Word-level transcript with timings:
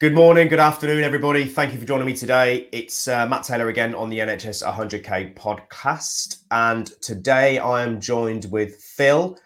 Good 0.00 0.14
morning, 0.14 0.48
good 0.48 0.60
afternoon, 0.60 1.04
everybody. 1.04 1.44
Thank 1.44 1.74
you 1.74 1.78
for 1.78 1.84
joining 1.84 2.06
me 2.06 2.14
today. 2.14 2.68
It's 2.72 3.06
uh, 3.06 3.26
Matt 3.26 3.42
Taylor 3.42 3.68
again 3.68 3.94
on 3.94 4.08
the 4.08 4.20
NHS 4.20 4.66
100k 4.66 5.34
podcast. 5.34 6.38
And 6.50 6.86
today 7.02 7.58
I 7.58 7.82
am 7.82 8.00
joined 8.00 8.46
with 8.46 8.76
Phil 8.76 9.36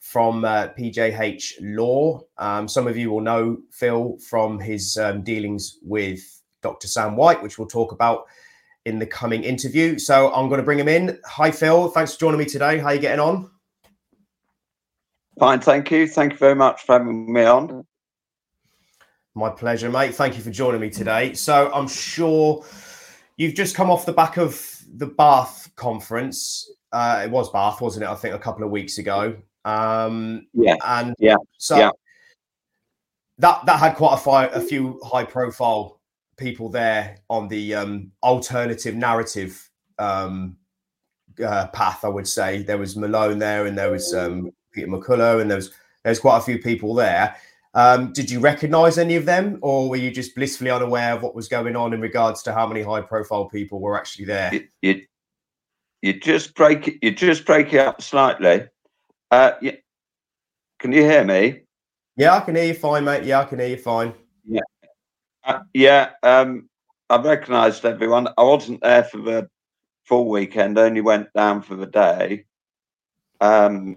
from 0.00 0.44
uh, 0.44 0.70
PJH 0.76 1.58
Law. 1.60 2.22
Um, 2.38 2.66
some 2.66 2.88
of 2.88 2.96
you 2.96 3.12
will 3.12 3.20
know 3.20 3.58
Phil 3.70 4.18
from 4.18 4.58
his 4.58 4.96
um, 4.96 5.22
dealings 5.22 5.78
with 5.80 6.42
Dr. 6.60 6.88
Sam 6.88 7.14
White, 7.14 7.40
which 7.40 7.56
we'll 7.56 7.68
talk 7.68 7.92
about 7.92 8.24
in 8.86 8.98
the 8.98 9.06
coming 9.06 9.44
interview. 9.44 9.96
So 9.96 10.34
I'm 10.34 10.48
going 10.48 10.58
to 10.58 10.64
bring 10.64 10.80
him 10.80 10.88
in. 10.88 11.20
Hi, 11.24 11.52
Phil. 11.52 11.88
Thanks 11.88 12.14
for 12.14 12.18
joining 12.18 12.40
me 12.40 12.46
today. 12.46 12.78
How 12.78 12.86
are 12.86 12.94
you 12.94 13.00
getting 13.00 13.20
on? 13.20 13.48
Fine, 15.38 15.60
thank 15.60 15.92
you. 15.92 16.08
Thank 16.08 16.32
you 16.32 16.38
very 16.38 16.56
much 16.56 16.82
for 16.82 16.98
having 16.98 17.32
me 17.32 17.44
on. 17.44 17.86
My 19.40 19.48
pleasure, 19.48 19.88
mate. 19.88 20.14
Thank 20.14 20.36
you 20.36 20.42
for 20.42 20.50
joining 20.50 20.82
me 20.82 20.90
today. 20.90 21.32
So 21.32 21.72
I'm 21.72 21.88
sure 21.88 22.62
you've 23.38 23.54
just 23.54 23.74
come 23.74 23.90
off 23.90 24.04
the 24.04 24.12
back 24.12 24.36
of 24.36 24.82
the 24.96 25.06
Bath 25.06 25.70
conference. 25.76 26.70
Uh, 26.92 27.22
it 27.24 27.30
was 27.30 27.50
Bath, 27.50 27.80
wasn't 27.80 28.04
it? 28.04 28.10
I 28.10 28.16
think 28.16 28.34
a 28.34 28.38
couple 28.38 28.64
of 28.64 28.70
weeks 28.70 28.98
ago. 28.98 29.34
Um, 29.64 30.46
yeah. 30.52 30.74
And 30.84 31.14
yeah. 31.18 31.36
So 31.56 31.78
yeah. 31.78 31.90
that 33.38 33.64
that 33.64 33.78
had 33.78 33.94
quite 33.94 34.12
a, 34.12 34.18
fi- 34.18 34.48
a 34.48 34.60
few 34.60 35.00
high 35.02 35.24
profile 35.24 36.02
people 36.36 36.68
there 36.68 37.16
on 37.30 37.48
the 37.48 37.74
um, 37.74 38.12
alternative 38.22 38.94
narrative 38.94 39.70
um, 39.98 40.58
uh, 41.42 41.68
path. 41.68 42.04
I 42.04 42.08
would 42.08 42.28
say 42.28 42.62
there 42.62 42.76
was 42.76 42.94
Malone 42.94 43.38
there, 43.38 43.64
and 43.64 43.78
there 43.78 43.90
was 43.90 44.12
um, 44.12 44.50
Peter 44.74 44.88
McCullough, 44.88 45.40
and 45.40 45.50
there 45.50 45.56
was 45.56 45.70
there's 46.04 46.20
quite 46.20 46.36
a 46.36 46.42
few 46.42 46.58
people 46.58 46.92
there. 46.92 47.36
Um, 47.74 48.12
did 48.12 48.30
you 48.30 48.40
recognise 48.40 48.98
any 48.98 49.14
of 49.16 49.24
them, 49.24 49.58
or 49.62 49.88
were 49.88 49.96
you 49.96 50.10
just 50.10 50.34
blissfully 50.34 50.70
unaware 50.70 51.14
of 51.14 51.22
what 51.22 51.34
was 51.34 51.48
going 51.48 51.76
on 51.76 51.92
in 51.92 52.00
regards 52.00 52.42
to 52.42 52.52
how 52.52 52.66
many 52.66 52.82
high-profile 52.82 53.48
people 53.48 53.80
were 53.80 53.96
actually 53.96 54.24
there? 54.24 54.60
You, 54.82 56.14
just 56.14 56.54
break 56.54 56.88
it. 56.88 56.94
You 57.02 57.12
just 57.12 57.44
break 57.44 57.72
it 57.72 57.78
up 57.78 58.02
slightly. 58.02 58.66
Uh, 59.30 59.52
yeah. 59.60 59.76
Can 60.78 60.92
you 60.92 61.02
hear 61.02 61.24
me? 61.24 61.60
Yeah, 62.16 62.34
I 62.34 62.40
can 62.40 62.56
hear 62.56 62.64
you 62.64 62.74
fine, 62.74 63.04
mate. 63.04 63.24
Yeah, 63.24 63.40
I 63.40 63.44
can 63.44 63.58
hear 63.58 63.68
you 63.68 63.76
fine. 63.76 64.14
Yeah, 64.48 64.60
uh, 65.44 65.60
yeah. 65.74 66.10
Um, 66.22 66.68
I 67.08 67.20
recognised 67.20 67.84
everyone. 67.84 68.28
I 68.36 68.42
wasn't 68.42 68.80
there 68.80 69.04
for 69.04 69.18
the 69.18 69.48
full 70.04 70.28
weekend. 70.28 70.78
Only 70.78 71.02
went 71.02 71.32
down 71.34 71.62
for 71.62 71.76
the 71.76 71.86
day. 71.86 72.46
Um, 73.40 73.94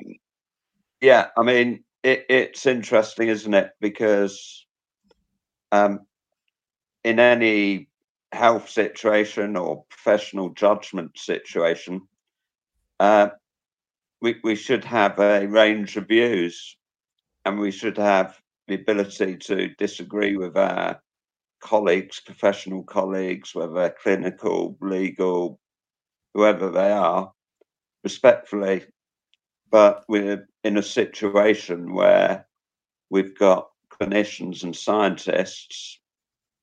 yeah, 1.02 1.28
I 1.38 1.44
mean, 1.44 1.84
it, 2.04 2.26
it's 2.30 2.66
interesting, 2.66 3.30
isn't 3.30 3.54
it? 3.54 3.72
Because 3.80 4.66
um, 5.72 6.02
in 7.04 7.20
any 7.20 7.90
health 8.32 8.70
situation 8.70 9.56
or 9.56 9.86
professional 9.90 10.50
judgment 10.50 11.18
situation, 11.18 12.02
uh, 13.00 13.30
we, 14.22 14.36
we 14.44 14.56
should 14.56 14.84
have 14.84 15.20
a 15.20 15.48
range 15.48 15.98
of 15.98 16.08
views 16.08 16.78
and 17.46 17.60
we 17.60 17.72
should 17.72 17.98
have 17.98 18.40
the 18.68 18.76
ability 18.76 19.38
to 19.38 19.70
disagree 19.78 20.38
with 20.38 20.56
our 20.56 21.02
colleagues, 21.60 22.22
professional 22.22 22.84
colleagues, 22.84 23.54
whether 23.54 23.74
they're 23.74 23.96
clinical, 24.02 24.78
legal, 24.82 25.60
whoever 26.34 26.70
they 26.70 26.92
are, 26.92 27.32
respectfully 28.04 28.86
but 29.74 30.06
we're 30.08 30.48
in 30.64 30.78
a 30.78 30.84
situation 30.84 31.96
where 31.96 32.46
we've 33.10 33.36
got 33.40 33.70
clinicians 33.90 34.62
and 34.62 34.76
scientists 34.76 36.00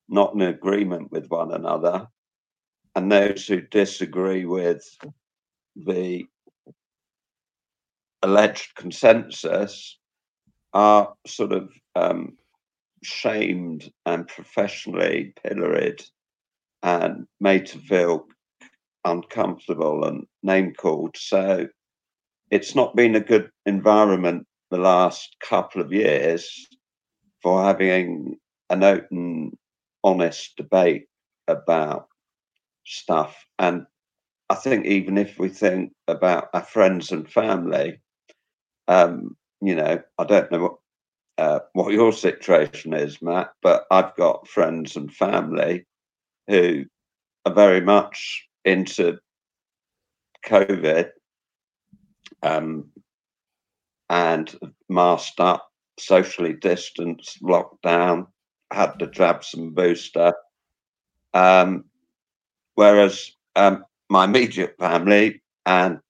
not 0.08 0.32
in 0.34 0.42
agreement 0.42 1.10
with 1.10 1.28
one 1.28 1.50
another, 1.52 2.06
and 2.94 3.10
those 3.10 3.48
who 3.48 3.62
disagree 3.62 4.44
with 4.44 4.84
the 5.74 6.24
alleged 8.22 8.76
consensus 8.76 9.98
are 10.72 11.12
sort 11.26 11.50
of 11.50 11.68
um, 11.96 12.36
shamed 13.02 13.90
and 14.06 14.28
professionally 14.28 15.34
pilloried 15.42 16.00
and 16.84 17.26
made 17.40 17.66
to 17.66 17.78
feel 17.78 18.26
uncomfortable 19.04 20.04
and 20.04 20.26
name 20.44 20.72
called. 20.74 21.16
So 21.16 21.66
it's 22.50 22.74
not 22.74 22.96
been 22.96 23.14
a 23.14 23.20
good 23.20 23.50
environment 23.66 24.46
the 24.70 24.78
last 24.78 25.36
couple 25.40 25.80
of 25.80 25.92
years 25.92 26.66
for 27.42 27.62
having 27.62 28.38
an 28.68 28.84
open, 28.84 29.56
honest 30.04 30.56
debate 30.56 31.06
about 31.48 32.08
stuff. 32.84 33.44
And 33.58 33.86
I 34.48 34.54
think 34.54 34.86
even 34.86 35.16
if 35.16 35.38
we 35.38 35.48
think 35.48 35.92
about 36.08 36.48
our 36.52 36.62
friends 36.62 37.12
and 37.12 37.30
family, 37.30 38.00
um, 38.88 39.36
you 39.60 39.74
know, 39.74 40.02
I 40.18 40.24
don't 40.24 40.50
know 40.50 40.60
what 40.60 40.74
uh, 41.38 41.60
what 41.72 41.92
your 41.92 42.12
situation 42.12 42.92
is, 42.92 43.22
Matt, 43.22 43.52
but 43.62 43.86
I've 43.90 44.14
got 44.16 44.46
friends 44.46 44.96
and 44.96 45.10
family 45.10 45.86
who 46.48 46.84
are 47.46 47.54
very 47.54 47.80
much 47.80 48.46
into 48.64 49.18
COVID 50.44 51.10
um, 52.42 52.90
and 54.08 54.58
masked 54.88 55.40
up, 55.40 55.70
socially 55.98 56.54
distanced, 56.54 57.38
locked 57.42 57.82
down, 57.82 58.26
had 58.72 58.98
to 58.98 59.06
jab 59.06 59.44
some 59.44 59.72
booster. 59.72 60.32
Um, 61.34 61.84
whereas 62.74 63.30
um, 63.56 63.84
my 64.08 64.24
immediate 64.24 64.76
family 64.78 65.42
and 65.66 66.00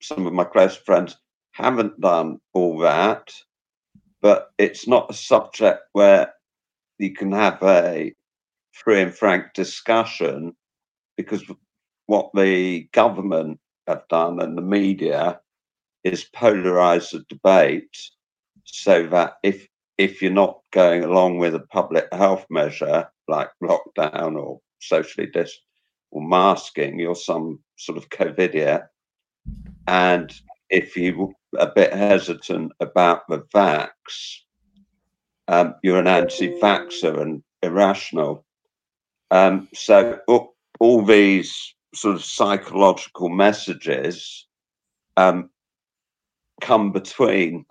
some 0.00 0.26
of 0.26 0.32
my 0.32 0.44
close 0.44 0.76
friends 0.76 1.16
haven't 1.52 2.00
done 2.00 2.40
all 2.54 2.78
that, 2.78 3.32
but 4.22 4.50
it's 4.58 4.86
not 4.86 5.10
a 5.10 5.14
subject 5.14 5.80
where 5.92 6.32
you 6.98 7.12
can 7.12 7.32
have 7.32 7.62
a 7.62 8.14
free 8.72 9.02
and 9.02 9.14
frank 9.14 9.52
discussion 9.54 10.54
because 11.16 11.44
what 12.06 12.30
the 12.34 12.88
government 12.92 13.58
have 13.86 14.02
done 14.08 14.40
and 14.40 14.56
the 14.56 14.62
media 14.62 15.40
is 16.04 16.26
polarize 16.34 17.10
the 17.10 17.24
debate 17.28 17.96
so 18.64 19.06
that 19.08 19.34
if 19.42 19.68
if 19.98 20.22
you're 20.22 20.32
not 20.32 20.60
going 20.72 21.04
along 21.04 21.38
with 21.38 21.54
a 21.54 21.60
public 21.60 22.08
health 22.12 22.46
measure 22.48 23.06
like 23.28 23.50
lockdown 23.62 24.36
or 24.40 24.60
socially 24.80 25.26
dis 25.26 25.58
or 26.10 26.22
masking, 26.22 26.98
you're 26.98 27.14
some 27.14 27.60
sort 27.76 27.98
of 27.98 28.08
COVIDiot. 28.08 28.86
And 29.86 30.32
if 30.70 30.96
you're 30.96 31.32
a 31.58 31.66
bit 31.66 31.92
hesitant 31.92 32.72
about 32.80 33.28
the 33.28 33.42
vax, 33.54 33.90
um, 35.48 35.74
you're 35.82 35.98
an 35.98 36.06
anti-vaxxer 36.06 37.20
and 37.20 37.42
irrational. 37.62 38.44
Um, 39.30 39.68
so 39.74 40.18
all, 40.26 40.54
all, 40.80 41.04
these 41.04 41.74
sort 41.94 42.14
of 42.14 42.24
psychological 42.24 43.28
messages 43.28 44.46
um, 45.16 45.50
come 46.60 46.92
between 46.92 47.64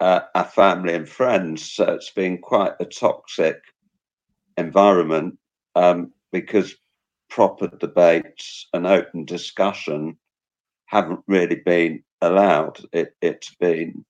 uh, 0.00 0.20
our 0.34 0.44
family 0.44 0.94
and 0.94 1.08
friends. 1.08 1.72
So 1.72 1.84
it's 1.94 2.10
been 2.10 2.38
quite 2.38 2.72
a 2.80 2.84
toxic 2.84 3.60
environment 4.56 5.38
um, 5.74 6.12
because 6.32 6.74
proper 7.28 7.68
debates 7.68 8.68
and 8.72 8.86
open 8.86 9.24
discussion 9.24 10.16
haven't 10.86 11.20
really 11.26 11.62
been 11.64 12.02
allowed. 12.20 12.80
It, 12.92 13.14
it's 13.20 13.54
been 13.56 14.04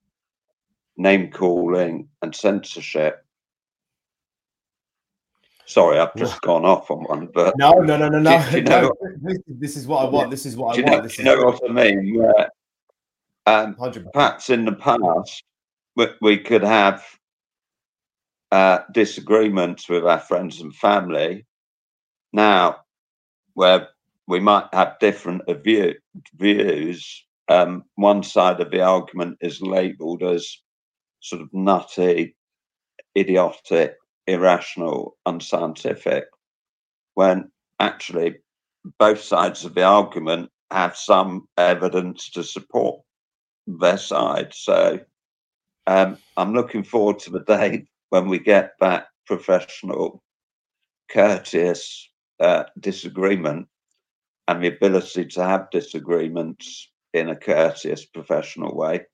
name 0.97 1.31
calling 1.31 2.09
and 2.21 2.35
censorship. 2.35 3.23
Sorry, 5.65 5.99
I've 5.99 6.15
just 6.15 6.39
gone 6.41 6.63
off 6.63 6.89
on 6.89 7.03
one, 7.03 7.27
but 7.33 7.53
no, 7.57 7.73
no, 7.73 7.97
no, 7.97 8.07
no, 8.07 8.19
no. 8.19 8.41
Do, 8.45 8.51
do 8.51 8.57
you 8.57 8.63
know, 8.63 8.93
this, 9.21 9.37
this, 9.47 9.75
is 9.75 9.85
what 9.85 10.05
I 10.05 10.09
want. 10.09 10.31
This 10.31 10.45
is 10.45 10.55
what 10.55 10.77
I 10.77 10.81
want. 10.81 10.95
Know, 10.95 11.01
this 11.01 11.17
you 11.17 11.25
know 11.25 11.43
what 11.43 11.61
I 11.69 11.73
mean? 11.73 12.15
Where 12.17 12.49
um, 13.47 13.75
perhaps 14.13 14.49
in 14.49 14.65
the 14.65 14.73
past, 14.73 15.43
we, 15.95 16.07
we 16.21 16.37
could 16.37 16.63
have 16.63 17.03
uh, 18.51 18.79
disagreements 18.91 19.87
with 19.87 20.05
our 20.05 20.19
friends 20.19 20.59
and 20.59 20.75
family. 20.75 21.45
Now, 22.33 22.81
where 23.53 23.87
we 24.27 24.41
might 24.41 24.67
have 24.73 24.99
different 24.99 25.43
view, 25.63 25.95
views, 26.35 27.25
um, 27.47 27.85
one 27.95 28.21
side 28.21 28.59
of 28.59 28.69
the 28.69 28.81
argument 28.81 29.37
is 29.39 29.61
labelled 29.61 30.23
as 30.23 30.57
sort 31.21 31.41
of 31.41 31.47
nutty, 31.53 32.35
idiotic, 33.17 33.95
irrational, 34.27 35.15
unscientific, 35.25 36.25
when 37.13 37.49
actually 37.79 38.35
both 38.99 39.21
sides 39.21 39.63
of 39.63 39.73
the 39.73 39.83
argument 39.83 40.49
have 40.69 40.97
some 40.97 41.47
evidence 41.57 42.29
to 42.31 42.43
support 42.43 43.01
their 43.67 43.97
side. 43.97 44.53
So 44.53 44.99
um, 45.85 46.17
I'm 46.35 46.53
looking 46.53 46.83
forward 46.83 47.19
to 47.19 47.31
the 47.31 47.41
day 47.41 47.85
when 48.09 48.29
we 48.29 48.39
get 48.39 48.73
that 48.79 49.07
professional 49.25 50.23
courteous 51.09 52.09
uh, 52.39 52.63
disagreement 52.79 53.67
and 54.47 54.63
the 54.63 54.67
ability 54.67 55.25
to 55.25 55.43
have 55.43 55.69
disagreements 55.71 56.89
in 57.13 57.29
a 57.29 57.35
courteous 57.35 58.05
professional 58.05 58.75
way 58.75 59.05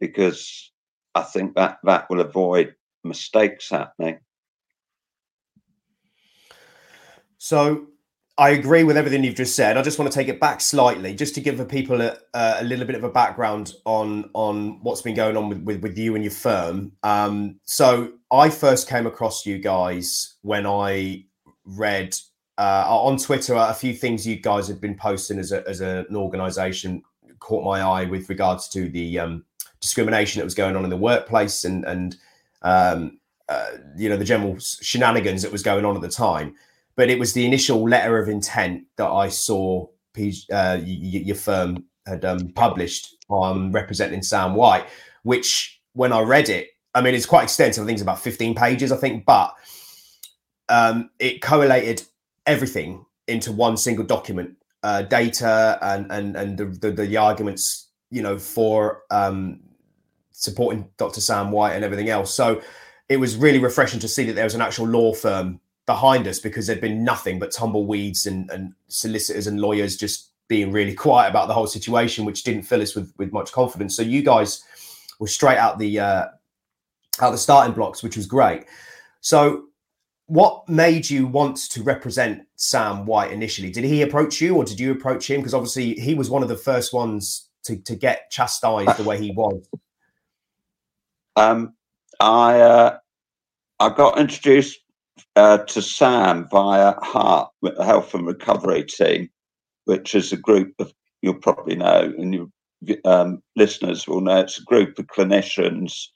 because 0.00 0.72
I 1.14 1.22
think 1.22 1.54
that 1.54 1.78
that 1.84 2.10
will 2.10 2.20
avoid 2.20 2.74
mistakes 3.04 3.70
happening. 3.70 4.18
So 7.38 7.88
I 8.36 8.50
agree 8.50 8.82
with 8.82 8.96
everything 8.96 9.22
you've 9.22 9.36
just 9.36 9.54
said. 9.54 9.76
I 9.76 9.82
just 9.82 9.96
want 9.98 10.10
to 10.10 10.18
take 10.18 10.26
it 10.26 10.40
back 10.40 10.60
slightly, 10.60 11.14
just 11.14 11.36
to 11.36 11.40
give 11.40 11.56
the 11.56 11.64
people 11.64 12.00
a, 12.00 12.16
a 12.34 12.64
little 12.64 12.84
bit 12.84 12.96
of 12.96 13.04
a 13.04 13.08
background 13.08 13.74
on 13.84 14.28
on 14.32 14.82
what's 14.82 15.02
been 15.02 15.14
going 15.14 15.36
on 15.36 15.48
with 15.48 15.62
with, 15.62 15.82
with 15.82 15.96
you 15.96 16.16
and 16.16 16.24
your 16.24 16.32
firm. 16.32 16.92
Um, 17.04 17.60
so 17.64 18.12
I 18.32 18.50
first 18.50 18.88
came 18.88 19.06
across 19.06 19.46
you 19.46 19.58
guys 19.58 20.34
when 20.42 20.66
I 20.66 21.26
read 21.64 22.16
uh, 22.58 22.84
on 22.88 23.18
Twitter 23.18 23.54
a 23.54 23.72
few 23.72 23.94
things 23.94 24.26
you 24.26 24.36
guys 24.36 24.66
had 24.66 24.80
been 24.80 24.96
posting 24.96 25.38
as 25.38 25.52
a, 25.52 25.66
as 25.68 25.80
a, 25.80 26.04
an 26.08 26.16
organisation 26.16 27.02
caught 27.38 27.64
my 27.64 27.80
eye 27.80 28.04
with 28.04 28.28
regards 28.28 28.68
to 28.70 28.88
the 28.88 29.18
um, 29.18 29.44
discrimination 29.80 30.40
that 30.40 30.44
was 30.44 30.54
going 30.54 30.74
on 30.74 30.82
in 30.82 30.90
the 30.90 30.96
workplace 30.96 31.64
and 31.64 31.84
and 31.84 32.16
um, 32.62 33.20
uh, 33.48 33.70
you 33.96 34.08
know 34.08 34.16
the 34.16 34.24
general 34.24 34.58
shenanigans 34.58 35.42
that 35.42 35.52
was 35.52 35.62
going 35.62 35.84
on 35.84 35.94
at 35.94 36.02
the 36.02 36.08
time 36.08 36.56
but 36.96 37.10
it 37.10 37.18
was 37.18 37.32
the 37.32 37.44
initial 37.44 37.88
letter 37.88 38.18
of 38.18 38.28
intent 38.28 38.84
that 38.96 39.08
I 39.08 39.28
saw 39.28 39.86
uh, 40.52 40.78
your 40.84 41.36
firm 41.36 41.84
had 42.06 42.24
um, 42.24 42.48
published 42.50 43.16
on 43.28 43.72
representing 43.72 44.22
Sam 44.22 44.54
White, 44.54 44.86
which 45.22 45.80
when 45.94 46.12
I 46.12 46.20
read 46.20 46.48
it, 46.48 46.68
I 46.94 47.00
mean, 47.00 47.14
it's 47.14 47.26
quite 47.26 47.44
extensive. 47.44 47.82
I 47.82 47.86
think 47.86 47.96
it's 47.96 48.02
about 48.02 48.20
15 48.20 48.54
pages, 48.54 48.92
I 48.92 48.96
think, 48.96 49.24
but 49.24 49.54
um, 50.68 51.10
it 51.18 51.42
correlated 51.42 52.02
everything 52.46 53.04
into 53.26 53.52
one 53.52 53.76
single 53.76 54.04
document, 54.04 54.52
uh, 54.82 55.02
data 55.02 55.78
and 55.82 56.12
and 56.12 56.36
and 56.36 56.58
the, 56.58 56.66
the, 56.66 56.90
the 56.92 57.16
arguments, 57.16 57.88
you 58.10 58.22
know, 58.22 58.38
for 58.38 59.02
um, 59.10 59.60
supporting 60.30 60.88
Dr. 60.96 61.20
Sam 61.20 61.50
White 61.50 61.74
and 61.74 61.84
everything 61.84 62.10
else. 62.10 62.32
So 62.34 62.60
it 63.08 63.16
was 63.16 63.36
really 63.36 63.58
refreshing 63.58 64.00
to 64.00 64.08
see 64.08 64.24
that 64.24 64.34
there 64.34 64.44
was 64.44 64.54
an 64.54 64.60
actual 64.60 64.86
law 64.86 65.12
firm 65.12 65.60
behind 65.86 66.26
us 66.26 66.38
because 66.38 66.66
there'd 66.66 66.80
been 66.80 67.04
nothing 67.04 67.38
but 67.38 67.52
tumbleweeds 67.52 68.26
and, 68.26 68.50
and 68.50 68.72
solicitors 68.88 69.46
and 69.46 69.60
lawyers 69.60 69.96
just 69.96 70.30
being 70.48 70.72
really 70.72 70.94
quiet 70.94 71.30
about 71.30 71.48
the 71.48 71.54
whole 71.54 71.66
situation, 71.66 72.24
which 72.24 72.44
didn't 72.44 72.62
fill 72.62 72.82
us 72.82 72.94
with, 72.94 73.12
with 73.18 73.32
much 73.32 73.52
confidence. 73.52 73.96
So 73.96 74.02
you 74.02 74.22
guys 74.22 74.62
were 75.18 75.26
straight 75.26 75.58
out 75.58 75.78
the 75.78 76.00
uh, 76.00 76.26
out 77.20 77.30
the 77.30 77.38
starting 77.38 77.74
blocks, 77.74 78.02
which 78.02 78.16
was 78.16 78.26
great. 78.26 78.64
So 79.20 79.64
what 80.26 80.68
made 80.68 81.08
you 81.08 81.26
want 81.26 81.56
to 81.70 81.82
represent 81.82 82.42
Sam 82.56 83.06
White 83.06 83.30
initially? 83.30 83.70
Did 83.70 83.84
he 83.84 84.02
approach 84.02 84.40
you 84.40 84.56
or 84.56 84.64
did 84.64 84.80
you 84.80 84.92
approach 84.92 85.30
him? 85.30 85.40
Because 85.40 85.54
obviously 85.54 85.94
he 85.94 86.14
was 86.14 86.30
one 86.30 86.42
of 86.42 86.48
the 86.48 86.56
first 86.56 86.92
ones 86.92 87.48
to, 87.64 87.76
to 87.82 87.94
get 87.94 88.30
chastised 88.30 88.96
the 88.96 89.04
way 89.04 89.18
he 89.18 89.32
was. 89.32 89.66
Um, 91.36 91.74
I 92.20 92.60
uh, 92.60 92.98
I 93.80 93.88
got 93.88 94.20
introduced 94.20 94.78
uh, 95.36 95.58
to 95.58 95.82
Sam 95.82 96.48
via 96.50 96.94
HART, 97.02 97.50
the 97.62 97.84
Health 97.84 98.14
and 98.14 98.26
Recovery 98.26 98.84
Team, 98.84 99.28
which 99.84 100.14
is 100.14 100.32
a 100.32 100.36
group 100.36 100.72
of, 100.78 100.92
you'll 101.22 101.34
probably 101.34 101.76
know, 101.76 102.12
and 102.18 102.34
your 102.34 102.98
um, 103.04 103.42
listeners 103.56 104.06
will 104.06 104.20
know, 104.20 104.40
it's 104.40 104.58
a 104.58 104.64
group 104.64 104.98
of 104.98 105.06
clinicians 105.06 106.08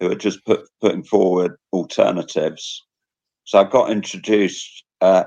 who 0.00 0.10
are 0.10 0.16
just 0.16 0.44
put, 0.44 0.68
putting 0.80 1.04
forward 1.04 1.56
alternatives. 1.72 2.84
So 3.44 3.60
I 3.60 3.64
got 3.64 3.90
introduced 3.90 4.84
uh, 5.00 5.24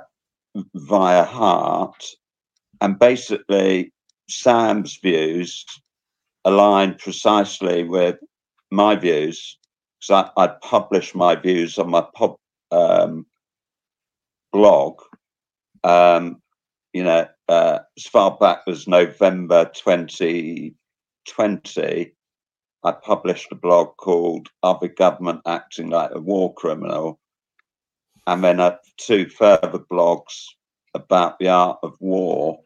via 0.75 1.23
HART, 1.23 2.03
and 2.81 2.99
basically 2.99 3.93
Sam's 4.29 4.97
views 4.97 5.65
align 6.45 6.95
precisely 6.95 7.83
with 7.83 8.17
my 8.71 8.95
views 8.95 9.57
because 9.99 10.31
I, 10.37 10.43
I 10.43 10.47
published 10.61 11.15
my 11.15 11.35
views 11.35 11.77
on 11.77 11.89
my 11.89 12.05
pub, 12.15 12.35
um, 12.71 13.25
blog, 14.51 15.01
um, 15.83 16.41
you 16.93 17.03
know, 17.03 17.27
uh, 17.47 17.79
as 17.97 18.05
far 18.05 18.37
back 18.37 18.61
as 18.67 18.87
November 18.87 19.65
2020, 19.73 22.13
I 22.83 22.91
published 22.91 23.51
a 23.51 23.55
blog 23.55 23.97
called 23.97 24.49
the 24.61 24.87
Government 24.87 25.41
Acting 25.45 25.89
Like 25.89 26.11
a 26.13 26.19
War 26.19 26.53
Criminal? 26.53 27.19
And 28.25 28.43
then 28.43 28.59
uh, 28.59 28.77
two 28.97 29.27
further 29.27 29.79
blogs 29.91 30.45
about 30.93 31.39
the 31.39 31.49
art 31.49 31.79
of 31.83 31.95
war 31.99 32.59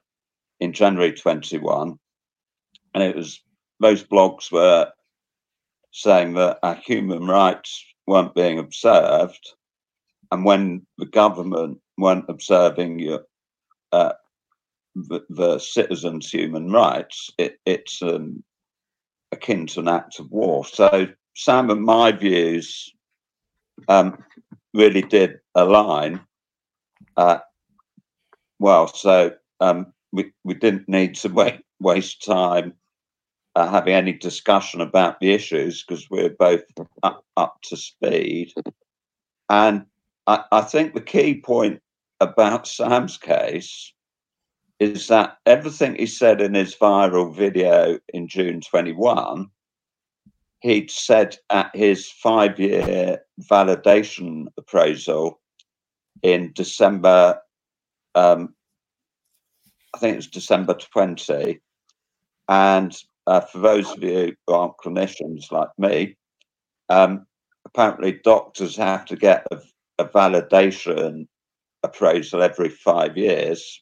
in 0.60 0.74
January 0.74 1.14
21. 1.14 1.98
And 2.94 3.04
it 3.04 3.16
was 3.16 3.42
those 3.80 4.04
blogs 4.04 4.52
were 4.52 4.92
saying 5.92 6.34
that 6.34 6.60
our 6.64 6.76
human 6.76 7.28
rights 7.28 7.86
weren't 8.08 8.36
being 8.36 8.60
observed 8.60 9.54
and 10.34 10.44
when 10.44 10.84
the 10.98 11.06
government 11.06 11.80
weren't 11.96 12.26
observing 12.28 12.98
your, 12.98 13.22
uh, 13.92 14.14
the, 14.96 15.22
the, 15.30 15.60
citizens' 15.60 16.32
human 16.32 16.72
rights, 16.72 17.30
it, 17.38 17.60
it's 17.68 18.02
um, 18.02 18.44
akin 19.32 19.68
to 19.68 19.82
an 19.82 19.88
act 19.88 20.20
of 20.20 20.32
war. 20.32 20.66
So 20.66 21.08
Sam 21.36 21.70
and 21.70 21.84
my 21.84 22.14
views 22.14 22.92
um, 23.88 24.24
really 24.74 25.04
did 25.04 25.36
align. 25.54 26.20
Uh, 27.16 27.38
well, 28.58 28.88
so 28.88 29.34
um, 29.60 29.94
we, 30.12 30.32
we 30.44 30.56
didn't 30.56 30.90
need 30.90 31.14
to 31.18 31.30
wait, 31.32 31.62
waste 31.80 32.26
time 32.26 32.74
uh, 33.56 33.70
having 33.70 33.94
any 33.94 34.14
discussion 34.14 34.82
about 34.82 35.20
the 35.20 35.32
issues 35.32 35.84
because 35.84 36.10
we're 36.10 36.30
both 36.32 36.64
up, 37.04 37.24
up 37.38 37.58
to 37.66 37.78
speed. 37.78 38.52
And 39.48 39.86
I, 40.28 40.44
I 40.52 40.62
think 40.62 40.94
the 40.94 41.02
key 41.02 41.42
point 41.42 41.82
about 42.20 42.68
Sam's 42.68 43.18
case 43.18 43.94
is 44.80 45.08
that 45.08 45.38
everything 45.46 45.96
he 45.96 46.06
said 46.06 46.42
in 46.42 46.54
his 46.54 46.76
viral 46.76 47.34
video 47.34 48.00
in 48.14 48.28
June 48.28 48.62
21, 48.62 49.48
he'd 50.62 50.92
said 50.92 51.38
at 51.50 51.76
his 51.76 52.10
five 52.10 52.60
year 52.60 53.20
validation 53.50 54.48
appraisal 54.58 55.40
in 56.22 56.52
December, 56.54 57.40
um, 58.16 58.54
I 59.94 60.00
think 60.00 60.14
it 60.14 60.18
was 60.18 60.28
December 60.28 60.74
20. 60.74 61.60
And 62.50 62.96
uh, 63.28 63.42
for 63.42 63.60
those 63.60 63.90
of 63.92 64.04
you 64.04 64.36
who 64.48 64.54
aren't 64.54 64.78
clinicians 64.78 65.52
like 65.52 65.70
me, 65.78 66.18
um, 66.90 67.26
apparently 67.66 68.20
doctors 68.24 68.76
have 68.76 69.06
to 69.06 69.16
get 69.16 69.48
a 69.52 69.60
a 70.00 70.06
validation 70.06 71.28
appraisal 71.84 72.42
every 72.42 72.70
five 72.70 73.18
years 73.18 73.82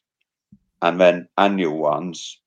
and 0.82 1.00
then 1.00 1.28
annual 1.38 1.78
ones. 1.78 2.40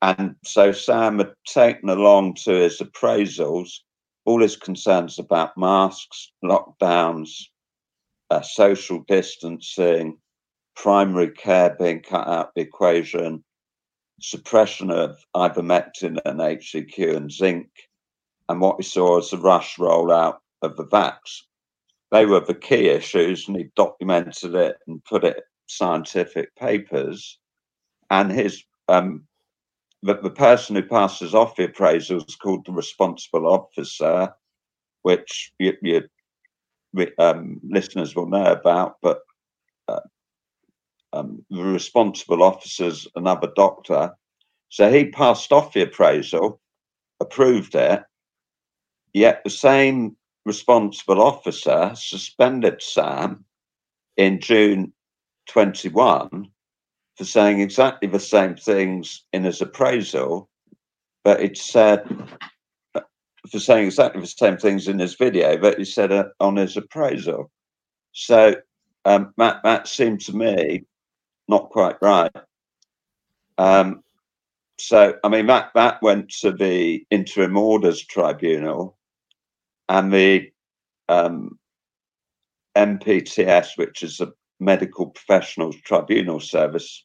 And 0.00 0.36
so 0.44 0.72
Sam 0.72 1.18
had 1.18 1.34
taken 1.46 1.88
along 1.88 2.34
to 2.44 2.52
his 2.52 2.80
appraisals 2.80 3.80
all 4.24 4.40
his 4.40 4.56
concerns 4.56 5.18
about 5.18 5.58
masks, 5.58 6.32
lockdowns, 6.44 7.30
uh, 8.30 8.40
social 8.40 9.04
distancing, 9.08 10.16
primary 10.76 11.30
care 11.30 11.76
being 11.78 12.00
cut 12.00 12.26
out 12.26 12.54
the 12.54 12.62
equation, 12.62 13.44
suppression 14.20 14.90
of 14.90 15.18
ivermectin 15.34 16.18
and 16.24 16.38
HCQ 16.38 17.16
and 17.16 17.32
zinc, 17.32 17.68
and 18.48 18.60
what 18.60 18.78
we 18.78 18.84
saw 18.84 19.18
as 19.18 19.30
the 19.30 19.38
rush 19.38 19.76
rollout 19.76 20.38
of 20.62 20.76
the 20.76 20.86
vax 20.86 21.42
they 22.12 22.26
were 22.26 22.40
the 22.40 22.54
key 22.54 22.88
issues, 22.88 23.48
and 23.48 23.56
he 23.56 23.70
documented 23.74 24.54
it 24.54 24.76
and 24.86 25.02
put 25.04 25.24
it 25.24 25.36
in 25.38 25.42
scientific 25.66 26.54
papers. 26.56 27.38
And 28.10 28.30
his 28.30 28.62
um, 28.88 29.24
the, 30.02 30.18
the 30.18 30.30
person 30.30 30.76
who 30.76 30.82
passes 30.82 31.34
off 31.34 31.56
the 31.56 31.64
appraisal 31.64 32.18
is 32.18 32.36
called 32.36 32.66
the 32.66 32.72
responsible 32.72 33.46
officer, 33.46 34.32
which 35.02 35.52
you 35.58 36.02
um, 37.18 37.60
listeners 37.64 38.14
will 38.14 38.28
know 38.28 38.52
about, 38.52 38.96
but 39.00 39.20
uh, 39.88 40.00
um, 41.14 41.44
the 41.50 41.62
responsible 41.62 42.42
officer's 42.42 43.08
another 43.16 43.50
doctor. 43.56 44.12
So 44.68 44.92
he 44.92 45.06
passed 45.06 45.52
off 45.52 45.72
the 45.72 45.82
appraisal, 45.82 46.60
approved 47.20 47.74
it, 47.74 48.02
yet 49.14 49.42
the 49.44 49.50
same 49.50 50.16
responsible 50.44 51.20
officer 51.20 51.92
suspended 51.94 52.82
Sam 52.82 53.44
in 54.16 54.40
June 54.40 54.92
21 55.48 56.48
for 57.16 57.24
saying 57.24 57.60
exactly 57.60 58.08
the 58.08 58.20
same 58.20 58.56
things 58.56 59.24
in 59.32 59.44
his 59.44 59.60
appraisal, 59.60 60.48
but 61.24 61.40
it 61.40 61.56
said 61.58 62.04
for 63.50 63.58
saying 63.58 63.86
exactly 63.86 64.20
the 64.20 64.26
same 64.26 64.56
things 64.56 64.88
in 64.88 64.98
his 64.98 65.14
video, 65.14 65.56
but 65.56 65.78
he 65.78 65.84
said 65.84 66.12
uh, 66.12 66.24
on 66.40 66.56
his 66.56 66.76
appraisal. 66.76 67.50
So 68.12 68.54
um, 69.04 69.34
that 69.36 69.62
that 69.64 69.88
seemed 69.88 70.20
to 70.22 70.36
me 70.36 70.84
not 71.48 71.70
quite 71.70 71.96
right. 72.00 72.30
Um, 73.58 74.02
so 74.78 75.18
I 75.24 75.28
mean 75.28 75.46
that 75.46 75.70
that 75.74 76.02
went 76.02 76.30
to 76.40 76.52
the 76.52 77.04
interim 77.10 77.56
orders 77.56 78.04
tribunal, 78.04 78.96
and 79.92 80.10
the 80.10 80.50
um, 81.10 81.58
MPTS, 82.74 83.76
which 83.76 84.02
is 84.02 84.20
a 84.20 84.32
medical 84.58 85.10
professionals 85.10 85.76
tribunal 85.84 86.40
service, 86.40 87.04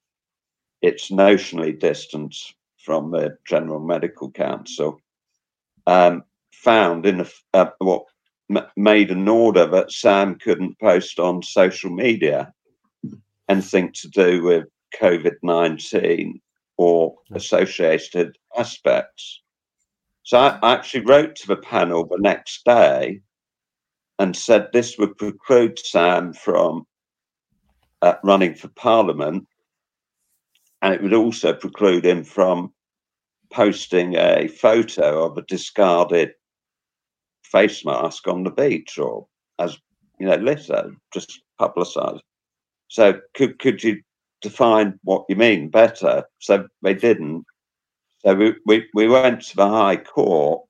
it's 0.82 1.12
notionally 1.12 1.78
distant 1.78 2.34
from 2.78 3.12
the 3.12 3.38
General 3.46 3.82
Medical 3.82 4.32
Council. 4.32 5.02
Um, 5.86 6.24
found 6.54 7.06
in 7.06 7.20
a, 7.20 7.28
uh, 7.54 7.72
what 7.80 8.06
made 8.78 9.12
an 9.12 9.28
order 9.28 9.66
that 9.66 9.92
Sam 9.92 10.36
couldn't 10.36 10.80
post 10.80 11.20
on 11.20 11.44
social 11.44 11.90
media 11.90 12.54
anything 13.50 13.92
to 13.96 14.08
do 14.08 14.44
with 14.44 14.66
COVID 14.98 15.36
19 15.44 16.40
or 16.78 17.18
associated 17.34 18.38
aspects. 18.58 19.42
So 20.28 20.38
I 20.38 20.74
actually 20.74 21.06
wrote 21.06 21.38
to 21.38 21.48
the 21.48 21.56
panel 21.56 22.06
the 22.06 22.18
next 22.20 22.66
day 22.66 23.22
and 24.20 24.36
said 24.36 24.68
this 24.74 24.98
would 24.98 25.18
preclude 25.18 25.80
Sam 25.80 26.34
from 26.34 26.86
uh, 28.02 28.16
running 28.26 28.54
for 28.54 28.68
Parliament, 28.68 29.48
and 30.82 30.94
it 30.94 31.02
would 31.02 31.14
also 31.14 31.54
preclude 31.54 32.06
him 32.06 32.26
from 32.26 32.74
posting 33.54 34.16
a 34.16 34.50
photo 34.50 35.24
of 35.24 35.38
a 35.38 35.44
discarded 35.44 36.34
face 37.46 37.86
mask 37.86 38.28
on 38.28 38.44
the 38.44 38.52
beach 38.52 39.00
or 39.00 39.28
as 39.60 39.78
you 40.20 40.28
know 40.28 40.36
litter 40.36 40.92
just 41.14 41.42
publicized 41.58 42.22
so 42.90 43.18
could 43.34 43.58
could 43.60 43.82
you 43.82 44.02
define 44.42 45.00
what 45.04 45.24
you 45.30 45.38
mean 45.38 45.70
better? 45.70 46.26
So 46.40 46.68
they 46.82 46.94
didn't 46.94 47.46
so 48.20 48.34
we, 48.34 48.56
we, 48.66 48.88
we 48.94 49.08
went 49.08 49.42
to 49.42 49.56
the 49.56 49.68
high 49.68 49.98
court 49.98 50.64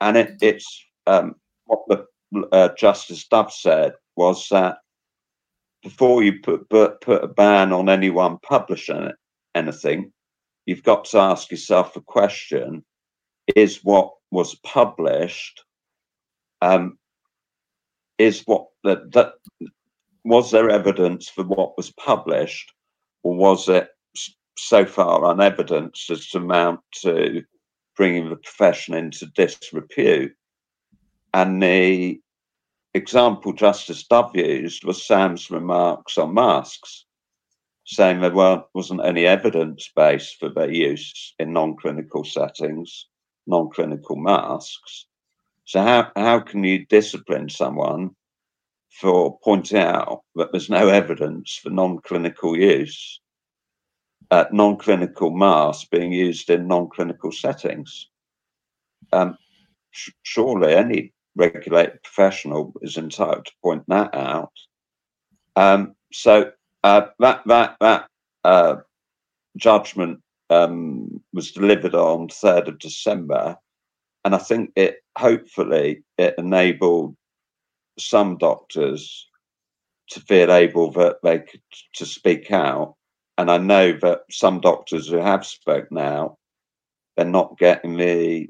and 0.00 0.16
it, 0.16 0.36
it's 0.40 0.84
um, 1.06 1.34
what 1.66 1.80
the 1.88 2.06
uh, 2.52 2.68
justice 2.76 3.26
dove 3.26 3.52
said 3.52 3.92
was 4.16 4.48
that 4.50 4.78
before 5.82 6.22
you 6.22 6.40
put, 6.40 6.68
put 6.68 7.00
put 7.00 7.24
a 7.24 7.28
ban 7.28 7.72
on 7.72 7.88
anyone 7.88 8.38
publishing 8.42 9.10
anything 9.54 10.12
you've 10.66 10.82
got 10.82 11.04
to 11.04 11.18
ask 11.18 11.50
yourself 11.50 11.96
a 11.96 12.00
question 12.00 12.84
is 13.56 13.80
what 13.82 14.12
was 14.30 14.54
published 14.56 15.64
um, 16.62 16.98
is 18.18 18.42
what 18.46 18.66
that, 18.84 19.10
that 19.12 19.32
was 20.24 20.50
there 20.50 20.70
evidence 20.70 21.28
for 21.28 21.44
what 21.44 21.76
was 21.76 21.90
published, 21.92 22.72
or 23.22 23.34
was 23.34 23.68
it 23.68 23.88
so 24.56 24.84
far 24.84 25.24
on 25.24 25.40
evidence 25.40 26.08
as 26.10 26.28
to 26.28 26.38
amount 26.38 26.80
to 27.02 27.42
bringing 27.96 28.28
the 28.28 28.36
profession 28.36 28.94
into 28.94 29.26
disrepute? 29.26 30.34
And 31.32 31.62
the 31.62 32.20
example 32.94 33.52
Justice 33.52 34.04
Dove 34.06 34.34
used 34.34 34.84
was 34.84 35.06
Sam's 35.06 35.50
remarks 35.50 36.18
on 36.18 36.34
masks, 36.34 37.04
saying 37.84 38.20
there 38.20 38.64
wasn't 38.74 39.04
any 39.04 39.26
evidence 39.26 39.90
base 39.94 40.34
for 40.38 40.48
their 40.48 40.70
use 40.70 41.34
in 41.38 41.52
non 41.52 41.76
clinical 41.76 42.24
settings, 42.24 43.06
non 43.46 43.70
clinical 43.70 44.16
masks. 44.16 45.06
So 45.64 45.80
how 45.82 46.10
how 46.16 46.40
can 46.40 46.64
you 46.64 46.84
discipline 46.86 47.48
someone 47.48 48.16
for 48.90 49.38
pointing 49.42 49.78
out 49.78 50.22
that 50.34 50.50
there's 50.52 50.70
no 50.70 50.88
evidence 50.88 51.58
for 51.62 51.70
non-clinical 51.70 52.56
use, 52.56 53.20
uh, 54.30 54.44
non-clinical 54.52 55.30
masks 55.30 55.86
being 55.90 56.12
used 56.12 56.50
in 56.50 56.68
non-clinical 56.68 57.32
settings? 57.32 58.08
Um, 59.12 59.36
sh- 59.90 60.10
surely 60.22 60.74
any 60.74 61.12
regulated 61.36 62.02
professional 62.02 62.72
is 62.82 62.96
entitled 62.96 63.46
to 63.46 63.52
point 63.62 63.84
that 63.88 64.14
out. 64.14 64.52
Um, 65.56 65.94
so 66.12 66.52
uh, 66.84 67.06
that 67.18 67.42
that 67.46 67.76
that 67.80 68.06
uh, 68.44 68.76
judgment 69.56 70.20
um, 70.48 71.22
was 71.32 71.52
delivered 71.52 71.94
on 71.94 72.28
third 72.28 72.68
of 72.68 72.78
December 72.78 73.56
and 74.24 74.34
I 74.34 74.38
think 74.38 74.72
it 74.76 74.96
hopefully 75.16 76.02
it 76.18 76.34
enabled 76.38 77.16
some 77.98 78.36
doctors 78.38 79.28
to 80.10 80.20
feel 80.20 80.52
able 80.52 80.90
that 80.92 81.16
they 81.22 81.38
could 81.38 81.62
to 81.94 82.06
speak 82.06 82.50
out. 82.50 82.96
And 83.40 83.50
I 83.50 83.56
know 83.56 83.92
that 84.02 84.24
some 84.30 84.60
doctors 84.60 85.08
who 85.08 85.16
have 85.16 85.46
spoke 85.46 85.90
now, 85.90 86.36
they're 87.16 87.24
not 87.24 87.56
getting 87.56 87.96
the 87.96 88.46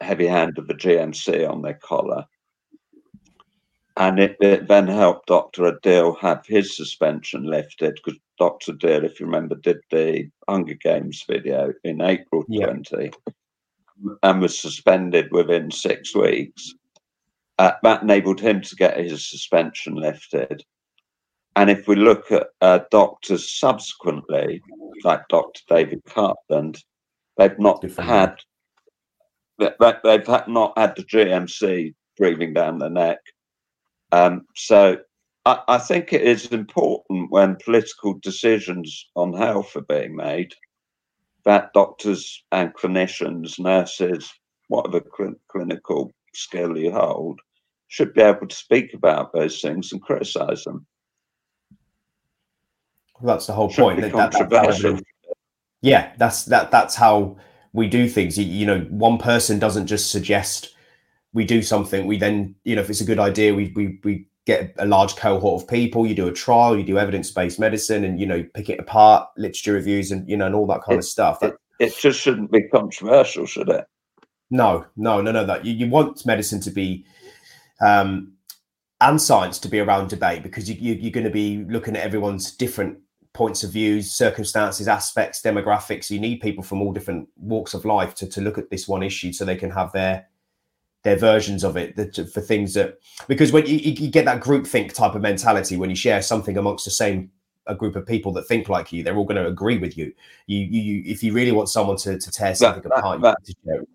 heavy 0.00 0.26
hand 0.26 0.58
of 0.58 0.66
the 0.66 0.74
GMC 0.74 1.48
on 1.48 1.62
their 1.62 1.78
collar. 1.80 2.24
And 3.96 4.18
it, 4.18 4.36
it 4.40 4.66
then 4.66 4.88
helped 4.88 5.28
Dr. 5.28 5.70
Adil 5.70 6.18
have 6.18 6.44
his 6.48 6.76
suspension 6.76 7.44
lifted 7.44 7.94
because 7.94 8.18
Dr. 8.36 8.72
Adil, 8.72 9.04
if 9.04 9.20
you 9.20 9.26
remember, 9.26 9.54
did 9.54 9.78
the 9.92 10.28
Hunger 10.48 10.74
Games 10.74 11.24
video 11.28 11.72
in 11.84 12.02
April 12.02 12.44
yeah. 12.48 12.66
20 12.66 13.12
and 14.24 14.42
was 14.42 14.58
suspended 14.58 15.30
within 15.30 15.70
six 15.70 16.12
weeks. 16.12 16.74
Uh, 17.60 17.70
that 17.84 18.02
enabled 18.02 18.40
him 18.40 18.62
to 18.62 18.74
get 18.74 18.98
his 18.98 19.30
suspension 19.30 19.94
lifted. 19.94 20.64
And 21.56 21.70
if 21.70 21.86
we 21.86 21.96
look 21.96 22.32
at 22.32 22.48
uh, 22.60 22.80
doctors 22.90 23.52
subsequently, 23.58 24.60
like 25.04 25.26
Dr. 25.28 25.60
David 25.68 26.02
Cartland, 26.04 26.82
they've 27.36 27.58
not 27.58 27.80
Different. 27.80 28.10
had 28.10 28.36
they've 30.02 30.26
had 30.26 30.48
not 30.48 30.76
had 30.76 30.96
the 30.96 31.04
GMC 31.04 31.94
breathing 32.16 32.54
down 32.54 32.78
their 32.78 32.90
neck. 32.90 33.18
Um, 34.10 34.46
so 34.56 34.98
I, 35.46 35.60
I, 35.68 35.78
think 35.78 36.12
it 36.12 36.22
is 36.22 36.46
important 36.46 37.30
when 37.30 37.56
political 37.64 38.14
decisions 38.14 39.08
on 39.14 39.32
health 39.32 39.76
are 39.76 39.82
being 39.82 40.16
made 40.16 40.54
that 41.44 41.72
doctors 41.74 42.42
and 42.52 42.74
clinicians, 42.74 43.58
nurses, 43.58 44.32
whatever 44.68 45.04
cl- 45.16 45.34
clinical 45.48 46.10
skill 46.34 46.76
you 46.76 46.90
hold, 46.90 47.40
should 47.88 48.14
be 48.14 48.22
able 48.22 48.48
to 48.48 48.56
speak 48.56 48.94
about 48.94 49.32
those 49.32 49.60
things 49.60 49.92
and 49.92 50.02
criticize 50.02 50.64
them. 50.64 50.86
Well, 53.20 53.34
that's 53.34 53.46
the 53.46 53.52
whole 53.52 53.70
point. 53.70 54.00
That, 54.00 54.12
that, 54.12 54.50
that, 54.50 55.02
yeah, 55.82 56.12
that's 56.18 56.46
that. 56.46 56.70
That's 56.70 56.94
how 56.94 57.36
we 57.72 57.88
do 57.88 58.08
things. 58.08 58.38
You, 58.38 58.44
you 58.44 58.66
know, 58.66 58.80
one 58.90 59.18
person 59.18 59.58
doesn't 59.58 59.86
just 59.86 60.10
suggest 60.10 60.74
we 61.32 61.44
do 61.44 61.62
something. 61.62 62.06
We 62.06 62.16
then, 62.18 62.54
you 62.64 62.76
know, 62.76 62.82
if 62.82 62.90
it's 62.90 63.00
a 63.00 63.04
good 63.04 63.18
idea, 63.18 63.54
we 63.54 63.72
we 63.76 64.00
we 64.02 64.26
get 64.46 64.74
a 64.78 64.86
large 64.86 65.16
cohort 65.16 65.62
of 65.62 65.68
people 65.68 66.06
you 66.06 66.14
do 66.14 66.28
a 66.28 66.32
trial 66.32 66.76
you 66.76 66.84
do 66.84 66.98
evidence-based 66.98 67.58
medicine 67.58 68.04
and 68.04 68.20
you 68.20 68.26
know 68.26 68.44
pick 68.54 68.68
it 68.68 68.78
apart 68.78 69.26
literature 69.36 69.72
reviews 69.72 70.10
and 70.10 70.28
you 70.28 70.36
know 70.36 70.46
and 70.46 70.54
all 70.54 70.66
that 70.66 70.82
kind 70.82 70.96
it, 70.96 70.98
of 70.98 71.04
stuff 71.04 71.42
it, 71.42 71.56
it, 71.80 71.96
just 71.96 72.20
shouldn't 72.20 72.50
be 72.50 72.62
controversial 72.68 73.46
should 73.46 73.68
it 73.70 73.86
no 74.50 74.84
no 74.96 75.22
no 75.22 75.32
no 75.32 75.46
that 75.46 75.64
you, 75.64 75.72
you 75.72 75.88
want 75.88 76.26
medicine 76.26 76.60
to 76.60 76.70
be 76.70 77.06
um 77.80 78.32
and 79.00 79.20
science 79.20 79.58
to 79.58 79.68
be 79.68 79.80
around 79.80 80.08
debate 80.08 80.42
because 80.42 80.68
you, 80.68 80.76
you, 80.78 80.94
you're 80.94 81.10
going 81.10 81.24
to 81.24 81.30
be 81.30 81.64
looking 81.68 81.96
at 81.96 82.02
everyone's 82.02 82.52
different 82.52 82.98
points 83.34 83.64
of 83.64 83.72
views 83.72 84.10
circumstances 84.10 84.88
aspects 84.88 85.42
demographics. 85.42 86.08
You 86.08 86.20
need 86.20 86.40
people 86.40 86.64
from 86.64 86.80
all 86.80 86.92
different 86.92 87.28
walks 87.36 87.74
of 87.74 87.84
life 87.84 88.14
to, 88.16 88.26
to 88.28 88.40
look 88.40 88.56
at 88.56 88.70
this 88.70 88.88
one 88.88 89.02
issue 89.02 89.32
so 89.32 89.44
they 89.44 89.56
can 89.56 89.70
have 89.70 89.92
their 89.92 90.26
their 91.02 91.16
versions 91.16 91.64
of 91.64 91.76
it 91.76 91.94
that, 91.96 92.14
for 92.32 92.40
things 92.40 92.72
that 92.72 92.98
because 93.28 93.52
when 93.52 93.66
you, 93.66 93.76
you 93.76 94.08
get 94.08 94.24
that 94.24 94.40
group 94.40 94.66
think 94.66 94.94
type 94.94 95.14
of 95.14 95.20
mentality 95.20 95.76
when 95.76 95.90
you 95.90 95.96
share 95.96 96.22
something 96.22 96.56
amongst 96.56 96.86
the 96.86 96.90
same 96.90 97.30
a 97.66 97.74
group 97.74 97.94
of 97.94 98.06
people 98.06 98.32
that 98.32 98.48
think 98.48 98.70
like 98.70 98.90
you 98.90 99.02
they're 99.02 99.16
all 99.16 99.26
going 99.26 99.42
to 99.42 99.46
agree 99.46 99.76
with 99.78 99.98
you. 99.98 100.12
You 100.46 100.60
you 100.60 101.02
if 101.04 101.22
you 101.22 101.32
really 101.32 101.52
want 101.52 101.68
someone 101.68 101.96
to, 101.98 102.18
to 102.18 102.30
tear 102.30 102.54
something 102.54 102.82
that, 102.84 102.98
apart 102.98 103.20
that, 103.20 103.36
that, 103.64 103.86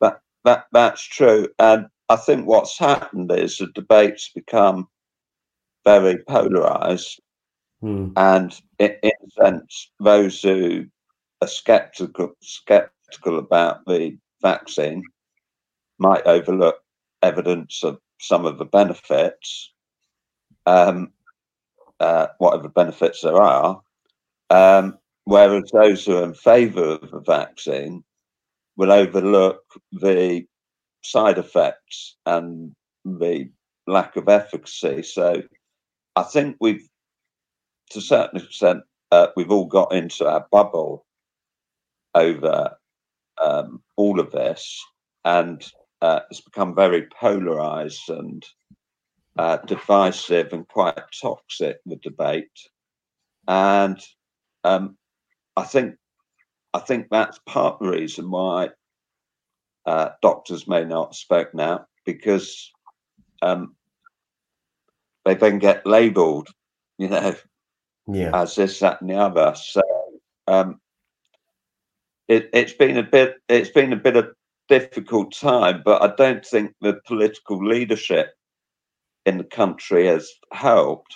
that, 0.00 0.20
that 0.44 0.64
that's 0.70 1.02
true. 1.02 1.48
And 1.58 1.86
i 2.10 2.16
think 2.16 2.46
what's 2.46 2.78
happened 2.78 3.32
is 3.32 3.56
the 3.56 3.68
debates 3.68 4.30
become 4.34 4.86
very 5.84 6.18
polarized 6.28 7.20
hmm. 7.80 8.08
and 8.16 8.60
in 8.78 8.96
a 9.02 9.10
sense 9.30 9.90
those 10.00 10.40
who 10.42 10.86
are 11.42 11.48
skeptical 11.48 12.32
skeptical 12.40 13.38
about 13.38 13.84
the 13.86 14.16
vaccine 14.42 15.02
might 15.98 16.26
overlook 16.26 16.76
evidence 17.22 17.84
of 17.84 17.98
some 18.18 18.46
of 18.46 18.58
the 18.58 18.64
benefits, 18.64 19.72
um, 20.66 21.12
uh, 22.00 22.28
whatever 22.38 22.68
benefits 22.68 23.20
there 23.20 23.40
are, 23.40 23.80
um, 24.50 24.98
whereas 25.24 25.70
those 25.72 26.04
who 26.04 26.16
are 26.16 26.24
in 26.24 26.34
favour 26.34 26.84
of 26.84 27.10
the 27.10 27.20
vaccine 27.20 28.02
will 28.76 28.92
overlook 28.92 29.62
the 29.92 30.44
side 31.02 31.38
effects 31.38 32.16
and 32.26 32.74
the 33.04 33.50
lack 33.86 34.16
of 34.16 34.28
efficacy. 34.28 35.02
So 35.02 35.42
I 36.16 36.22
think 36.22 36.56
we've, 36.60 36.86
to 37.90 37.98
a 37.98 38.02
certain 38.02 38.40
extent, 38.40 38.82
uh, 39.10 39.28
we've 39.36 39.50
all 39.50 39.66
got 39.66 39.92
into 39.92 40.26
our 40.26 40.46
bubble 40.50 41.04
over 42.14 42.76
um, 43.40 43.82
all 43.96 44.20
of 44.20 44.30
this, 44.32 44.82
and 45.24 45.64
uh, 46.02 46.20
it's 46.30 46.40
become 46.40 46.74
very 46.74 47.06
polarized 47.18 48.08
and 48.08 48.44
uh, 49.38 49.58
divisive 49.66 50.52
and 50.52 50.66
quite 50.68 50.98
toxic. 51.20 51.78
The 51.86 51.96
debate, 51.96 52.50
and 53.48 53.98
um, 54.64 54.96
I 55.56 55.64
think 55.64 55.96
I 56.74 56.78
think 56.78 57.08
that's 57.10 57.40
part 57.46 57.74
of 57.74 57.86
the 57.86 57.98
reason 57.98 58.30
why 58.30 58.70
uh, 59.86 60.10
doctors 60.22 60.68
may 60.68 60.84
not 60.84 61.14
speak 61.14 61.54
now 61.54 61.86
because 62.04 62.70
um, 63.42 63.74
they 65.24 65.34
then 65.34 65.58
get 65.58 65.86
labelled, 65.86 66.48
you 66.98 67.08
know, 67.08 67.34
yeah. 68.14 68.30
as 68.34 68.54
this, 68.54 68.78
that, 68.80 69.00
and 69.00 69.10
the 69.10 69.16
other. 69.16 69.54
So 69.56 69.82
um, 70.46 70.80
it, 72.28 72.50
it's 72.52 72.72
been 72.72 72.96
a 72.96 73.02
bit, 73.02 73.36
it's 73.48 73.70
been 73.70 73.92
a 73.92 73.96
bit 73.96 74.16
of 74.16 74.32
difficult 74.68 75.32
time, 75.32 75.82
but 75.84 76.02
I 76.02 76.14
don't 76.14 76.44
think 76.44 76.74
the 76.80 77.00
political 77.06 77.64
leadership 77.64 78.34
in 79.26 79.38
the 79.38 79.44
country 79.44 80.06
has 80.06 80.30
helped 80.52 81.14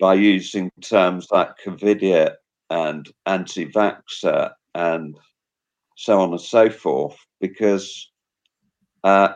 by 0.00 0.14
using 0.14 0.70
terms 0.80 1.28
like 1.30 1.58
COVIDiot 1.64 2.34
and 2.70 3.08
anti-vaxxer 3.26 4.52
and 4.74 5.16
so 5.96 6.20
on 6.20 6.30
and 6.30 6.40
so 6.40 6.70
forth, 6.70 7.16
because 7.40 8.10
uh, 9.04 9.34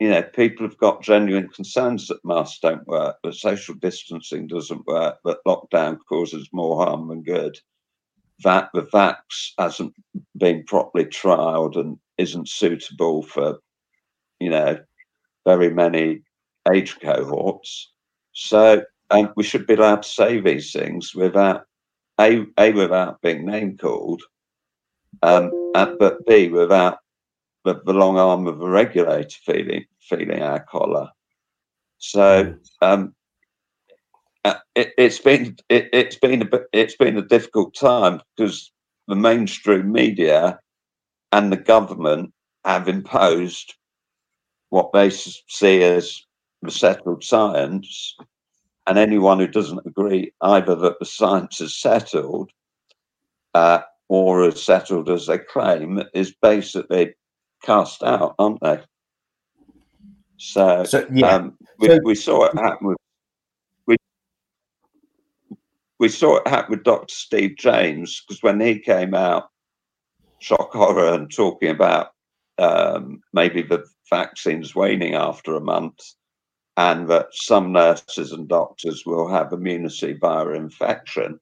you 0.00 0.08
know 0.08 0.22
people 0.22 0.66
have 0.66 0.78
got 0.78 1.02
genuine 1.02 1.48
concerns 1.48 2.06
that 2.08 2.24
masks 2.24 2.58
don't 2.60 2.86
work, 2.86 3.16
that 3.22 3.34
social 3.34 3.74
distancing 3.74 4.46
doesn't 4.46 4.86
work, 4.86 5.18
that 5.24 5.38
lockdown 5.46 5.98
causes 6.08 6.48
more 6.52 6.84
harm 6.84 7.08
than 7.08 7.22
good, 7.22 7.58
that 8.42 8.70
the 8.74 8.82
vax 8.82 9.52
hasn't 9.58 9.94
been 10.36 10.64
properly 10.64 11.04
trialed 11.04 11.76
and 11.76 11.98
isn't 12.18 12.48
suitable 12.48 13.22
for 13.22 13.58
you 14.40 14.50
know 14.50 14.78
very 15.44 15.70
many 15.70 16.22
age 16.72 16.98
cohorts. 17.00 17.92
So 18.32 18.82
um, 19.10 19.32
we 19.36 19.44
should 19.44 19.66
be 19.66 19.74
allowed 19.74 20.02
to 20.02 20.08
say 20.08 20.40
these 20.40 20.72
things 20.72 21.14
without 21.14 21.64
a, 22.18 22.44
a 22.58 22.72
without 22.72 23.20
being 23.22 23.46
name 23.46 23.76
called, 23.76 24.22
um, 25.22 25.52
and, 25.74 25.98
but 25.98 26.24
B 26.26 26.48
without 26.48 26.98
the, 27.64 27.80
the, 27.84 27.92
long 27.92 28.18
arm 28.18 28.46
of 28.46 28.60
a 28.60 28.68
regulator 28.68 29.36
feeling 29.44 29.84
feeling 30.00 30.42
our 30.42 30.60
collar. 30.60 31.08
So 31.98 32.44
mm. 32.44 32.58
um, 32.82 33.14
uh, 34.44 34.54
it, 34.74 34.92
has 34.98 35.18
been 35.18 35.56
it, 35.68 35.94
has 35.94 36.16
been 36.16 36.42
a 36.42 36.60
it's 36.72 36.96
been 36.96 37.16
a 37.16 37.22
difficult 37.22 37.74
time 37.74 38.20
because 38.36 38.70
the 39.08 39.16
mainstream 39.16 39.90
media 39.90 40.58
and 41.32 41.52
the 41.52 41.56
government 41.56 42.32
have 42.64 42.88
imposed 42.88 43.74
what 44.70 44.92
they 44.92 45.10
see 45.10 45.82
as 45.82 46.22
the 46.62 46.70
settled 46.70 47.22
science 47.22 48.16
and 48.86 48.98
anyone 48.98 49.38
who 49.38 49.46
doesn't 49.46 49.86
agree 49.86 50.32
either 50.42 50.74
that 50.74 50.98
the 50.98 51.06
science 51.06 51.60
is 51.60 51.78
settled 51.80 52.50
uh, 53.54 53.80
or 54.08 54.44
as 54.44 54.62
settled 54.62 55.08
as 55.08 55.26
they 55.26 55.38
claim 55.38 56.02
is 56.14 56.34
basically 56.42 57.14
cast 57.64 58.02
out, 58.02 58.34
aren't 58.38 58.60
they? 58.60 58.80
So, 60.36 60.84
so 60.84 61.06
yeah, 61.12 61.28
um, 61.28 61.56
we, 61.78 61.88
so, 61.88 61.98
we, 62.04 62.14
saw 62.14 62.44
it 62.44 62.58
happen 62.58 62.88
with 62.88 62.98
we 63.86 63.96
we 65.98 66.08
saw 66.08 66.36
it 66.36 66.48
happen 66.48 66.72
with 66.72 66.84
Dr. 66.84 67.14
Steve 67.14 67.56
James 67.56 68.22
because 68.26 68.42
when 68.42 68.60
he 68.60 68.78
came 68.78 69.14
out, 69.14 69.48
shock 70.40 70.72
horror 70.72 71.14
and 71.14 71.32
talking 71.32 71.70
about 71.70 72.08
um, 72.58 73.20
maybe 73.32 73.62
the 73.62 73.84
vaccines 74.10 74.74
waning 74.74 75.14
after 75.14 75.56
a 75.56 75.60
month 75.60 76.00
and 76.76 77.08
that 77.08 77.28
some 77.32 77.72
nurses 77.72 78.32
and 78.32 78.48
doctors 78.48 79.06
will 79.06 79.28
have 79.28 79.52
immunity 79.52 80.12
via 80.20 80.48
infection. 80.50 81.38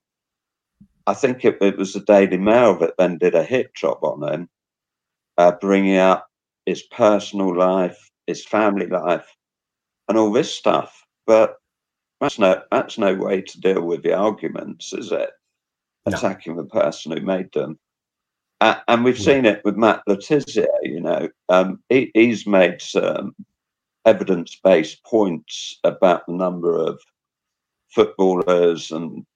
I 1.06 1.14
think 1.14 1.44
it, 1.44 1.58
it 1.60 1.78
was 1.78 1.94
the 1.94 2.00
Daily 2.00 2.36
Mail 2.36 2.78
that 2.78 2.94
then 2.98 3.18
did 3.18 3.34
a 3.34 3.42
hit 3.42 3.74
job 3.74 3.98
on 4.02 4.32
him, 4.32 4.48
uh, 5.38 5.52
bringing 5.60 5.96
up 5.96 6.28
his 6.66 6.82
personal 6.84 7.56
life, 7.56 8.10
his 8.26 8.44
family 8.44 8.86
life, 8.86 9.26
and 10.08 10.18
all 10.18 10.32
this 10.32 10.54
stuff. 10.54 11.04
But 11.26 11.56
that's 12.20 12.38
no 12.38 12.62
that's 12.70 12.98
no 12.98 13.14
way 13.14 13.42
to 13.42 13.60
deal 13.60 13.82
with 13.82 14.02
the 14.02 14.14
arguments, 14.14 14.92
is 14.92 15.12
it? 15.12 15.30
No. 16.06 16.16
Attacking 16.16 16.56
the 16.56 16.64
person 16.64 17.12
who 17.12 17.20
made 17.20 17.52
them. 17.52 17.78
Uh, 18.60 18.76
and 18.86 19.02
we've 19.02 19.18
seen 19.18 19.44
it 19.44 19.60
with 19.64 19.76
Matt 19.76 20.02
Le 20.06 20.16
Tissier, 20.16 20.68
you 20.84 21.00
know. 21.00 21.28
Um, 21.48 21.82
he, 21.88 22.12
he's 22.14 22.46
made 22.46 22.80
some 22.80 23.34
evidence 24.04 24.56
based 24.62 25.02
points 25.04 25.80
about 25.82 26.26
the 26.26 26.32
number 26.32 26.76
of 26.78 27.00
footballers 27.90 28.92
and 28.92 29.26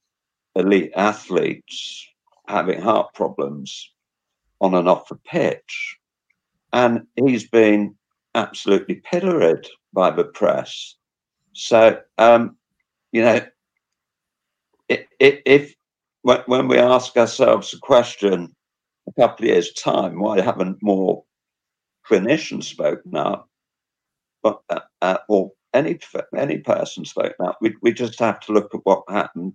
elite 0.55 0.93
athletes 0.97 2.07
having 2.49 2.81
heart 2.81 3.13
problems 3.15 3.91
on 4.61 4.75
and 4.75 4.89
off 4.89 5.09
the 5.09 5.17
pitch. 5.17 5.99
And 6.73 7.07
he's 7.17 7.49
been 7.49 7.95
absolutely 8.35 8.97
pilloried 8.97 9.67
by 9.93 10.11
the 10.11 10.25
press. 10.25 10.97
So, 11.53 12.01
um, 12.19 12.57
you 13.13 13.23
know, 13.23 13.41
if, 14.89 15.07
if 15.19 15.75
when 16.23 16.69
we 16.69 16.79
ask 16.79 17.17
ourselves 17.17 17.71
the 17.71 17.79
question 17.79 18.55
a 19.09 19.13
couple 19.21 19.47
of 19.47 19.51
years' 19.51 19.73
time, 19.73 20.21
why 20.21 20.41
haven't 20.41 20.83
more 20.83 21.25
clinicians 22.09 22.65
spoken 22.65 23.17
up? 23.17 23.49
but 24.47 24.63
uh, 24.71 24.81
uh, 25.03 25.19
or 25.29 25.51
any 25.75 25.99
any 26.37 26.59
person 26.59 27.05
spoke 27.05 27.35
up, 27.41 27.59
We 27.61 27.75
we 27.83 27.93
just 27.93 28.19
have 28.21 28.39
to 28.41 28.53
look 28.53 28.73
at 28.75 28.85
what 28.85 29.03
happened 29.09 29.55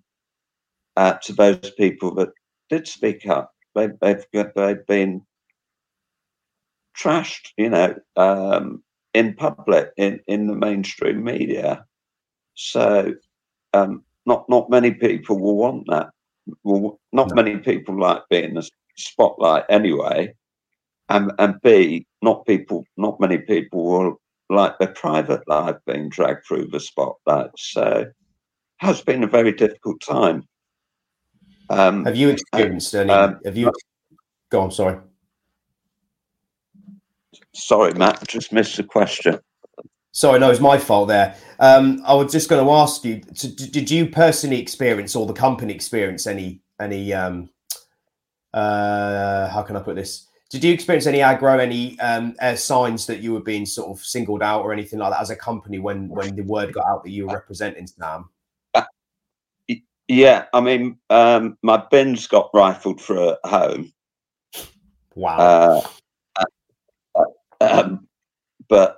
uh, 0.98 1.14
to 1.24 1.34
those 1.34 1.72
people 1.78 2.14
that 2.16 2.34
did 2.70 2.88
speak 2.90 3.26
up. 3.26 3.54
They, 3.76 3.90
they've 4.02 4.26
they've 4.56 4.86
been 4.86 5.26
trashed, 6.98 7.50
you 7.58 7.70
know, 7.70 7.96
um, 8.16 8.84
in 9.14 9.34
public 9.36 9.92
in 9.98 10.20
in 10.28 10.48
the 10.48 10.56
mainstream 10.56 11.24
media. 11.24 11.86
So 12.56 13.14
um, 13.74 14.04
not 14.26 14.48
not 14.50 14.70
many 14.70 14.92
people 14.92 15.40
will 15.40 15.58
want 15.58 15.88
that. 15.88 16.10
Well, 16.64 17.00
not 17.12 17.30
no. 17.30 17.36
many 17.36 17.58
people 17.58 18.00
like 18.00 18.24
being 18.30 18.46
in 18.46 18.54
the 18.56 18.70
spotlight 18.98 19.66
anyway. 19.70 20.34
And 21.10 21.32
and 21.40 21.56
B, 21.62 22.06
not 22.22 22.46
people, 22.46 22.86
not 22.98 23.20
many 23.20 23.38
people 23.40 23.84
will 23.84 24.22
like 24.50 24.78
their 24.80 24.94
private 24.94 25.48
life 25.48 25.78
being 25.86 26.10
dragged 26.10 26.46
through 26.46 26.68
the 26.68 26.80
spotlight. 26.80 27.52
So 27.58 28.06
it 28.08 28.14
has 28.78 29.02
been 29.02 29.24
a 29.24 29.28
very 29.28 29.52
difficult 29.54 30.02
time. 30.02 30.48
Um, 31.72 32.06
have 32.06 32.16
you 32.16 32.30
experienced 32.30 32.94
any? 32.94 33.12
Um, 33.12 33.40
have 33.46 33.56
you? 33.56 33.72
Go 34.50 34.62
on. 34.62 34.72
Sorry. 34.72 34.98
Sorry, 37.54 37.94
Matt. 37.94 38.28
Just 38.28 38.52
missed 38.52 38.78
the 38.78 38.84
question. 38.84 39.40
Sorry, 40.12 40.40
no, 40.40 40.52
it's 40.52 40.60
my 40.60 40.78
fault 40.78 41.08
there. 41.08 41.36
Um, 41.60 42.02
I 42.06 42.14
was 42.14 42.32
just 42.32 42.50
going 42.50 42.64
to 42.66 42.72
ask 42.72 43.06
you: 43.06 43.22
Did 43.22 43.90
you 43.90 44.08
personally 44.08 44.60
experience, 44.60 45.16
or 45.16 45.26
the 45.26 45.34
company 45.34 45.74
experience, 45.74 46.28
any 46.28 46.62
any? 46.80 47.14
Um, 47.14 47.50
uh, 48.54 49.48
how 49.48 49.62
can 49.62 49.78
I 49.78 49.80
put 49.80 49.96
this? 49.96 50.28
Did 50.50 50.66
you 50.66 50.74
experience 50.74 51.08
any 51.08 51.20
aggro, 51.20 51.62
any 51.62 51.98
um, 52.02 52.36
uh, 52.42 52.56
signs 52.56 53.06
that 53.06 53.22
you 53.22 53.32
were 53.32 53.40
being 53.40 53.66
sort 53.66 53.98
of 53.98 54.04
singled 54.04 54.44
out 54.44 54.64
or 54.64 54.74
anything 54.74 55.00
like 55.00 55.14
that 55.14 55.22
as 55.22 55.30
a 55.30 55.36
company 55.38 55.80
when 55.80 56.10
when 56.10 56.36
the 56.36 56.44
word 56.44 56.74
got 56.74 56.86
out 56.88 57.06
that 57.06 57.12
you 57.12 57.28
were 57.28 57.34
representing 57.34 57.88
Sam? 57.88 58.30
Yeah, 60.12 60.48
I 60.52 60.60
mean, 60.60 60.98
um, 61.10 61.58
my 61.62 61.82
bins 61.90 62.28
got 62.28 62.50
rifled 62.54 63.00
for 63.00 63.16
a 63.16 63.48
home. 63.48 63.94
Wow. 65.16 65.86
Uh, 66.36 66.44
uh 67.16 67.26
um, 67.62 68.08
but 68.68 68.98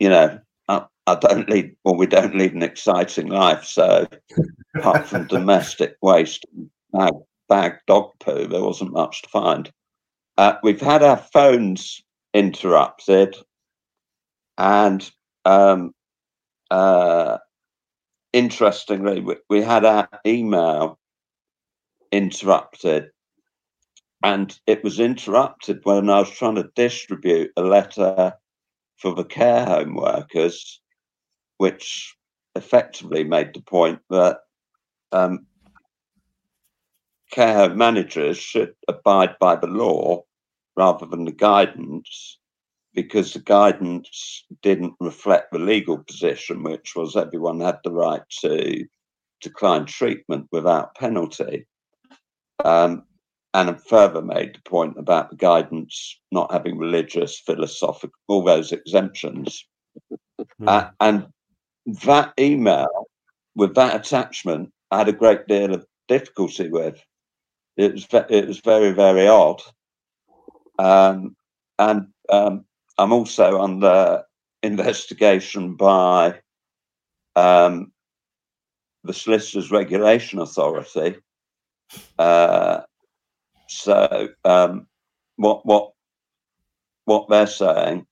you 0.00 0.08
know, 0.08 0.40
I, 0.66 0.84
I, 1.06 1.14
don't 1.14 1.48
lead. 1.48 1.76
Well, 1.84 1.94
we 1.94 2.06
don't 2.06 2.34
lead 2.34 2.54
an 2.54 2.64
exciting 2.64 3.28
life. 3.28 3.62
So, 3.66 4.08
apart 4.76 5.06
from 5.06 5.28
domestic 5.28 5.94
waste, 6.02 6.44
bag, 6.92 7.12
bag 7.48 7.74
dog 7.86 8.10
poo, 8.18 8.48
there 8.48 8.64
wasn't 8.64 8.92
much 8.92 9.22
to 9.22 9.28
find. 9.28 9.70
Uh, 10.38 10.54
we've 10.64 10.80
had 10.80 11.04
our 11.04 11.18
phones 11.18 12.02
interrupted, 12.34 13.36
and 14.56 15.08
um, 15.44 15.94
uh, 16.72 17.38
interestingly, 18.38 19.20
we, 19.20 19.34
we 19.50 19.60
had 19.62 19.84
our 19.84 20.08
email 20.24 20.98
interrupted. 22.12 23.10
And 24.22 24.58
it 24.66 24.82
was 24.82 25.00
interrupted 25.00 25.80
when 25.82 26.08
I 26.08 26.20
was 26.20 26.30
trying 26.30 26.54
to 26.56 26.70
distribute 26.74 27.50
a 27.56 27.62
letter 27.62 28.34
for 28.96 29.14
the 29.14 29.24
care 29.24 29.64
home 29.64 29.94
workers, 29.94 30.80
which 31.58 32.16
effectively 32.54 33.24
made 33.24 33.54
the 33.54 33.60
point 33.60 34.00
that 34.10 34.38
um, 35.12 35.46
care 37.30 37.54
home 37.54 37.76
managers 37.76 38.38
should 38.38 38.74
abide 38.86 39.36
by 39.40 39.56
the 39.56 39.66
law 39.66 40.22
rather 40.76 41.06
than 41.06 41.24
the 41.24 41.32
guidance 41.32 42.37
because 43.02 43.32
the 43.32 43.38
guidance 43.38 44.44
didn't 44.60 44.92
reflect 44.98 45.52
the 45.52 45.58
legal 45.60 45.98
position, 45.98 46.64
which 46.64 46.96
was 46.96 47.14
everyone 47.14 47.60
had 47.60 47.78
the 47.84 47.92
right 47.92 48.22
to 48.40 48.84
decline 49.40 49.84
treatment 49.84 50.48
without 50.50 50.96
penalty. 50.96 51.64
Um, 52.64 53.04
and 53.54 53.80
further 53.84 54.20
made 54.20 54.56
the 54.56 54.68
point 54.68 54.98
about 54.98 55.30
the 55.30 55.36
guidance 55.36 56.18
not 56.32 56.50
having 56.50 56.76
religious, 56.76 57.38
philosophical, 57.38 58.18
all 58.26 58.42
those 58.42 58.72
exemptions. 58.72 59.64
Mm. 60.60 60.66
Uh, 60.66 60.90
and 60.98 61.28
that 62.04 62.32
email 62.36 63.06
with 63.54 63.76
that 63.76 63.94
attachment, 63.94 64.72
I 64.90 64.98
had 64.98 65.08
a 65.08 65.12
great 65.12 65.46
deal 65.46 65.72
of 65.72 65.86
difficulty 66.08 66.68
with. 66.68 67.00
It 67.76 67.92
was 67.92 68.08
it 68.28 68.48
was 68.48 68.58
very 68.58 68.90
very 68.90 69.28
odd, 69.28 69.62
um, 70.80 71.36
and 71.78 72.08
um, 72.28 72.64
I'm 72.98 73.12
also 73.12 73.60
under 73.60 74.24
investigation 74.64 75.74
by 75.74 76.40
um, 77.36 77.92
the 79.04 79.14
Solicitors 79.14 79.70
Regulation 79.70 80.40
Authority. 80.40 81.16
Uh, 82.18 82.80
so 83.68 84.28
um, 84.44 84.88
what 85.36 85.64
what 85.64 85.92
what 87.04 87.28
they're 87.28 87.46
saying 87.46 88.06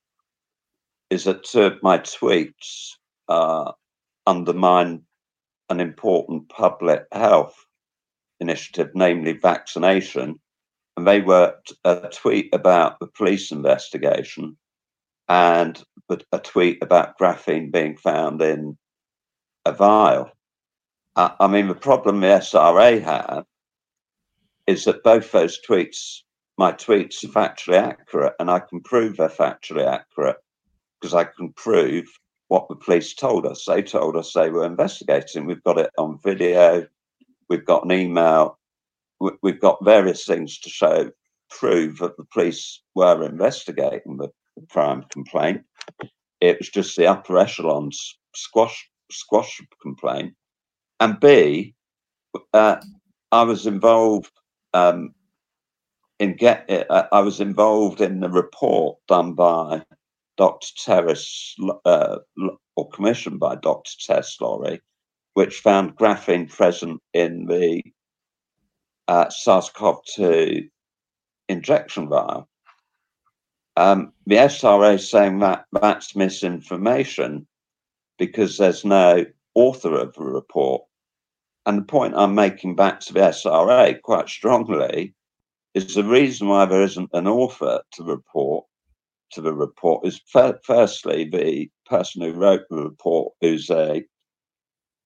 is 1.10 1.24
that 1.24 1.44
two 1.44 1.62
of 1.62 1.82
my 1.82 1.98
tweets 1.98 2.92
uh, 3.28 3.72
undermine 4.26 5.02
an 5.68 5.80
important 5.80 6.48
public 6.48 7.06
health 7.10 7.56
initiative, 8.38 8.90
namely 8.94 9.32
vaccination. 9.32 10.38
And 10.96 11.06
they 11.06 11.20
were 11.20 11.56
a 11.84 12.08
tweet 12.12 12.54
about 12.54 13.00
the 13.00 13.06
police 13.08 13.50
investigation 13.50 14.56
and 15.28 15.82
a 16.32 16.38
tweet 16.38 16.82
about 16.82 17.18
graphene 17.18 17.72
being 17.72 17.96
found 17.96 18.40
in 18.42 18.78
a 19.64 19.72
vial. 19.72 20.30
I 21.16 21.46
mean, 21.48 21.68
the 21.68 21.74
problem 21.74 22.20
the 22.20 22.26
SRA 22.26 23.02
had 23.02 23.42
is 24.66 24.84
that 24.84 25.02
both 25.02 25.32
those 25.32 25.58
tweets, 25.66 26.20
my 26.58 26.72
tweets, 26.72 27.24
are 27.24 27.28
factually 27.28 27.80
accurate, 27.80 28.34
and 28.38 28.50
I 28.50 28.60
can 28.60 28.80
prove 28.80 29.16
they're 29.16 29.28
factually 29.28 29.86
accurate 29.86 30.36
because 31.00 31.14
I 31.14 31.24
can 31.24 31.52
prove 31.54 32.06
what 32.48 32.68
the 32.68 32.76
police 32.76 33.14
told 33.14 33.46
us. 33.46 33.64
They 33.64 33.82
told 33.82 34.16
us 34.16 34.32
they 34.32 34.50
were 34.50 34.66
investigating. 34.66 35.46
We've 35.46 35.64
got 35.64 35.78
it 35.78 35.90
on 35.98 36.20
video. 36.22 36.86
We've 37.48 37.64
got 37.64 37.84
an 37.84 37.92
email. 37.92 38.58
We've 39.42 39.60
got 39.60 39.84
various 39.84 40.26
things 40.26 40.58
to 40.60 40.68
show, 40.68 41.10
prove 41.48 41.98
that 41.98 42.16
the 42.16 42.26
police 42.32 42.82
were 42.94 43.24
investigating 43.24 44.18
the 44.18 44.28
crime 44.70 45.04
complaint. 45.10 45.62
It 46.40 46.58
was 46.58 46.68
just 46.68 46.96
the 46.96 47.06
upper 47.06 47.38
echelons 47.38 48.18
squash 48.34 48.88
squash 49.10 49.60
complaint. 49.80 50.34
And 51.00 51.20
B, 51.20 51.74
uh, 52.52 52.76
I 53.32 53.42
was 53.42 53.66
involved 53.66 54.30
um, 54.74 55.14
in 56.18 56.36
get. 56.36 56.68
Uh, 56.70 57.06
I 57.12 57.20
was 57.20 57.40
involved 57.40 58.00
in 58.00 58.20
the 58.20 58.30
report 58.30 58.98
done 59.08 59.34
by 59.34 59.82
Dr. 60.36 60.68
Terrace, 60.76 61.54
uh, 61.84 62.18
or 62.76 62.88
commissioned 62.90 63.40
by 63.40 63.56
Dr. 63.56 63.90
Tess 64.00 64.36
Lawrie, 64.40 64.80
which 65.34 65.60
found 65.60 65.96
graphene 65.96 66.48
present 66.48 67.00
in 67.14 67.46
the 67.46 67.82
uh, 69.08 69.28
SARS-CoV-2 69.30 70.68
injection 71.48 72.08
vial. 72.08 72.48
Um, 73.76 74.12
the 74.26 74.36
SRA 74.36 74.94
is 74.94 75.10
saying 75.10 75.40
that 75.40 75.66
that's 75.72 76.16
misinformation 76.16 77.46
because 78.18 78.56
there's 78.56 78.84
no 78.84 79.26
author 79.54 79.94
of 79.94 80.14
the 80.14 80.24
report. 80.24 80.82
And 81.66 81.78
the 81.78 81.84
point 81.84 82.14
I'm 82.16 82.34
making 82.34 82.76
back 82.76 83.00
to 83.00 83.12
the 83.12 83.20
SRA 83.20 84.00
quite 84.00 84.28
strongly 84.28 85.14
is 85.74 85.94
the 85.94 86.04
reason 86.04 86.48
why 86.48 86.64
there 86.64 86.82
isn't 86.82 87.10
an 87.12 87.26
author 87.26 87.82
to 87.92 88.02
report 88.02 88.64
to 89.32 89.40
the 89.40 89.52
report 89.52 90.06
is 90.06 90.20
firstly 90.62 91.24
the 91.24 91.70
person 91.84 92.22
who 92.22 92.32
wrote 92.32 92.62
the 92.70 92.76
report, 92.76 93.34
who's 93.40 93.68
a, 93.70 94.04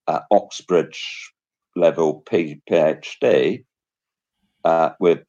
a 0.07 0.21
Oxbridge 0.31 1.33
level 1.75 2.21
P- 2.29 2.61
PhD 2.71 3.65
uh, 4.65 4.91
with 5.01 5.21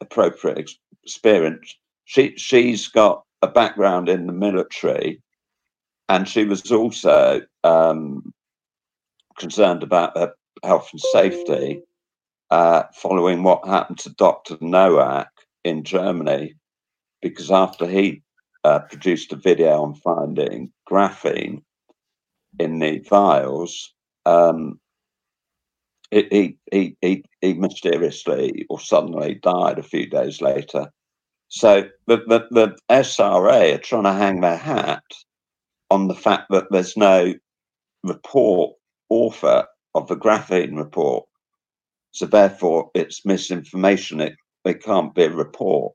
appropriate 0.00 0.70
experience. 1.04 1.76
She 2.10 2.34
she's 2.36 2.88
got 2.88 3.22
a 3.40 3.46
background 3.46 4.08
in 4.08 4.26
the 4.26 4.32
military, 4.32 5.22
and 6.08 6.28
she 6.28 6.44
was 6.44 6.72
also 6.72 7.42
um, 7.62 8.34
concerned 9.38 9.84
about 9.84 10.18
her 10.18 10.34
health 10.64 10.88
and 10.90 11.00
safety 11.00 11.82
uh, 12.50 12.82
following 12.96 13.44
what 13.44 13.64
happened 13.64 14.00
to 14.00 14.10
Dr. 14.10 14.56
Noack 14.56 15.28
in 15.62 15.84
Germany 15.84 16.56
because 17.22 17.52
after 17.52 17.86
he 17.86 18.22
uh, 18.64 18.80
produced 18.80 19.32
a 19.32 19.36
video 19.36 19.80
on 19.80 19.94
finding 19.94 20.72
graphene 20.90 21.62
in 22.58 22.80
the 22.80 22.98
vials, 23.08 23.94
um, 24.26 24.80
he, 26.10 26.58
he, 26.72 26.96
he, 27.00 27.24
he 27.40 27.54
mysteriously 27.54 28.66
or 28.68 28.80
suddenly 28.80 29.34
died 29.34 29.78
a 29.78 29.84
few 29.84 30.10
days 30.10 30.40
later. 30.40 30.90
So 31.50 31.82
the, 32.06 32.18
the, 32.28 32.46
the 32.52 32.76
SRA 32.88 33.74
are 33.74 33.78
trying 33.78 34.04
to 34.04 34.12
hang 34.12 34.40
their 34.40 34.56
hat 34.56 35.02
on 35.90 36.06
the 36.06 36.14
fact 36.14 36.46
that 36.50 36.66
there's 36.70 36.96
no 36.96 37.34
report 38.04 38.76
author 39.08 39.66
of 39.94 40.06
the 40.06 40.16
graphene 40.16 40.76
report. 40.76 41.26
So 42.12 42.26
therefore, 42.26 42.90
it's 42.94 43.26
misinformation. 43.26 44.20
It, 44.20 44.36
it 44.64 44.82
can't 44.82 45.14
be 45.14 45.24
a 45.24 45.30
report. 45.30 45.92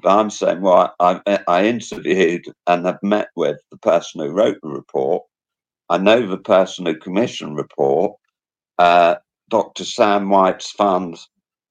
But 0.00 0.18
I'm 0.18 0.30
saying, 0.30 0.60
well, 0.60 0.94
I, 1.00 1.20
I 1.48 1.66
interviewed 1.66 2.44
and 2.68 2.86
have 2.86 3.02
met 3.02 3.28
with 3.34 3.58
the 3.72 3.78
person 3.78 4.20
who 4.20 4.30
wrote 4.30 4.58
the 4.62 4.68
report. 4.68 5.24
I 5.88 5.98
know 5.98 6.26
the 6.26 6.38
person 6.38 6.86
who 6.86 6.96
commissioned 6.96 7.52
the 7.58 7.62
report. 7.62 8.12
Uh, 8.78 9.16
Dr. 9.48 9.84
Sam 9.84 10.28
White's 10.28 10.70
fund 10.70 11.18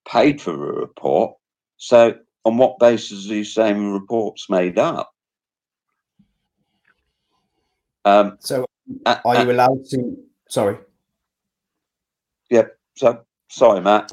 paid 0.08 0.42
for 0.42 0.52
the 0.52 0.58
report. 0.58 1.36
So, 1.78 2.16
on 2.46 2.58
what 2.58 2.80
basis 2.80 3.30
are 3.30 3.36
you 3.36 3.44
saying 3.44 3.84
the 3.84 3.92
report's 3.92 4.50
made 4.50 4.78
up? 4.78 5.12
Um, 8.06 8.38
so, 8.40 8.66
uh, 9.06 9.18
are 9.26 9.44
you 9.44 9.52
allowed 9.52 9.84
to? 9.90 10.16
Sorry. 10.48 10.78
Yep. 12.52 12.68
Yeah, 12.68 12.74
so, 12.96 13.26
sorry, 13.50 13.82
Matt. 13.82 14.12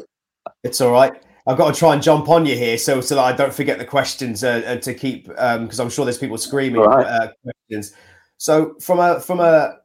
It's 0.64 0.80
all 0.80 0.92
right. 0.92 1.12
I've 1.46 1.58
got 1.58 1.72
to 1.72 1.78
try 1.78 1.92
and 1.92 2.02
jump 2.02 2.28
on 2.28 2.46
you 2.46 2.56
here, 2.56 2.78
so 2.78 3.00
so 3.00 3.16
that 3.16 3.22
I 3.22 3.32
don't 3.32 3.52
forget 3.52 3.78
the 3.78 3.84
questions 3.84 4.44
uh, 4.44 4.62
and 4.64 4.80
to 4.82 4.94
keep 4.94 5.26
because 5.26 5.80
um, 5.80 5.86
I'm 5.86 5.90
sure 5.90 6.04
there's 6.04 6.18
people 6.18 6.38
screaming 6.38 6.80
right. 6.80 7.06
uh, 7.06 7.28
questions. 7.42 7.94
So 8.38 8.76
from 8.80 9.00
a 9.00 9.20
from 9.20 9.40
a 9.40 9.76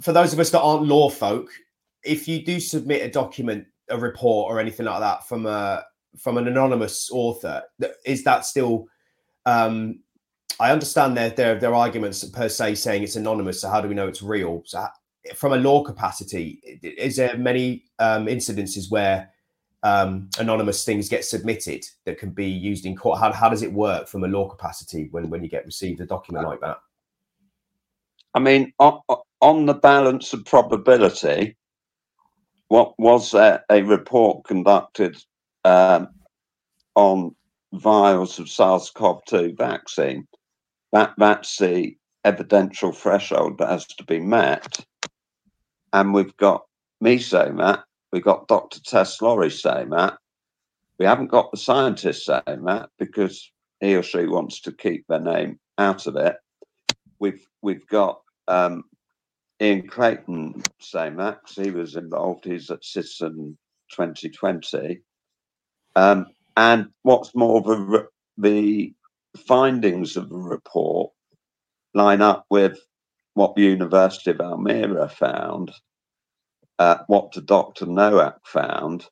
for 0.00 0.12
those 0.12 0.32
of 0.32 0.40
us 0.40 0.50
that 0.50 0.60
aren't 0.60 0.84
law 0.84 1.10
folk, 1.10 1.50
if 2.02 2.26
you 2.26 2.44
do 2.44 2.58
submit 2.58 3.02
a 3.02 3.10
document, 3.10 3.66
a 3.90 3.98
report, 3.98 4.50
or 4.50 4.58
anything 4.58 4.86
like 4.86 5.00
that 5.00 5.28
from 5.28 5.46
a 5.46 5.84
from 6.18 6.38
an 6.38 6.48
anonymous 6.48 7.10
author, 7.10 7.62
is 8.04 8.24
that 8.24 8.44
still? 8.44 8.86
Um, 9.46 10.00
I 10.60 10.70
understand 10.70 11.16
their 11.16 11.30
their 11.30 11.58
their 11.58 11.74
arguments 11.74 12.24
per 12.24 12.48
se 12.48 12.76
saying 12.76 13.02
it's 13.02 13.16
anonymous. 13.16 13.60
So 13.60 13.68
how 13.68 13.80
do 13.80 13.88
we 13.88 13.94
know 13.94 14.08
it's 14.08 14.22
real? 14.22 14.62
So 14.64 14.86
from 15.34 15.52
a 15.52 15.56
law 15.56 15.82
capacity, 15.82 16.60
is 16.82 17.16
there 17.16 17.36
many 17.36 17.84
um, 17.98 18.26
incidences 18.26 18.90
where 18.90 19.30
um, 19.82 20.28
anonymous 20.38 20.84
things 20.84 21.08
get 21.08 21.24
submitted 21.24 21.84
that 22.04 22.18
can 22.18 22.30
be 22.30 22.46
used 22.46 22.86
in 22.86 22.96
court? 22.96 23.18
How, 23.18 23.32
how 23.32 23.48
does 23.48 23.62
it 23.62 23.72
work 23.72 24.08
from 24.08 24.24
a 24.24 24.28
law 24.28 24.48
capacity 24.48 25.08
when, 25.10 25.30
when 25.30 25.42
you 25.42 25.48
get 25.48 25.66
received 25.66 26.00
a 26.00 26.06
document 26.06 26.46
like 26.46 26.60
that? 26.60 26.78
I 28.34 28.40
mean, 28.40 28.72
on, 28.78 29.00
on 29.40 29.66
the 29.66 29.74
balance 29.74 30.32
of 30.32 30.44
probability, 30.44 31.56
what 32.68 32.98
was 32.98 33.34
a 33.34 33.62
report 33.70 34.44
conducted 34.44 35.16
um, 35.64 36.08
on 36.94 37.34
vials 37.72 38.38
of 38.38 38.48
SARS-CoV-2 38.48 39.56
vaccine? 39.56 40.26
That 40.92 41.14
that's 41.16 41.56
the 41.58 41.96
evidential 42.24 42.92
threshold 42.92 43.58
that 43.58 43.68
has 43.68 43.86
to 43.86 44.04
be 44.04 44.20
met, 44.20 44.84
and 45.92 46.12
we've 46.12 46.36
got 46.36 46.64
me 47.00 47.18
saying 47.18 47.56
that 47.56 47.84
We've 48.12 48.22
got 48.22 48.46
Dr. 48.46 48.78
Tess 48.80 49.20
Lawrie 49.22 49.50
saying 49.50 49.90
that. 49.90 50.18
We 50.98 51.06
haven't 51.06 51.28
got 51.28 51.50
the 51.50 51.56
scientists 51.56 52.26
saying 52.26 52.64
that 52.64 52.90
because 52.98 53.50
he 53.80 53.96
or 53.96 54.02
she 54.02 54.26
wants 54.26 54.60
to 54.60 54.72
keep 54.72 55.06
their 55.08 55.20
name 55.20 55.58
out 55.78 56.06
of 56.06 56.16
it. 56.16 56.36
We've 57.18 57.44
we've 57.62 57.86
got 57.86 58.20
um, 58.48 58.84
Ian 59.60 59.88
Clayton 59.88 60.62
saying 60.78 61.16
that 61.16 61.40
because 61.42 61.64
he 61.64 61.70
was 61.70 61.96
involved. 61.96 62.44
He's 62.44 62.70
at 62.70 62.84
Citizen 62.84 63.56
2020. 63.90 65.00
Um, 65.96 66.26
and 66.56 66.88
what's 67.02 67.34
more, 67.34 67.60
the, 67.62 68.08
the 68.38 68.94
findings 69.46 70.16
of 70.16 70.28
the 70.28 70.36
report 70.36 71.12
line 71.94 72.22
up 72.22 72.46
with 72.50 72.78
what 73.34 73.54
the 73.54 73.62
University 73.62 74.30
of 74.30 74.38
Almería 74.38 75.10
found, 75.10 75.72
uh, 76.78 76.98
what 77.06 77.32
the 77.32 77.40
Dr. 77.40 77.86
Noack 77.86 78.36
found, 78.44 79.06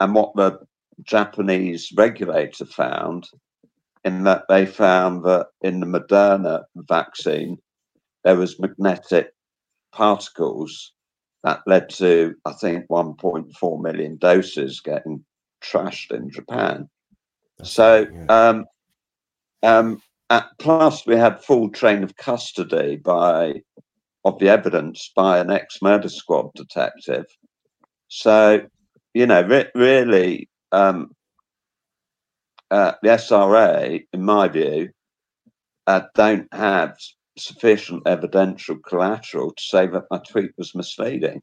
and 0.00 0.14
what 0.14 0.34
the 0.36 0.58
Japanese 1.02 1.92
regulator 1.96 2.64
found, 2.64 3.28
in 4.04 4.24
that 4.24 4.44
they 4.48 4.66
found 4.66 5.24
that 5.24 5.48
in 5.62 5.80
the 5.80 5.86
Moderna 5.86 6.64
vaccine, 6.76 7.58
there 8.24 8.36
was 8.36 8.60
magnetic 8.60 9.32
particles 9.92 10.92
that 11.42 11.62
led 11.66 11.88
to, 11.88 12.34
I 12.44 12.52
think, 12.52 12.86
1.4 12.88 13.82
million 13.82 14.16
doses 14.16 14.80
getting 14.80 15.24
trashed 15.62 16.12
in 16.12 16.30
Japan. 16.30 16.88
So, 17.62 18.06
um, 18.28 18.66
um, 19.62 20.00
at, 20.30 20.46
plus 20.58 21.06
we 21.06 21.16
had 21.16 21.42
full 21.42 21.70
train 21.70 22.02
of 22.02 22.16
custody 22.16 22.96
by 22.96 23.62
of 24.24 24.38
the 24.40 24.48
evidence 24.48 25.12
by 25.14 25.38
an 25.38 25.50
ex-murder 25.50 26.08
squad 26.08 26.50
detective. 26.54 27.26
So, 28.08 28.66
you 29.14 29.24
know, 29.24 29.42
re- 29.42 29.70
really, 29.74 30.48
um, 30.72 31.12
uh, 32.72 32.92
the 33.02 33.10
SRA, 33.10 34.04
in 34.12 34.24
my 34.24 34.48
view, 34.48 34.90
uh, 35.86 36.02
don't 36.16 36.52
have 36.52 36.96
sufficient 37.38 38.02
evidential 38.06 38.76
collateral 38.78 39.52
to 39.52 39.62
say 39.62 39.86
that 39.86 40.06
my 40.10 40.18
tweet 40.28 40.50
was 40.58 40.74
misleading 40.74 41.40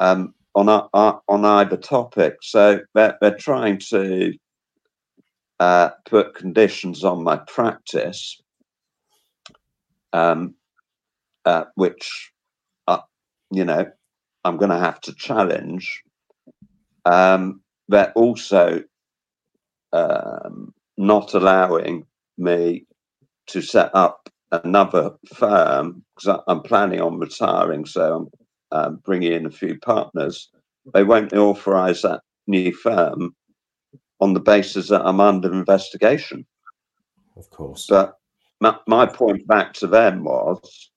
um, 0.00 0.34
on 0.54 0.68
on 0.68 1.44
either 1.44 1.76
topic. 1.76 2.36
So 2.42 2.80
they're, 2.94 3.16
they're 3.20 3.36
trying 3.36 3.78
to 3.90 4.32
uh, 5.60 5.90
put 6.06 6.34
conditions 6.34 7.04
on 7.04 7.22
my 7.22 7.36
practice, 7.36 8.40
um, 10.12 10.54
uh, 11.44 11.64
which, 11.74 12.32
uh, 12.88 13.00
you 13.50 13.64
know, 13.64 13.86
I'm 14.44 14.56
going 14.56 14.70
to 14.70 14.78
have 14.78 15.00
to 15.02 15.14
challenge. 15.14 16.02
Um, 17.04 17.60
they're 17.88 18.12
also 18.12 18.82
um, 19.92 20.72
not 20.96 21.34
allowing 21.34 22.06
me 22.38 22.86
to 23.48 23.60
set 23.60 23.90
up 23.94 24.30
another 24.52 25.12
firm 25.34 26.02
because 26.16 26.40
I'm 26.48 26.62
planning 26.62 27.00
on 27.00 27.18
retiring. 27.18 27.84
So 27.84 28.16
I'm 28.16 28.39
um, 28.72 29.00
bringing 29.04 29.32
in 29.32 29.46
a 29.46 29.50
few 29.50 29.78
partners. 29.78 30.50
They 30.94 31.04
won't 31.04 31.32
authorize 31.32 32.02
that 32.02 32.22
new 32.46 32.72
firm 32.72 33.34
on 34.20 34.34
the 34.34 34.40
basis 34.40 34.88
that 34.88 35.06
I'm 35.06 35.20
under 35.20 35.52
investigation. 35.52 36.46
Of 37.36 37.48
course. 37.50 37.86
But 37.88 38.18
my, 38.60 38.76
my 38.86 39.06
point 39.06 39.46
back 39.46 39.72
to 39.74 39.86
them 39.86 40.24
was 40.24 40.90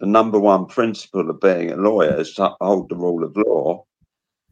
the 0.00 0.06
number 0.06 0.38
one 0.38 0.66
principle 0.66 1.28
of 1.28 1.40
being 1.40 1.70
a 1.70 1.76
lawyer 1.76 2.20
is 2.20 2.34
to 2.34 2.50
uphold 2.52 2.88
the 2.88 2.96
rule 2.96 3.24
of 3.24 3.36
law. 3.36 3.84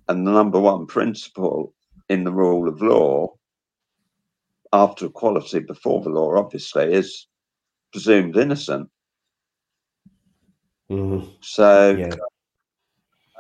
And 0.09 0.26
the 0.26 0.31
number 0.31 0.61
one 0.61 0.87
principle 0.87 1.74
in 2.09 2.22
the 2.22 2.33
rule 2.33 2.68
of 2.68 2.81
law, 2.81 3.35
after 4.72 5.07
equality 5.07 5.61
before 5.61 6.00
the 6.02 6.11
law, 6.11 6.37
obviously, 6.37 6.92
is 6.92 7.26
presumed 7.92 8.37
innocent. 8.37 8.88
Mm-hmm. 10.90 11.29
So, 11.40 11.96
yeah, 11.96 12.14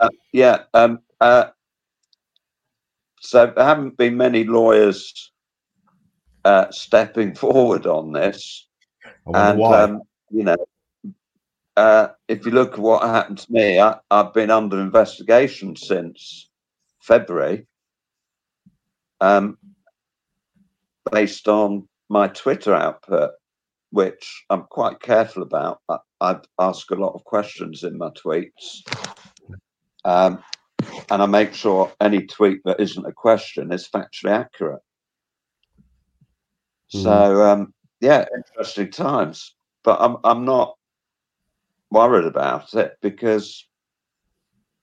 uh, 0.00 0.08
yeah 0.32 0.64
um, 0.74 1.00
uh, 1.20 1.46
so 3.20 3.52
there 3.54 3.64
haven't 3.64 3.96
been 3.96 4.16
many 4.16 4.44
lawyers 4.44 5.32
uh, 6.44 6.70
stepping 6.70 7.34
forward 7.44 7.86
on 7.86 8.12
this. 8.12 8.68
And, 9.26 9.60
um, 9.60 10.02
you 10.30 10.44
know, 10.44 10.56
uh, 11.76 12.08
if 12.28 12.46
you 12.46 12.52
look 12.52 12.74
at 12.74 12.78
what 12.78 13.02
happened 13.02 13.38
to 13.38 13.52
me, 13.52 13.80
I, 13.80 13.96
have 14.10 14.32
been 14.32 14.50
under 14.50 14.80
investigation 14.80 15.74
since 15.74 16.48
February, 17.02 17.66
um, 19.20 19.58
based 21.10 21.48
on 21.48 21.88
my 22.08 22.28
Twitter 22.28 22.74
output, 22.74 23.32
which 23.90 24.44
I'm 24.48 24.62
quite 24.70 25.00
careful 25.00 25.42
about. 25.42 25.80
I, 25.88 25.98
I 26.20 26.36
ask 26.60 26.88
a 26.92 26.94
lot 26.94 27.14
of 27.14 27.24
questions 27.24 27.82
in 27.82 27.98
my 27.98 28.10
tweets. 28.10 28.82
Um, 30.06 30.38
and 31.10 31.20
I 31.20 31.26
make 31.26 31.52
sure 31.52 31.92
any 32.00 32.26
tweet 32.26 32.60
that 32.64 32.78
isn't 32.78 33.04
a 33.04 33.12
question 33.12 33.72
is 33.72 33.88
factually 33.88 34.30
accurate. 34.30 34.82
Mm. 36.94 37.02
So 37.02 37.42
um, 37.42 37.74
yeah, 38.00 38.24
interesting 38.34 38.90
times, 38.92 39.54
but 39.82 40.00
I'm 40.00 40.18
I'm 40.22 40.44
not 40.44 40.76
worried 41.90 42.26
about 42.26 42.72
it 42.74 42.96
because 43.02 43.66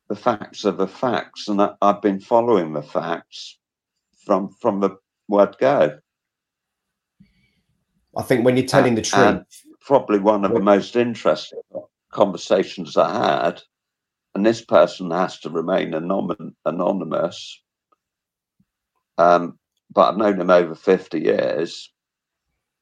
the 0.10 0.16
facts 0.16 0.66
are 0.66 0.72
the 0.72 0.88
facts, 0.88 1.48
and 1.48 1.62
I, 1.62 1.74
have 1.82 2.02
been 2.02 2.20
following 2.20 2.74
the 2.74 2.84
facts 2.84 3.58
from 4.26 4.50
from 4.62 4.82
the 4.82 4.98
word 5.30 5.56
go. 5.58 6.00
I 8.18 8.22
think 8.24 8.44
when 8.44 8.58
you're 8.58 8.66
telling 8.66 8.90
and, 8.90 8.98
the 8.98 9.02
truth, 9.04 9.46
probably 9.80 10.20
one 10.20 10.44
of 10.44 10.54
the 10.54 10.60
most 10.60 10.98
interesting 10.98 11.62
conversations 12.12 12.98
I 12.98 13.42
had 13.42 13.62
and 14.36 14.46
this 14.46 14.64
person 14.64 15.12
has 15.12 15.40
to 15.40 15.50
remain 15.50 15.94
anonymous. 15.94 17.62
Um, 19.18 19.60
but 19.92 20.10
I've 20.10 20.18
known 20.18 20.42
him 20.42 20.50
over 20.50 20.74
50 20.74 21.20
years. 21.20 21.92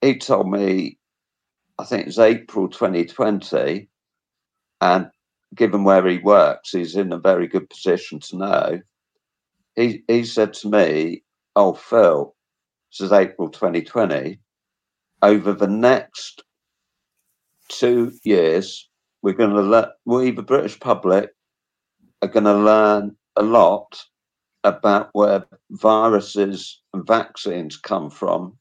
He 0.01 0.17
told 0.17 0.49
me, 0.49 0.97
I 1.77 1.83
think 1.83 2.03
it 2.03 2.07
was 2.07 2.19
April 2.19 2.69
2020, 2.69 3.89
and 4.79 5.09
given 5.55 5.83
where 5.83 6.07
he 6.07 6.19
works, 6.19 6.71
he's 6.71 6.95
in 6.95 7.11
a 7.11 7.17
very 7.17 7.47
good 7.47 7.69
position 7.69 8.19
to 8.21 8.37
know. 8.37 8.81
He, 9.75 10.03
he 10.07 10.23
said 10.23 10.53
to 10.55 10.69
me, 10.69 11.23
Oh, 11.55 11.73
Phil, 11.73 12.33
this 12.91 13.01
is 13.01 13.11
April 13.11 13.49
2020, 13.49 14.39
over 15.21 15.53
the 15.53 15.67
next 15.67 16.43
two 17.67 18.13
years, 18.23 18.89
we're 19.21 19.33
going 19.33 19.53
to 19.53 19.61
let 19.61 19.89
we, 20.05 20.31
the 20.31 20.41
British 20.41 20.79
public, 20.79 21.31
are 22.21 22.27
going 22.27 22.45
to 22.45 22.53
learn 22.53 23.15
a 23.35 23.41
lot 23.41 24.01
about 24.63 25.09
where 25.13 25.45
viruses 25.71 26.81
and 26.93 27.05
vaccines 27.05 27.77
come 27.77 28.09
from 28.09 28.57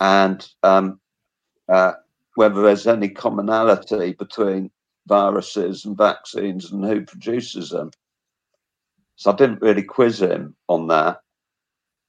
and 0.00 0.48
um, 0.62 1.00
uh, 1.68 1.92
whether 2.36 2.62
there's 2.62 2.86
any 2.86 3.08
commonality 3.08 4.12
between 4.12 4.70
viruses 5.06 5.84
and 5.84 5.96
vaccines 5.96 6.70
and 6.70 6.84
who 6.84 7.04
produces 7.04 7.70
them. 7.70 7.90
So 9.16 9.32
I 9.32 9.36
didn't 9.36 9.62
really 9.62 9.82
quiz 9.82 10.22
him 10.22 10.54
on 10.68 10.86
that. 10.88 11.20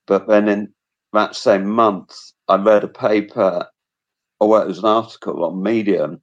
But 0.05 0.27
then 0.27 0.47
in 0.47 0.73
that 1.13 1.35
same 1.35 1.67
month, 1.67 2.15
I 2.47 2.55
read 2.57 2.83
a 2.83 2.87
paper, 2.87 3.67
or 4.39 4.61
it 4.61 4.67
was 4.67 4.79
an 4.79 4.85
article 4.85 5.43
on 5.43 5.63
Medium 5.63 6.21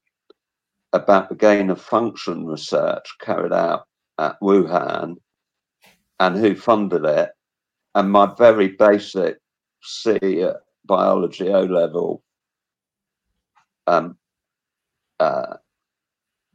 about 0.93 1.29
the 1.29 1.35
gain 1.35 1.71
of 1.71 1.81
function 1.81 2.47
research 2.47 3.07
carried 3.21 3.53
out 3.53 3.88
at 4.19 4.41
Wuhan 4.41 5.17
and 6.21 6.37
who 6.37 6.55
funded 6.55 7.05
it. 7.05 7.31
And 7.95 8.11
my 8.11 8.27
very 8.37 8.69
basic 8.69 9.39
C 9.83 10.45
biology 10.85 11.49
O 11.49 11.63
level 11.63 12.23
um, 13.87 14.17
uh, 15.21 15.57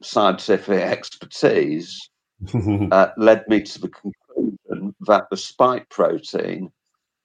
scientific 0.02 0.82
expertise 0.82 2.10
uh, 2.92 3.08
led 3.18 3.48
me 3.48 3.62
to 3.62 3.82
the 3.82 3.90
conclusion 3.90 4.96
that 5.02 5.30
the 5.30 5.38
spike 5.38 5.90
protein 5.90 6.72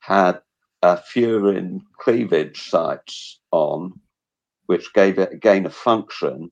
had 0.01 0.41
uh, 0.83 0.97
furin 0.97 1.81
cleavage 2.01 2.71
sites 2.71 3.41
on, 3.51 3.93
which 4.67 4.93
gave 4.95 5.19
it 5.19 5.33
again 5.33 5.59
a 5.59 5.61
gain 5.61 5.67
of 5.67 5.75
function, 5.75 6.51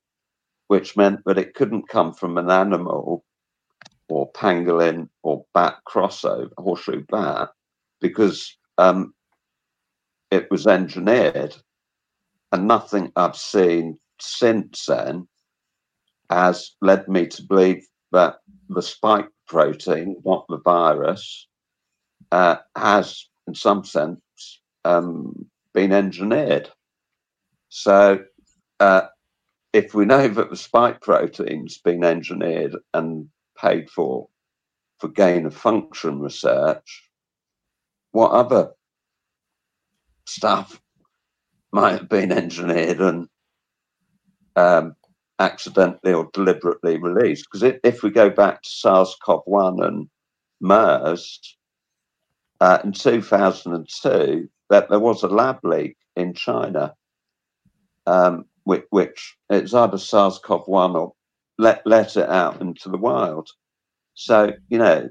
which 0.66 0.96
meant 0.96 1.20
that 1.27 1.38
it 1.38 1.55
couldn't 1.55 1.88
come 1.88 2.12
from 2.12 2.38
an 2.38 2.51
animal 2.51 3.25
or 4.09 4.31
pangolin 4.33 5.09
or 5.23 5.45
bat 5.55 5.77
crossover, 5.88 6.51
horseshoe 6.59 7.05
bat, 7.09 7.51
because 8.01 8.57
um, 8.79 9.14
it 10.31 10.51
was 10.51 10.66
engineered. 10.66 11.57
And 12.53 12.69
nothing 12.69 13.12
I've 13.16 13.37
seen 13.37 13.99
since 14.21 14.87
then 14.87 15.27
has 16.31 16.73
led 16.81 17.09
me 17.09 17.27
to 17.27 17.42
believe 17.42 17.87
that 18.12 18.37
the 18.69 18.83
spike 18.83 19.29
protein, 19.47 20.16
not 20.25 20.47
the 20.49 20.59
virus, 20.59 21.49
uh, 22.33 22.57
has, 22.77 23.29
in 23.47 23.55
some 23.55 23.85
sense, 23.85 24.21
um, 24.85 25.47
been 25.75 25.92
engineered. 25.92 26.71
So 27.69 28.25
uh, 28.81 29.03
if 29.73 29.95
we 29.95 30.05
know 30.05 30.29
that 30.29 30.51
the 30.51 30.57
spike 30.57 31.01
protein's 31.01 31.79
been 31.79 32.05
engineered 32.05 32.77
and 32.95 33.29
paid 33.57 33.90
for 33.90 34.29
for 34.99 35.09
gain 35.09 35.47
of 35.47 35.55
function 35.55 36.21
research, 36.21 37.11
what 38.12 38.31
other 38.31 38.71
stuff 40.27 40.81
might 41.73 41.92
have 41.92 42.09
been 42.09 42.33
engineered 42.33 43.01
and 43.01 43.29
um, 44.57 44.97
accidentally 45.38 46.14
or 46.14 46.31
deliberately 46.33 46.97
released? 46.97 47.47
Because 47.51 47.75
if, 47.85 48.03
we 48.03 48.11
go 48.11 48.31
back 48.31 48.62
to 48.62 48.71
SARS-CoV-1 48.71 49.87
and 49.87 50.09
MERS 50.61 51.57
uh, 52.61 52.79
in 52.83 52.92
2002, 52.92 54.49
that 54.71 54.88
there 54.88 54.99
was 54.99 55.23
a 55.23 55.29
lab 55.29 55.59
leak 55.62 55.97
in 56.16 56.33
China, 56.33 56.95
um, 58.07 58.47
which, 58.64 58.85
which 58.90 59.37
it's 59.51 59.75
either 59.75 59.99
SARS-CoV-1 59.99 60.95
or 60.95 61.12
let 61.59 61.83
let 61.87 62.16
it 62.16 62.29
out 62.29 62.61
into 62.61 62.88
the 62.88 62.99
wild. 62.99 63.49
So 64.14 64.53
you 64.69 64.79
know, 64.79 65.09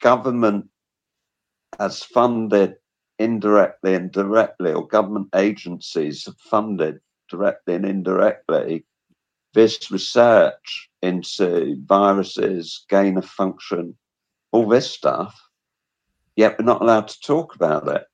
government 0.00 0.68
has 1.78 2.02
funded 2.02 2.76
indirectly 3.18 3.94
and 3.94 4.10
directly, 4.10 4.72
or 4.72 4.86
government 4.86 5.28
agencies 5.34 6.24
have 6.24 6.36
funded 6.38 7.00
directly 7.28 7.74
and 7.74 7.84
indirectly 7.84 8.84
this 9.52 9.90
research 9.90 10.88
into 11.02 11.76
viruses, 11.86 12.84
gain 12.88 13.16
of 13.18 13.24
function, 13.24 13.96
all 14.52 14.68
this 14.68 14.90
stuff, 14.90 15.40
yet 16.36 16.58
we're 16.58 16.64
not 16.64 16.82
allowed 16.82 17.08
to 17.08 17.20
talk 17.20 17.54
about 17.54 17.88
it. 17.88 18.04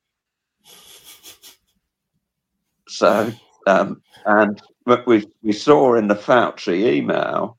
So, 2.87 3.31
um, 3.67 4.01
and 4.25 4.61
we, 5.05 5.27
we 5.43 5.51
saw 5.51 5.95
in 5.95 6.07
the 6.07 6.15
Fauci 6.15 6.93
email 6.93 7.56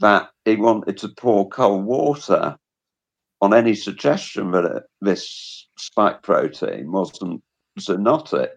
that 0.00 0.30
he 0.44 0.56
wanted 0.56 0.98
to 0.98 1.08
pour 1.08 1.48
cold 1.48 1.84
water 1.84 2.56
on 3.40 3.54
any 3.54 3.74
suggestion 3.74 4.50
that 4.50 4.64
it, 4.64 4.82
this 5.00 5.68
spike 5.78 6.22
protein 6.22 6.90
wasn't 6.90 7.42
zoonotic. 7.78 8.50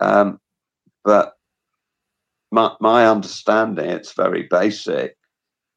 Um, 0.00 0.40
but 1.04 1.34
my, 2.50 2.72
my 2.80 3.06
understanding, 3.06 3.90
it's 3.90 4.12
very 4.12 4.46
basic, 4.50 5.16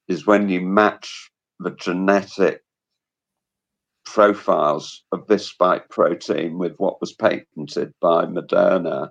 is 0.08 0.26
when 0.26 0.48
you 0.48 0.60
match 0.60 1.30
the 1.58 1.70
genetic 1.72 2.62
profiles 4.06 5.04
of 5.12 5.26
this 5.26 5.46
spike 5.46 5.88
protein 5.90 6.56
with 6.56 6.72
what 6.78 7.00
was 7.00 7.12
patented 7.12 7.92
by 8.00 8.24
Moderna 8.24 9.10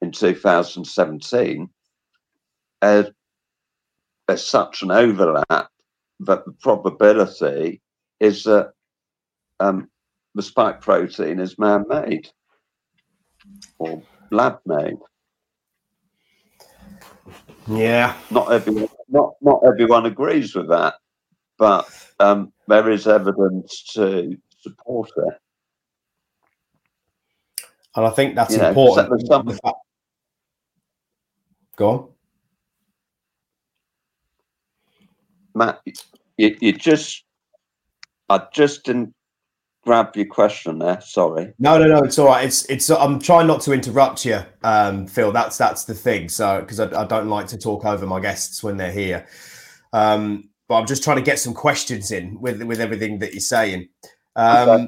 in 0.00 0.10
2017, 0.10 1.68
uh, 2.82 3.04
there's 4.30 4.46
such 4.46 4.82
an 4.82 4.92
overlap 4.92 5.68
that 6.20 6.44
the 6.44 6.52
probability 6.60 7.80
is 8.20 8.44
that 8.44 8.72
um, 9.58 9.90
the 10.36 10.42
spike 10.42 10.80
protein 10.80 11.40
is 11.40 11.58
man-made 11.58 12.28
or 13.80 14.00
lab-made. 14.30 14.98
Yeah. 17.66 18.14
Not 18.30 18.52
everyone, 18.52 18.88
not 19.08 19.34
not 19.40 19.62
everyone 19.66 20.06
agrees 20.06 20.54
with 20.54 20.68
that, 20.68 20.94
but 21.58 21.88
um, 22.20 22.52
there 22.68 22.88
is 22.88 23.08
evidence 23.08 23.82
to 23.94 24.36
support 24.60 25.10
it. 25.16 25.34
And 27.96 28.06
I 28.06 28.10
think 28.10 28.36
that's 28.36 28.56
you 28.56 28.62
important. 28.62 29.10
Know, 29.10 29.26
some... 29.26 29.58
Go 31.74 31.90
on. 31.90 32.08
Matt, 35.60 35.82
you, 36.38 36.56
you 36.58 36.72
just, 36.72 37.24
I 38.30 38.46
just 38.52 38.84
didn't 38.84 39.14
grab 39.84 40.16
your 40.16 40.24
question 40.24 40.78
there. 40.78 41.00
Sorry. 41.02 41.52
No, 41.58 41.78
no, 41.78 41.86
no. 41.86 41.98
It's 41.98 42.18
all 42.18 42.28
right. 42.28 42.46
It's 42.46 42.64
it's. 42.70 42.88
I'm 42.90 43.18
trying 43.18 43.46
not 43.46 43.60
to 43.62 43.72
interrupt 43.72 44.24
you, 44.24 44.40
um, 44.64 45.06
Phil. 45.06 45.32
That's 45.32 45.58
that's 45.58 45.84
the 45.84 45.94
thing. 45.94 46.30
So 46.30 46.60
because 46.60 46.80
I, 46.80 47.02
I, 47.02 47.04
don't 47.06 47.28
like 47.28 47.46
to 47.48 47.58
talk 47.58 47.84
over 47.84 48.06
my 48.06 48.20
guests 48.20 48.62
when 48.62 48.78
they're 48.78 48.90
here. 48.90 49.26
Um, 49.92 50.48
but 50.66 50.76
I'm 50.76 50.86
just 50.86 51.04
trying 51.04 51.16
to 51.16 51.22
get 51.22 51.38
some 51.38 51.52
questions 51.52 52.10
in 52.10 52.40
with 52.40 52.62
with 52.62 52.80
everything 52.80 53.18
that 53.18 53.32
you're 53.32 53.40
saying. 53.40 53.88
Um, 54.36 54.68
okay. 54.68 54.86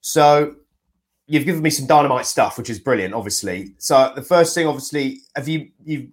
So 0.00 0.56
you've 1.26 1.44
given 1.44 1.62
me 1.62 1.70
some 1.70 1.86
dynamite 1.86 2.26
stuff, 2.26 2.58
which 2.58 2.70
is 2.70 2.80
brilliant. 2.80 3.14
Obviously. 3.14 3.74
So 3.78 4.12
the 4.16 4.22
first 4.22 4.52
thing, 4.52 4.66
obviously, 4.66 5.20
have 5.36 5.46
you 5.46 5.68
you 5.84 6.10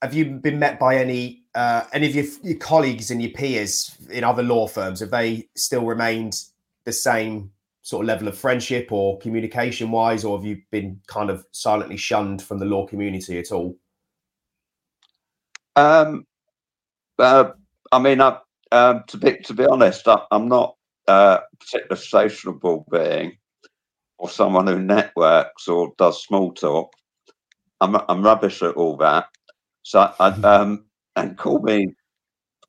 have 0.00 0.14
you 0.14 0.24
been 0.24 0.58
met 0.58 0.78
by 0.78 0.96
any 0.96 1.43
uh, 1.54 1.84
any 1.92 2.08
of 2.08 2.14
your, 2.14 2.24
your 2.42 2.58
colleagues 2.58 3.10
and 3.10 3.22
your 3.22 3.30
peers 3.30 3.96
in 4.10 4.24
other 4.24 4.42
law 4.42 4.66
firms? 4.66 5.00
Have 5.00 5.10
they 5.10 5.48
still 5.56 5.84
remained 5.84 6.36
the 6.84 6.92
same 6.92 7.50
sort 7.82 8.02
of 8.02 8.08
level 8.08 8.28
of 8.28 8.36
friendship 8.36 8.90
or 8.90 9.18
communication 9.18 9.90
wise, 9.90 10.24
or 10.24 10.38
have 10.38 10.44
you 10.46 10.60
been 10.70 11.00
kind 11.06 11.30
of 11.30 11.46
silently 11.52 11.98
shunned 11.98 12.42
from 12.42 12.58
the 12.58 12.64
law 12.64 12.86
community 12.86 13.38
at 13.38 13.52
all? 13.52 13.76
Um, 15.76 16.26
uh, 17.18 17.50
I 17.92 17.98
mean, 17.98 18.20
I, 18.20 18.38
um, 18.72 19.04
to 19.08 19.16
be 19.18 19.36
to 19.36 19.54
be 19.54 19.66
honest, 19.66 20.08
I, 20.08 20.22
am 20.32 20.48
not 20.48 20.76
uh, 21.06 21.40
a 21.52 21.56
particular 21.56 21.96
sociable 21.96 22.86
being 22.90 23.36
or 24.18 24.30
someone 24.30 24.66
who 24.66 24.80
networks 24.80 25.68
or 25.68 25.92
does 25.98 26.22
small 26.22 26.52
talk. 26.52 26.90
I'm 27.80 27.96
I'm 28.08 28.22
rubbish 28.22 28.62
at 28.62 28.76
all 28.76 28.96
that. 28.96 29.26
So 29.82 30.12
I, 30.18 30.28
um, 30.42 30.86
and 31.16 31.36
call 31.36 31.60
me 31.60 31.94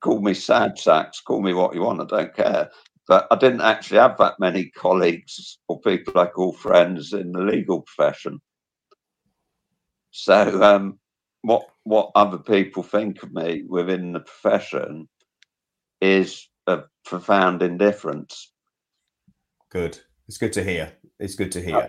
call 0.01 0.21
me 0.21 0.34
sad 0.34 0.77
sacks, 0.77 1.19
call 1.21 1.41
me 1.41 1.53
what 1.53 1.73
you 1.73 1.81
want, 1.81 2.01
I 2.01 2.17
don't 2.17 2.36
care. 2.36 2.69
But 3.08 3.27
I 3.31 3.36
didn't 3.36 3.62
actually 3.62 3.99
have 3.99 4.17
that 4.17 4.39
many 4.39 4.71
colleagues 4.71 5.60
or 5.67 5.79
people 5.81 6.19
I 6.19 6.27
call 6.27 6.53
friends 6.53 7.13
in 7.13 7.31
the 7.31 7.39
legal 7.39 7.81
profession. 7.81 8.39
So 10.12 10.63
um, 10.63 10.99
what 11.41 11.67
what 11.84 12.12
other 12.15 12.38
people 12.38 12.84
think 12.84 13.21
of 13.21 13.34
me 13.34 13.63
within 13.67 14.13
the 14.13 14.21
profession 14.21 15.08
is 16.01 16.47
a 16.67 16.84
profound 17.03 17.62
indifference. 17.62 18.51
Good. 19.71 19.99
It's 20.27 20.38
good 20.38 20.53
to 20.53 20.63
hear. 20.63 20.93
It's 21.19 21.36
good 21.36 21.51
to 21.51 21.62
hear. 21.62 21.75
Uh, 21.75 21.88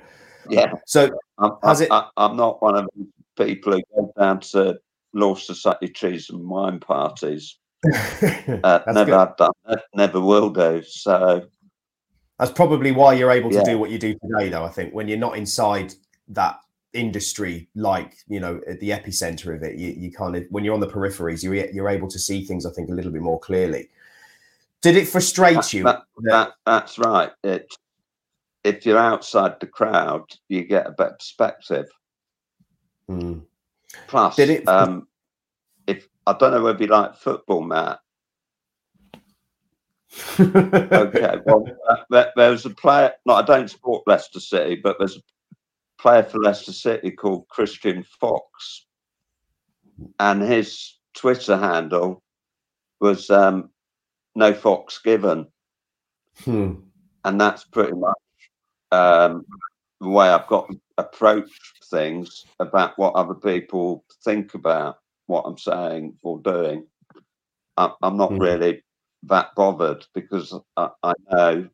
yeah. 0.50 0.72
So 0.86 1.10
I'm, 1.38 1.52
has 1.62 1.80
it? 1.80 1.90
I, 1.90 2.08
am 2.18 2.36
not 2.36 2.60
one 2.62 2.76
of 2.76 2.88
the 2.94 3.46
people 3.46 3.72
who 3.72 3.82
go 3.94 4.12
down 4.18 4.40
to 4.40 4.78
law 5.16 5.34
society 5.34 5.88
trees 5.88 6.30
and 6.30 6.48
wine 6.48 6.78
parties. 6.78 7.58
uh, 7.94 8.80
never 8.86 9.04
good. 9.04 9.08
have 9.08 9.36
done. 9.36 9.52
Never 9.94 10.20
will 10.20 10.50
do. 10.50 10.82
So 10.86 11.46
that's 12.38 12.52
probably 12.52 12.92
why 12.92 13.14
you're 13.14 13.30
able 13.30 13.50
to 13.50 13.56
yeah. 13.56 13.64
do 13.64 13.78
what 13.78 13.90
you 13.90 13.98
do 13.98 14.14
today, 14.14 14.48
though. 14.48 14.64
I 14.64 14.68
think 14.68 14.94
when 14.94 15.08
you're 15.08 15.18
not 15.18 15.36
inside 15.36 15.94
that 16.28 16.58
industry, 16.92 17.68
like 17.74 18.16
you 18.28 18.40
know, 18.40 18.60
at 18.68 18.80
the 18.80 18.90
epicenter 18.90 19.54
of 19.54 19.62
it, 19.62 19.76
you, 19.76 19.88
you 19.90 20.12
kind 20.12 20.36
of 20.36 20.44
when 20.50 20.64
you're 20.64 20.74
on 20.74 20.80
the 20.80 20.88
peripheries, 20.88 21.42
you're 21.42 21.54
you're 21.54 21.88
able 21.88 22.08
to 22.08 22.18
see 22.18 22.44
things. 22.44 22.66
I 22.66 22.70
think 22.70 22.90
a 22.90 22.94
little 22.94 23.12
bit 23.12 23.22
more 23.22 23.40
clearly. 23.40 23.88
Did 24.82 24.96
it 24.96 25.08
frustrate 25.08 25.72
you? 25.72 25.82
That, 25.84 26.02
that, 26.18 26.52
that's 26.64 26.98
right. 26.98 27.32
It 27.42 27.72
if 28.62 28.84
you're 28.84 28.98
outside 28.98 29.60
the 29.60 29.66
crowd, 29.66 30.24
you 30.48 30.64
get 30.64 30.86
a 30.86 30.90
better 30.90 31.14
perspective. 31.14 31.88
Mm. 33.08 33.42
Plus, 34.08 34.36
Did 34.36 34.50
it... 34.50 34.68
um, 34.68 35.08
if 35.86 36.08
I 36.26 36.32
don't 36.32 36.52
know 36.52 36.62
whether 36.62 36.82
you 36.82 36.88
like 36.88 37.16
football, 37.16 37.62
Matt. 37.62 38.00
okay, 40.40 41.36
well, 41.46 41.64
uh, 41.88 42.24
there 42.36 42.50
was 42.50 42.64
a 42.64 42.70
player. 42.70 43.12
No, 43.26 43.34
I 43.34 43.42
don't 43.42 43.70
support 43.70 44.06
Leicester 44.06 44.40
City, 44.40 44.76
but 44.76 44.96
there's 44.98 45.16
a 45.16 46.02
player 46.02 46.22
for 46.22 46.38
Leicester 46.38 46.72
City 46.72 47.10
called 47.10 47.48
Christian 47.48 48.04
Fuchs, 48.20 48.86
and 50.18 50.42
his 50.42 50.98
Twitter 51.14 51.56
handle 51.56 52.22
was 53.00 53.30
um, 53.30 53.70
"No 54.34 54.52
Fuchs 54.54 54.98
Given," 54.98 55.46
hmm. 56.44 56.74
and 57.24 57.40
that's 57.40 57.64
pretty 57.64 57.94
much 57.94 58.14
um, 58.92 59.44
the 60.00 60.08
way 60.08 60.28
I've 60.28 60.46
got 60.46 60.70
approached 60.98 61.84
things 61.84 62.46
about 62.60 62.98
what 62.98 63.14
other 63.14 63.34
people 63.34 64.04
think 64.24 64.54
about 64.54 64.98
what 65.26 65.42
I'm 65.42 65.58
saying 65.58 66.14
or 66.22 66.38
doing. 66.40 66.86
I, 67.76 67.92
am 68.02 68.16
not 68.16 68.30
mm. 68.30 68.40
really 68.40 68.82
that 69.24 69.54
bothered 69.54 70.06
because 70.14 70.54
I, 70.76 70.90
I 71.02 71.12
know 71.30 71.68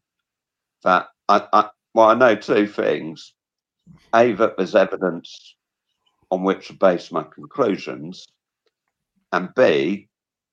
that 0.82 1.08
I, 1.28 1.46
I, 1.52 1.68
well, 1.94 2.08
I 2.08 2.14
know 2.14 2.34
two 2.34 2.66
things. 2.66 3.34
A, 4.14 4.32
that 4.32 4.56
there's 4.56 4.74
evidence 4.74 5.56
on 6.30 6.44
which 6.44 6.68
to 6.68 6.72
base 6.74 7.10
my 7.12 7.24
conclusions, 7.24 8.26
and 9.32 9.54
B, 9.54 10.08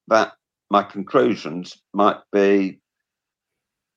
that 0.08 0.34
my 0.70 0.84
conclusions 0.84 1.82
might 1.94 2.18
be 2.32 2.80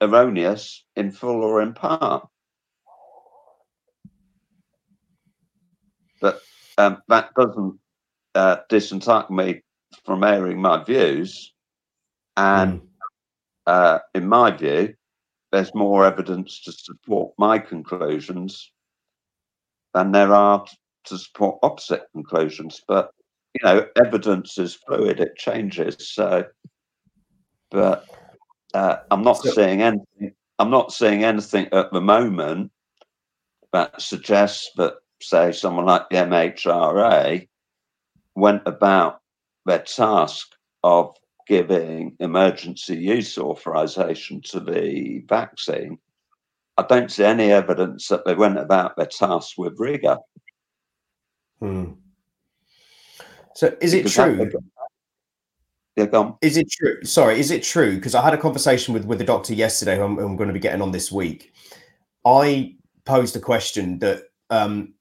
erroneous 0.01 0.85
in 0.97 1.11
full 1.11 1.43
or 1.43 1.63
in 1.63 1.73
part. 1.75 2.29
But 6.23 6.41
um, 6.79 7.03
that 7.09 7.35
doesn't 7.35 7.79
uh, 8.35 8.57
disentitle 8.71 9.35
me 9.35 9.63
from 10.07 10.25
airing 10.25 10.63
my 10.63 10.83
views. 10.83 11.53
And 12.39 12.81
mm. 12.81 12.87
uh, 13.67 13.99
in 14.15 14.27
my 14.27 14.53
view, 14.53 14.95
there's 15.51 15.75
more 15.75 16.07
evidence 16.07 16.63
to 16.63 16.73
support 16.73 17.35
my 17.37 17.59
conclusions 17.59 18.73
than 19.93 20.13
there 20.13 20.33
are 20.33 20.65
to 21.05 21.19
support 21.19 21.59
opposite 21.63 22.05
conclusions. 22.13 22.81
But 22.89 23.11
you 23.55 23.67
know, 23.67 23.87
evidence 24.03 24.57
is 24.57 24.75
fluid; 24.75 25.21
it 25.21 25.37
changes. 25.37 25.97
So, 26.15 26.47
but 27.71 28.07
uh, 28.73 28.97
I'm 29.11 29.23
not 29.23 29.43
so, 29.43 29.51
seeing 29.51 29.83
anything. 29.83 30.33
I'm 30.59 30.71
not 30.71 30.93
seeing 30.93 31.23
anything 31.25 31.69
at 31.73 31.93
the 31.93 32.01
moment 32.01 32.71
that 33.73 34.01
suggests 34.01 34.71
that, 34.77 34.95
say, 35.23 35.53
someone 35.53 35.87
like 35.87 36.09
the 36.11 36.17
MHRA 36.17 37.49
went 38.35 38.63
about 38.67 39.21
their 39.67 39.81
task 39.81 40.55
of 40.83 41.17
giving 41.47 42.17
emergency 42.21 42.97
use 42.97 43.37
authorization 43.39 44.41
to 44.43 44.61
the 44.61 45.25
vaccine. 45.29 45.99
I 46.79 46.85
don't 46.89 47.11
see 47.11 47.25
any 47.25 47.53
evidence 47.53 48.09
that 48.09 48.25
they 48.25 48.35
went 48.35 48.59
about 48.59 48.97
their 48.97 49.07
task 49.07 49.59
with 49.59 49.79
rigor. 49.79 50.19
Hmm. 51.61 51.93
So, 53.55 53.77
is 53.81 53.93
it 53.93 54.09
true? 54.09 54.51
Yeah, 55.97 56.07
go. 56.07 56.39
Is 56.41 56.57
it 56.57 56.71
true? 56.71 57.05
Sorry, 57.05 57.39
is 57.39 57.51
it 57.51 57.63
true? 57.63 57.97
Because 57.97 58.15
I 58.15 58.23
had 58.23 58.33
a 58.33 58.39
conversation 58.39 58.95
with 58.95 59.05
with 59.05 59.21
a 59.21 59.25
doctor 59.25 59.53
yesterday 59.53 59.97
who 59.97 60.05
I'm, 60.05 60.17
who 60.17 60.25
I'm, 60.27 60.37
going 60.37 60.49
to 60.49 60.55
be 60.55 60.59
getting 60.59 60.81
on 60.81 60.93
this 60.93 61.13
week. 61.13 61.53
I 62.25 62.77
posed 63.05 63.37
a 63.37 63.41
question 63.41 63.99
that 63.99 64.25
um, 64.49 64.95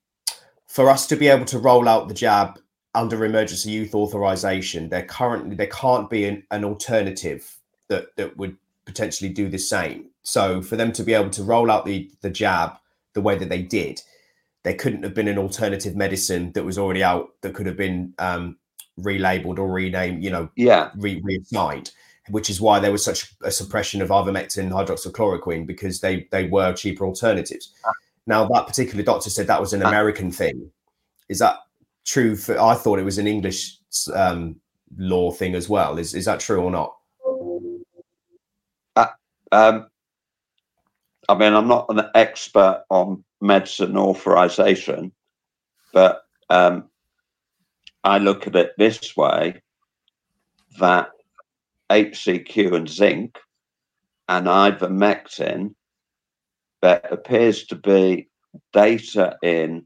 for 0.71 0.89
us 0.89 1.05
to 1.05 1.17
be 1.17 1.27
able 1.27 1.43
to 1.43 1.59
roll 1.59 1.89
out 1.89 2.07
the 2.07 2.13
jab 2.13 2.57
under 2.95 3.25
emergency 3.25 3.71
use 3.71 3.93
authorization, 3.93 4.87
there 4.87 5.03
currently 5.03 5.53
there 5.53 5.67
can't 5.67 6.09
be 6.09 6.23
an, 6.23 6.43
an 6.49 6.63
alternative 6.63 7.57
that 7.89 8.15
that 8.15 8.37
would 8.37 8.55
potentially 8.85 9.29
do 9.29 9.49
the 9.49 9.57
same. 9.57 10.05
So 10.23 10.61
for 10.61 10.77
them 10.77 10.93
to 10.93 11.03
be 11.03 11.13
able 11.13 11.29
to 11.31 11.43
roll 11.43 11.69
out 11.69 11.85
the 11.85 12.09
the 12.21 12.29
jab 12.29 12.77
the 13.13 13.21
way 13.21 13.37
that 13.37 13.49
they 13.49 13.61
did, 13.61 14.01
there 14.63 14.73
couldn't 14.73 15.03
have 15.03 15.13
been 15.13 15.27
an 15.27 15.37
alternative 15.37 15.97
medicine 15.97 16.53
that 16.53 16.63
was 16.63 16.77
already 16.77 17.03
out 17.03 17.33
that 17.41 17.53
could 17.53 17.65
have 17.65 17.77
been 17.77 18.13
um, 18.17 18.57
relabeled 18.97 19.59
or 19.59 19.69
renamed, 19.69 20.23
you 20.23 20.29
know, 20.29 20.49
yeah, 20.55 20.91
re- 20.95 21.21
reassigned, 21.21 21.91
which 22.29 22.49
is 22.49 22.61
why 22.61 22.79
there 22.79 22.93
was 22.93 23.03
such 23.03 23.33
a 23.43 23.51
suppression 23.51 24.01
of 24.01 24.07
ivermectin, 24.07 24.71
hydroxychloroquine 24.71 25.67
because 25.67 25.99
they 25.99 26.29
they 26.31 26.47
were 26.47 26.71
cheaper 26.71 27.05
alternatives. 27.05 27.73
Now 28.27 28.47
that 28.47 28.67
particular 28.67 29.03
doctor 29.03 29.29
said 29.29 29.47
that 29.47 29.59
was 29.59 29.73
an 29.73 29.83
uh, 29.83 29.87
American 29.87 30.31
thing. 30.31 30.69
Is 31.29 31.39
that 31.39 31.57
true? 32.05 32.35
For 32.35 32.59
I 32.59 32.75
thought 32.75 32.99
it 32.99 33.05
was 33.05 33.17
an 33.17 33.27
English 33.27 33.77
um, 34.13 34.55
law 34.97 35.31
thing 35.31 35.55
as 35.55 35.69
well. 35.69 35.97
Is 35.97 36.13
is 36.13 36.25
that 36.25 36.39
true 36.39 36.61
or 36.61 36.71
not? 36.71 36.95
Uh, 38.95 39.07
um, 39.51 39.87
I 41.29 41.35
mean, 41.35 41.53
I'm 41.53 41.67
not 41.67 41.87
an 41.89 42.01
expert 42.15 42.83
on 42.89 43.23
medicine 43.39 43.97
authorization, 43.97 45.11
but 45.93 46.23
um, 46.49 46.89
I 48.03 48.17
look 48.17 48.47
at 48.47 48.55
it 48.55 48.73
this 48.77 49.15
way 49.15 49.61
that 50.79 51.09
HCQ 51.89 52.75
and 52.75 52.89
zinc 52.89 53.39
and 54.27 54.47
ivermectin, 54.47 55.75
there 56.81 57.07
appears 57.11 57.65
to 57.65 57.75
be 57.75 58.27
data 58.73 59.37
in 59.43 59.85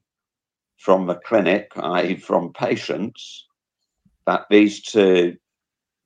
from 0.77 1.07
the 1.07 1.15
clinic, 1.15 1.71
i.e., 1.77 2.15
from 2.15 2.53
patients, 2.53 3.47
that 4.25 4.45
these 4.49 4.81
two 4.81 5.35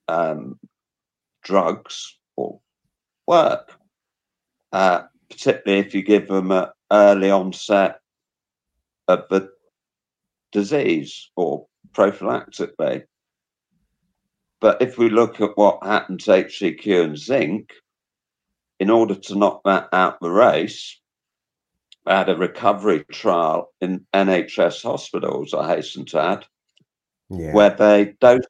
um, 0.08 0.60
drugs 1.44 2.18
will 2.36 2.62
work, 3.28 3.74
uh, 4.72 5.04
particularly 5.30 5.86
if 5.86 5.94
you 5.94 6.02
give 6.02 6.28
them 6.28 6.52
an 6.52 6.68
early 6.92 7.30
onset 7.30 8.00
of 9.08 9.26
the 9.30 9.50
disease 10.52 11.30
or 11.36 11.68
prophylactically. 11.94 13.04
But 14.62 14.82
if 14.82 14.98
we 14.98 15.10
look 15.10 15.40
at 15.42 15.58
what 15.58 15.84
happened 15.84 16.22
to 16.22 16.32
HCQ 16.32 17.04
and 17.04 17.18
zinc, 17.18 17.72
in 18.80 18.90
order 18.90 19.16
to 19.16 19.36
knock 19.36 19.62
that 19.66 19.90
out 19.92 20.20
the 20.20 20.32
race, 20.32 21.00
I 22.06 22.18
had 22.18 22.30
a 22.30 22.38
recovery 22.38 23.04
trial 23.12 23.74
in 23.82 24.06
NHS 24.14 24.82
hospitals, 24.84 25.54
I 25.54 25.76
hasten 25.76 26.06
to 26.06 26.20
add, 26.20 26.46
yeah. 27.30 27.54
where 27.54 27.70
they 27.70 28.16
dose 28.20 28.46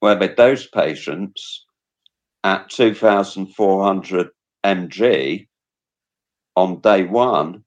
where 0.00 0.14
they 0.14 0.28
dose 0.28 0.66
patients 0.66 1.66
at 2.42 2.70
2,400 2.70 4.30
mg 4.64 5.46
on 6.56 6.80
day 6.80 7.04
one 7.04 7.62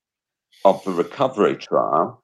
of 0.66 0.84
the 0.84 0.91
recovery 0.91 1.56
trial, 1.56 2.24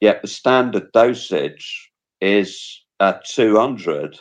yet 0.00 0.20
the 0.20 0.28
standard 0.28 0.92
dosage 0.92 1.90
is 2.20 2.82
at 3.00 3.24
200. 3.24 4.18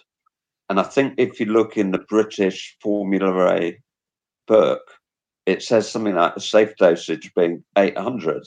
And 0.70 0.80
I 0.80 0.84
think 0.84 1.16
if 1.18 1.40
you 1.40 1.48
look 1.48 1.78
in 1.78 1.92
the 1.92 2.06
British 2.10 2.78
formulary 2.82 3.83
book, 4.48 4.82
it 5.46 5.62
says 5.62 5.90
something 5.90 6.16
like 6.16 6.36
the 6.36 6.42
safe 6.42 6.76
dosage 6.78 7.34
being 7.36 7.64
800. 7.78 8.44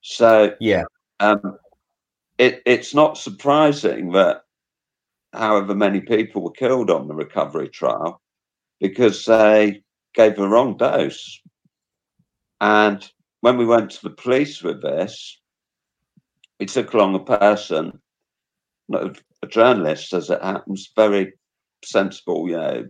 So, 0.00 0.54
yeah, 0.60 0.84
um, 1.20 1.58
it, 2.38 2.62
it's 2.66 2.94
not 2.94 3.18
surprising 3.18 4.12
that 4.12 4.42
however 5.32 5.74
many 5.74 6.00
people 6.00 6.42
were 6.42 6.50
killed 6.50 6.90
on 6.90 7.08
the 7.08 7.14
recovery 7.14 7.68
trial 7.68 8.20
because 8.80 9.24
they 9.24 9.82
gave 10.14 10.36
the 10.36 10.48
wrong 10.48 10.76
dose. 10.76 11.40
And 12.60 13.06
when 13.40 13.56
we 13.56 13.66
went 13.66 13.90
to 13.92 14.02
the 14.02 14.10
police 14.14 14.62
with 14.62 14.82
this, 14.82 15.40
we 16.60 16.66
took 16.66 16.92
along 16.92 17.14
a 17.14 17.18
person 17.18 18.00
a 18.92 19.46
journalist, 19.48 20.12
as 20.12 20.30
it 20.30 20.42
happens, 20.42 20.90
very 20.94 21.32
sensible, 21.84 22.48
you 22.48 22.56
know, 22.56 22.84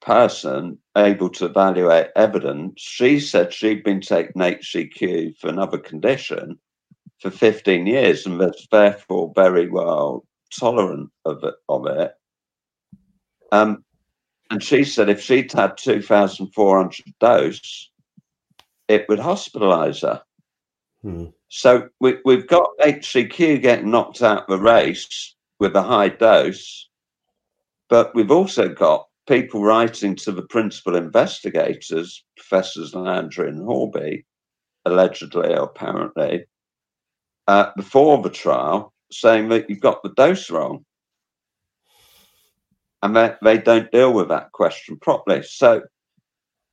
person 0.00 0.78
able 0.96 1.28
to 1.30 1.46
evaluate 1.46 2.08
evidence. 2.16 2.80
She 2.80 3.20
said 3.20 3.52
she'd 3.52 3.84
been 3.84 4.00
taking 4.00 4.40
HCQ 4.40 5.36
for 5.38 5.48
another 5.48 5.78
condition 5.78 6.58
for 7.20 7.30
15 7.30 7.86
years 7.86 8.26
and 8.26 8.38
was 8.38 8.66
therefore 8.70 9.32
very 9.34 9.68
well 9.68 10.24
tolerant 10.58 11.10
of 11.24 11.44
it. 11.44 11.54
Of 11.68 11.86
it. 11.86 12.14
Um, 13.52 13.84
and 14.50 14.62
she 14.62 14.84
said 14.84 15.08
if 15.08 15.20
she'd 15.20 15.52
had 15.52 15.76
2,400 15.76 17.14
dose, 17.20 17.90
it 18.88 19.08
would 19.08 19.20
hospitalize 19.20 20.02
her. 20.02 20.22
Hmm. 21.02 21.26
So 21.48 21.88
we, 22.00 22.18
we've 22.24 22.46
got 22.46 22.70
HCQ 22.80 23.62
getting 23.62 23.90
knocked 23.90 24.22
out 24.22 24.42
of 24.42 24.46
the 24.48 24.58
race 24.58 25.34
with 25.58 25.74
a 25.76 25.82
high 25.82 26.08
dose, 26.08 26.88
but 27.88 28.14
we've 28.14 28.30
also 28.30 28.68
got 28.68 29.09
people 29.30 29.62
writing 29.62 30.16
to 30.16 30.32
the 30.32 30.42
principal 30.42 30.96
investigators, 30.96 32.24
Professors 32.36 32.94
Landray 32.94 33.46
and 33.46 33.62
Horby, 33.62 34.26
allegedly 34.84 35.54
or 35.54 35.66
apparently, 35.66 36.46
uh, 37.46 37.70
before 37.76 38.20
the 38.22 38.28
trial, 38.30 38.92
saying 39.12 39.48
that 39.50 39.70
you've 39.70 39.78
got 39.78 40.02
the 40.02 40.12
dose 40.16 40.50
wrong. 40.50 40.84
And 43.04 43.14
they, 43.14 43.32
they 43.40 43.58
don't 43.58 43.92
deal 43.92 44.12
with 44.12 44.26
that 44.30 44.50
question 44.50 44.98
properly. 44.98 45.44
So, 45.44 45.82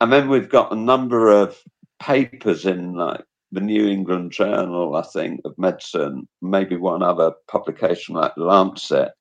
and 0.01 0.11
then 0.11 0.27
we've 0.27 0.49
got 0.49 0.71
a 0.71 0.75
number 0.75 1.29
of 1.29 1.55
papers 1.99 2.65
in 2.65 2.93
like 2.93 3.23
the 3.51 3.61
New 3.61 3.87
England 3.87 4.31
Journal, 4.31 4.95
I 4.95 5.03
think, 5.03 5.41
of 5.45 5.53
Medicine, 5.59 6.27
maybe 6.41 6.75
one 6.75 7.03
other 7.03 7.33
publication 7.47 8.15
like 8.15 8.33
Lancet, 8.35 9.11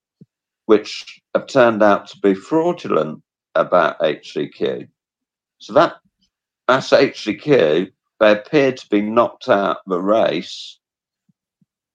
which 0.64 1.20
have 1.34 1.46
turned 1.46 1.82
out 1.82 2.06
to 2.08 2.18
be 2.20 2.34
fraudulent 2.34 3.22
about 3.56 3.98
HCQ. 4.00 4.88
So 5.58 5.72
that 5.72 5.96
that's 6.68 6.90
HCQ. 6.90 7.90
They 8.18 8.32
appear 8.32 8.72
to 8.72 8.88
be 8.88 9.00
knocked 9.00 9.48
out 9.48 9.78
the 9.86 10.00
race 10.00 10.78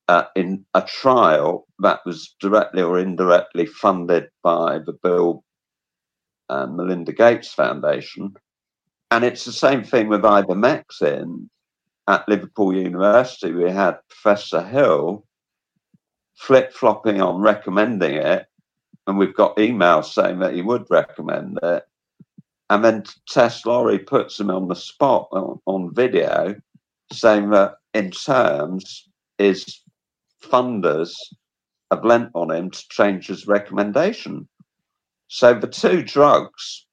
uh, 0.08 0.26
in 0.36 0.66
a 0.74 0.82
trial 0.82 1.68
that 1.80 2.02
was 2.06 2.36
directly 2.40 2.84
or 2.84 3.00
indirectly 3.00 3.66
funded 3.66 4.30
by 4.44 4.80
the 4.80 4.94
Bill 4.94 5.44
and 6.50 6.76
Melinda 6.76 7.14
Gates 7.14 7.54
Foundation. 7.54 8.34
And 9.10 9.24
it's 9.24 9.46
the 9.46 9.52
same 9.52 9.84
thing 9.84 10.08
with 10.08 10.22
ivermectin 10.22 11.50
at 12.08 12.28
Liverpool 12.28 12.74
University, 12.76 13.52
we 13.52 13.72
had 13.72 14.00
Professor 14.10 14.62
Hill 14.62 15.26
flip 16.36 16.74
flopping 16.74 17.22
on 17.22 17.42
recommending 17.42 18.16
it, 18.16 18.48
and 19.08 19.18
we've 19.18 19.36
got 19.36 19.58
emails 19.58 20.14
saying 20.14 20.40
that 20.40 20.54
he 20.54 20.62
would 20.62 20.86
recommend 20.90 21.60
it. 21.64 21.84
And 22.70 22.86
then 22.86 23.04
Tess 23.28 23.66
Lawrie 23.66 24.00
puts 24.00 24.40
him 24.40 24.50
on 24.50 24.68
the 24.68 24.76
spot 24.76 25.28
on, 25.32 25.60
on 25.66 25.94
video, 25.94 26.56
saying 27.12 27.50
that 27.50 27.76
in 27.94 28.12
terms 28.12 29.10
his 29.38 29.82
funders 30.42 31.14
have 31.92 32.06
lent 32.06 32.32
on 32.34 32.52
him 32.52 32.72
to 32.72 32.88
change 32.90 33.28
his 33.28 33.48
recommendation. 33.48 34.48
So 35.28 35.54
the 35.54 35.68
two 35.68 36.04
drugs 36.04 36.86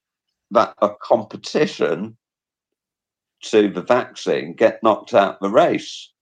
that 0.51 0.75
are 0.79 0.97
competition 1.03 2.17
to 3.43 3.71
the 3.71 3.83
vaccine 3.83 4.55
get 4.55 4.83
knocked 4.83 5.15
out 5.15 5.41
the 5.41 5.51
race. 5.51 6.13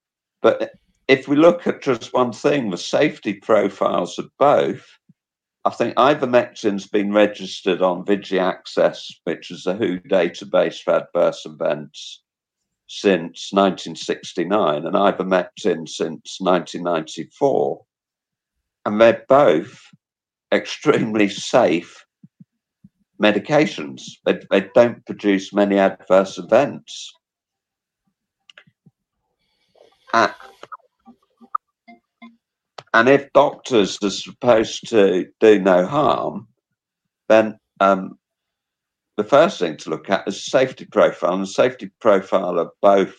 But 0.42 0.72
if 1.08 1.28
we 1.28 1.36
look 1.36 1.66
at 1.66 1.82
just 1.82 2.12
one 2.12 2.32
thing, 2.32 2.70
the 2.70 2.76
safety 2.76 3.34
profiles 3.34 4.18
of 4.18 4.30
both, 4.38 4.86
I 5.66 5.70
think 5.70 5.96
ivermectin's 5.96 6.86
been 6.86 7.12
registered 7.12 7.82
on 7.82 8.04
VigiAccess, 8.04 9.14
which 9.24 9.50
is 9.50 9.66
a 9.66 9.74
WHO 9.74 9.98
database 10.08 10.80
for 10.80 10.94
adverse 10.94 11.44
events 11.44 12.22
since 12.86 13.48
1969, 13.50 14.86
and 14.86 14.94
ivermectin 14.94 15.88
since 15.88 16.36
1994. 16.38 17.84
And 18.84 19.00
they're 19.00 19.24
both 19.28 19.80
extremely 20.52 21.28
safe 21.28 22.06
medications. 23.20 24.02
They, 24.24 24.38
they 24.48 24.68
don't 24.72 25.04
produce 25.04 25.52
many 25.52 25.80
adverse 25.80 26.38
events. 26.38 27.12
Uh, 30.14 30.28
and 32.96 33.10
if 33.10 33.30
doctors 33.34 33.98
are 34.02 34.08
supposed 34.08 34.88
to 34.88 35.26
do 35.38 35.58
no 35.58 35.84
harm, 35.84 36.48
then 37.28 37.58
um, 37.78 38.18
the 39.18 39.24
first 39.24 39.58
thing 39.58 39.76
to 39.76 39.90
look 39.90 40.08
at 40.08 40.26
is 40.26 40.42
safety 40.42 40.86
profile. 40.86 41.34
And 41.34 41.42
the 41.42 41.46
safety 41.46 41.90
profile 42.00 42.58
of 42.58 42.70
both 42.80 43.14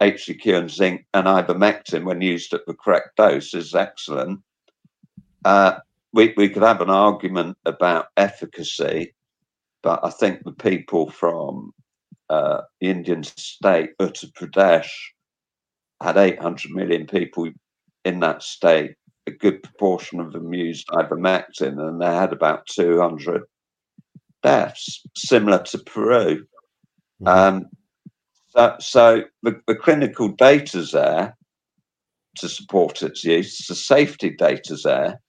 HCQ 0.00 0.56
and 0.56 0.70
zinc 0.70 1.04
and 1.12 1.26
ivermectin, 1.26 2.04
when 2.04 2.22
used 2.22 2.54
at 2.54 2.64
the 2.66 2.72
correct 2.72 3.16
dose, 3.18 3.52
is 3.52 3.74
excellent. 3.74 4.40
Uh, 5.44 5.80
we, 6.14 6.32
we 6.34 6.48
could 6.48 6.62
have 6.62 6.80
an 6.80 6.88
argument 6.88 7.58
about 7.66 8.06
efficacy, 8.16 9.14
but 9.82 10.00
I 10.02 10.08
think 10.08 10.42
the 10.42 10.52
people 10.52 11.10
from 11.10 11.72
uh, 12.30 12.62
the 12.80 12.88
Indian 12.88 13.24
state, 13.24 13.90
Uttar 14.00 14.32
Pradesh, 14.32 14.88
had 16.00 16.16
800 16.16 16.70
million 16.72 17.06
people 17.06 17.50
in 18.04 18.20
that 18.20 18.42
state. 18.42 18.94
A 19.26 19.30
good 19.30 19.62
proportion 19.62 20.18
of 20.18 20.32
them 20.32 20.52
used 20.52 20.88
ivermectin, 20.88 21.78
and 21.78 22.00
they 22.00 22.06
had 22.06 22.32
about 22.32 22.66
200 22.66 23.42
deaths, 24.42 25.02
similar 25.16 25.62
to 25.62 25.78
Peru. 25.78 26.44
Mm-hmm. 27.22 27.28
Um, 27.28 27.66
so, 28.48 28.76
so 28.80 29.24
the, 29.42 29.60
the 29.66 29.76
clinical 29.76 30.28
data's 30.28 30.90
there 30.90 31.36
to 32.38 32.48
support 32.48 33.02
its 33.02 33.24
use. 33.24 33.66
The 33.66 33.74
safety 33.74 34.30
data's 34.30 34.82
there 34.82 35.20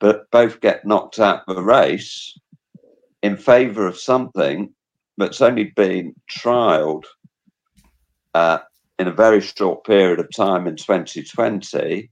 but 0.00 0.30
both 0.30 0.60
get 0.60 0.84
knocked 0.84 1.20
out 1.20 1.42
of 1.46 1.54
the 1.54 1.62
race 1.62 2.36
in 3.22 3.36
favour 3.36 3.86
of 3.86 3.98
something 3.98 4.74
that's 5.18 5.42
only 5.42 5.64
been 5.76 6.14
trialled 6.30 7.04
uh, 8.34 8.58
in 9.00 9.08
a 9.08 9.12
very 9.12 9.40
short 9.40 9.82
period 9.84 10.20
of 10.20 10.28
time 10.30 10.66
in 10.66 10.76
2020, 10.76 12.10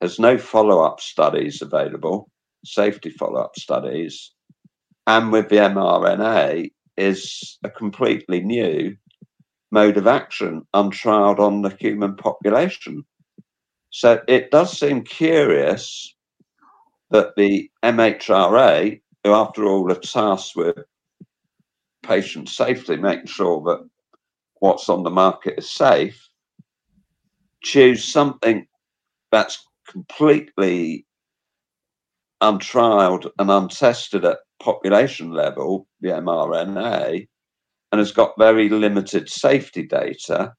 has 0.00 0.18
no 0.18 0.36
follow 0.36 0.80
up 0.82 1.00
studies 1.00 1.62
available, 1.62 2.28
safety 2.64 3.10
follow 3.10 3.40
up 3.40 3.56
studies, 3.56 4.32
and 5.06 5.30
with 5.30 5.48
the 5.50 5.56
mRNA 5.56 6.72
is 6.96 7.58
a 7.62 7.70
completely 7.70 8.40
new 8.40 8.96
mode 9.70 9.96
of 9.96 10.08
action 10.08 10.66
untrialed 10.74 11.38
on 11.38 11.62
the 11.62 11.76
human 11.78 12.16
population. 12.16 13.04
So 13.90 14.20
it 14.26 14.50
does 14.50 14.76
seem 14.76 15.04
curious 15.04 16.12
that 17.10 17.36
the 17.36 17.70
MHRA, 17.84 19.00
who 19.22 19.32
after 19.32 19.64
all 19.64 19.92
are 19.92 19.94
tasked 19.94 20.56
with 20.56 20.76
patient 22.02 22.48
safety, 22.48 22.96
making 22.96 23.26
sure 23.26 23.62
that 23.62 23.88
what's 24.60 24.88
on 24.88 25.02
the 25.02 25.10
market 25.10 25.58
is 25.58 25.70
safe, 25.70 26.28
choose 27.62 28.04
something 28.04 28.66
that's 29.30 29.64
completely 29.88 31.06
untrialed 32.42 33.30
and 33.38 33.50
untested 33.50 34.24
at 34.24 34.38
population 34.60 35.30
level, 35.30 35.86
the 36.00 36.08
mRNA, 36.08 37.26
and 37.92 37.98
has 37.98 38.12
got 38.12 38.38
very 38.38 38.68
limited 38.68 39.28
safety 39.28 39.82
data 39.82 40.52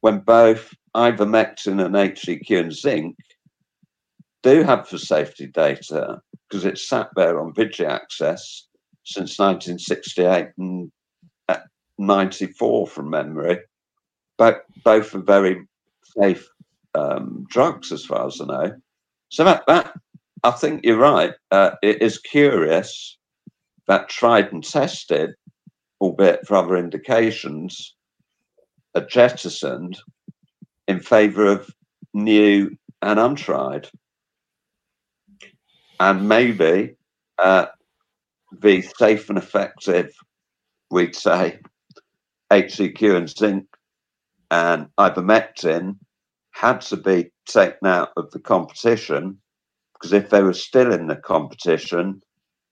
when 0.00 0.18
both 0.18 0.74
ivermectin 0.94 1.84
and 1.84 1.94
HCQ 1.94 2.60
and 2.60 2.72
zinc 2.72 3.16
do 4.42 4.62
have 4.62 4.88
for 4.88 4.98
safety 4.98 5.46
data 5.46 6.20
because 6.48 6.64
it's 6.64 6.88
sat 6.88 7.08
there 7.16 7.40
on 7.40 7.54
VigiAccess 7.54 8.62
since 9.04 9.38
1968 9.38 10.48
and 10.58 10.90
94 12.06 12.86
from 12.86 13.10
memory. 13.10 13.58
But 14.38 14.64
both 14.84 15.14
are 15.14 15.20
very 15.20 15.66
safe 16.18 16.48
um, 16.94 17.46
drugs, 17.48 17.92
as 17.92 18.04
far 18.04 18.26
as 18.26 18.40
I 18.40 18.44
know. 18.44 18.76
So 19.28 19.44
that, 19.44 19.64
that 19.66 19.94
I 20.42 20.50
think 20.50 20.84
you're 20.84 20.98
right. 20.98 21.32
Uh, 21.50 21.72
it 21.82 22.02
is 22.02 22.18
curious 22.18 23.16
that 23.86 24.08
tried 24.08 24.52
and 24.52 24.64
tested, 24.64 25.34
albeit 26.00 26.46
for 26.46 26.56
other 26.56 26.76
indications, 26.76 27.94
are 28.94 29.06
jettisoned 29.06 29.98
in 30.88 31.00
favour 31.00 31.46
of 31.46 31.70
new 32.14 32.76
and 33.00 33.18
untried 33.18 33.88
and 36.02 36.28
maybe 36.28 36.96
uh, 37.38 37.66
the 38.60 38.82
safe 38.82 39.28
and 39.28 39.38
effective, 39.38 40.12
we'd 40.90 41.14
say, 41.14 41.60
HCQ 42.52 43.16
and 43.16 43.30
zinc 43.30 43.66
and 44.50 44.86
ivermectin 45.00 45.96
had 46.50 46.82
to 46.82 46.98
be 46.98 47.32
taken 47.46 47.88
out 47.88 48.10
of 48.18 48.30
the 48.30 48.38
competition 48.38 49.38
because 49.94 50.12
if 50.12 50.28
they 50.28 50.42
were 50.42 50.52
still 50.52 50.92
in 50.92 51.06
the 51.06 51.16
competition, 51.16 52.20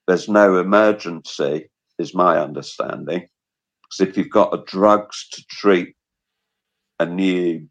there's 0.07 0.29
no 0.29 0.59
emergency, 0.59 1.71
is 1.99 2.15
my 2.15 2.39
understanding. 2.39 3.27
Because 3.83 4.09
if 4.09 4.19
you've 4.19 4.31
got 4.31 4.53
a 4.53 4.63
drugs 4.67 5.29
to 5.33 5.45
treat 5.49 5.95
a 6.99 7.07
new 7.07 7.67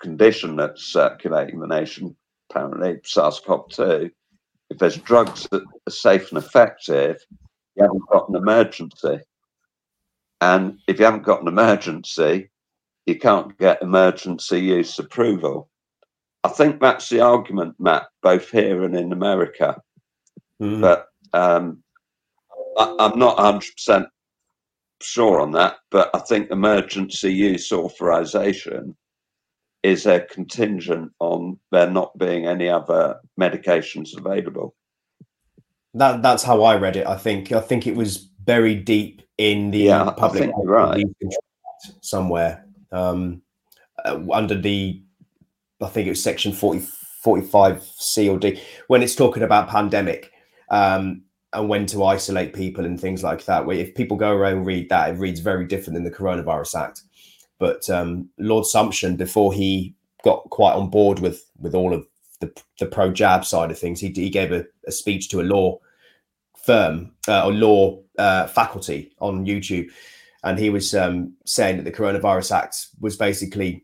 condition 0.00 0.56
that's 0.56 0.92
circulating 0.92 1.60
the 1.60 1.66
nation, 1.68 2.16
apparently, 2.50 2.98
SARS-CoV-2, 3.04 4.10
if 4.70 4.78
there's 4.78 4.96
drugs 4.96 5.46
that 5.52 5.62
are 5.62 5.92
safe 5.92 6.32
and 6.32 6.38
effective, 6.38 7.18
you 7.76 7.84
haven't 7.84 8.08
got 8.10 8.28
an 8.28 8.36
emergency. 8.36 9.20
And 10.40 10.78
if 10.86 10.98
you 10.98 11.04
haven't 11.04 11.24
got 11.24 11.42
an 11.42 11.48
emergency, 11.48 12.50
you 13.06 13.18
can't 13.18 13.56
get 13.58 13.82
emergency 13.82 14.60
use 14.60 14.98
approval. 14.98 15.70
I 16.44 16.48
think 16.48 16.80
that's 16.80 17.08
the 17.08 17.20
argument, 17.20 17.76
Matt, 17.78 18.04
both 18.22 18.50
here 18.50 18.84
and 18.84 18.96
in 18.96 19.12
America. 19.12 19.80
Mm. 20.60 20.80
But 20.80 21.06
um, 21.32 21.82
I, 22.76 22.94
I'm 22.98 23.18
not 23.18 23.38
100% 23.38 24.06
sure 25.02 25.40
on 25.40 25.52
that, 25.52 25.76
but 25.90 26.10
I 26.14 26.18
think 26.20 26.50
emergency 26.50 27.32
use 27.32 27.72
authorization 27.72 28.96
is 29.82 30.06
a 30.06 30.20
contingent 30.20 31.12
on 31.20 31.58
there 31.70 31.90
not 31.90 32.16
being 32.18 32.46
any 32.46 32.68
other 32.68 33.20
medications 33.40 34.16
available. 34.16 34.74
That 35.94 36.22
that's 36.22 36.42
how 36.42 36.62
I 36.62 36.76
read 36.76 36.96
it. 36.96 37.06
I 37.06 37.16
think 37.16 37.52
I 37.52 37.60
think 37.60 37.86
it 37.86 37.94
was 37.94 38.28
buried 38.46 38.84
deep 38.84 39.22
in 39.38 39.70
the 39.70 39.78
yeah, 39.78 40.10
public 40.16 40.50
right. 40.64 41.04
somewhere 42.00 42.64
um, 42.92 43.42
uh, 44.04 44.18
under 44.32 44.54
the 44.54 45.02
I 45.82 45.88
think 45.88 46.06
it 46.06 46.10
was 46.10 46.22
section 46.22 46.52
40, 46.52 46.86
45 47.22 47.82
C 47.82 48.28
or 48.28 48.38
D 48.38 48.60
when 48.86 49.02
it's 49.02 49.14
talking 49.14 49.42
about 49.42 49.68
pandemic 49.68 50.32
um, 50.70 51.22
and 51.52 51.68
when 51.68 51.86
to 51.86 52.04
isolate 52.04 52.54
people 52.54 52.84
and 52.84 52.98
things 52.98 53.22
like 53.22 53.44
that. 53.44 53.66
Where 53.66 53.76
if 53.76 53.94
people 53.94 54.16
go 54.16 54.32
around 54.32 54.58
and 54.58 54.66
read 54.66 54.88
that, 54.88 55.10
it 55.10 55.18
reads 55.18 55.40
very 55.40 55.66
different 55.66 55.94
than 55.94 56.04
the 56.04 56.10
Coronavirus 56.10 56.80
Act. 56.80 57.02
But 57.58 57.88
um, 57.90 58.30
Lord 58.38 58.64
Sumption, 58.64 59.16
before 59.16 59.52
he 59.52 59.94
got 60.24 60.48
quite 60.50 60.74
on 60.74 60.88
board 60.88 61.18
with 61.20 61.44
with 61.58 61.74
all 61.74 61.92
of 61.92 62.06
the, 62.40 62.52
the 62.78 62.86
pro 62.86 63.12
jab 63.12 63.44
side 63.44 63.70
of 63.70 63.78
things, 63.78 64.00
he, 64.00 64.08
he 64.08 64.30
gave 64.30 64.52
a, 64.52 64.64
a 64.86 64.92
speech 64.92 65.28
to 65.30 65.40
a 65.40 65.42
law 65.42 65.78
firm 66.64 67.12
uh, 67.28 67.46
or 67.46 67.52
law 67.52 67.98
uh, 68.18 68.46
faculty 68.46 69.12
on 69.20 69.46
YouTube, 69.46 69.90
and 70.44 70.58
he 70.58 70.70
was 70.70 70.94
um, 70.94 71.34
saying 71.44 71.76
that 71.76 71.84
the 71.84 71.92
Coronavirus 71.92 72.54
Act 72.54 72.88
was 73.00 73.16
basically 73.16 73.82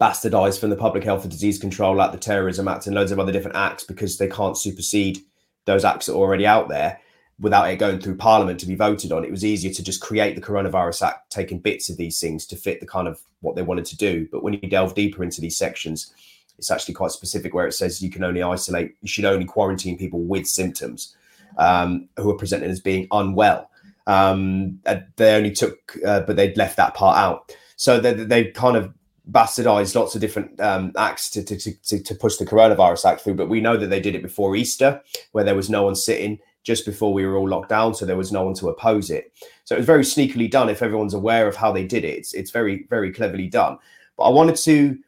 bastardized 0.00 0.58
from 0.58 0.70
the 0.70 0.76
Public 0.76 1.04
Health 1.04 1.22
and 1.22 1.30
Disease 1.30 1.58
Control 1.58 2.00
Act, 2.00 2.12
the 2.12 2.18
Terrorism 2.18 2.68
Act, 2.68 2.86
and 2.86 2.94
loads 2.94 3.12
of 3.12 3.18
other 3.18 3.32
different 3.32 3.56
acts 3.56 3.84
because 3.84 4.18
they 4.18 4.28
can't 4.28 4.56
supersede 4.56 5.18
those 5.66 5.84
acts 5.84 6.06
that 6.06 6.14
are 6.14 6.16
already 6.16 6.46
out 6.46 6.68
there 6.68 6.98
without 7.38 7.68
it 7.70 7.76
going 7.76 7.98
through 7.98 8.16
Parliament 8.16 8.60
to 8.60 8.66
be 8.66 8.74
voted 8.74 9.12
on. 9.12 9.24
It 9.24 9.30
was 9.30 9.44
easier 9.44 9.72
to 9.72 9.82
just 9.82 10.00
create 10.00 10.36
the 10.36 10.42
Coronavirus 10.42 11.06
Act, 11.06 11.30
taking 11.30 11.58
bits 11.58 11.88
of 11.88 11.96
these 11.96 12.20
things 12.20 12.46
to 12.46 12.56
fit 12.56 12.80
the 12.80 12.86
kind 12.86 13.08
of 13.08 13.20
what 13.40 13.56
they 13.56 13.62
wanted 13.62 13.86
to 13.86 13.96
do. 13.96 14.28
But 14.30 14.42
when 14.42 14.54
you 14.54 14.68
delve 14.68 14.94
deeper 14.94 15.22
into 15.22 15.40
these 15.40 15.56
sections, 15.56 16.12
it's 16.58 16.70
actually 16.70 16.94
quite 16.94 17.12
specific 17.12 17.54
where 17.54 17.66
it 17.66 17.72
says 17.72 18.02
you 18.02 18.10
can 18.10 18.24
only 18.24 18.42
isolate, 18.42 18.94
you 19.00 19.08
should 19.08 19.24
only 19.24 19.46
quarantine 19.46 19.96
people 19.96 20.20
with 20.20 20.46
symptoms 20.46 21.16
um, 21.60 22.08
who 22.16 22.30
are 22.30 22.36
presented 22.36 22.70
as 22.70 22.80
being 22.80 23.06
unwell. 23.12 23.70
Um, 24.06 24.80
they 25.16 25.36
only 25.36 25.52
took, 25.52 25.96
uh, 26.04 26.20
but 26.20 26.34
they'd 26.34 26.56
left 26.56 26.76
that 26.78 26.94
part 26.94 27.16
out. 27.16 27.54
So 27.76 28.00
they, 28.00 28.12
they 28.14 28.44
kind 28.46 28.76
of 28.76 28.92
bastardized 29.30 29.94
lots 29.94 30.14
of 30.14 30.20
different 30.20 30.58
um, 30.60 30.92
acts 30.98 31.30
to, 31.30 31.44
to, 31.44 31.56
to, 31.56 32.02
to 32.02 32.14
push 32.14 32.36
the 32.36 32.46
coronavirus 32.46 33.04
act 33.04 33.20
through. 33.20 33.34
But 33.34 33.48
we 33.48 33.60
know 33.60 33.76
that 33.76 33.86
they 33.86 34.00
did 34.00 34.16
it 34.16 34.22
before 34.22 34.56
Easter, 34.56 35.00
where 35.32 35.44
there 35.44 35.54
was 35.54 35.70
no 35.70 35.84
one 35.84 35.94
sitting 35.94 36.40
just 36.62 36.84
before 36.84 37.12
we 37.12 37.24
were 37.24 37.36
all 37.36 37.48
locked 37.48 37.70
down, 37.70 37.94
so 37.94 38.04
there 38.04 38.16
was 38.16 38.32
no 38.32 38.44
one 38.44 38.54
to 38.54 38.68
oppose 38.68 39.10
it. 39.10 39.32
So 39.64 39.74
it 39.74 39.78
was 39.78 39.86
very 39.86 40.02
sneakily 40.02 40.50
done. 40.50 40.68
If 40.68 40.82
everyone's 40.82 41.14
aware 41.14 41.46
of 41.48 41.56
how 41.56 41.72
they 41.72 41.86
did 41.86 42.04
it, 42.04 42.18
it's, 42.18 42.34
it's 42.34 42.50
very 42.50 42.86
very 42.90 43.12
cleverly 43.12 43.48
done. 43.48 43.78
But 44.16 44.24
I 44.24 44.30
wanted 44.30 44.56
to 44.56 44.98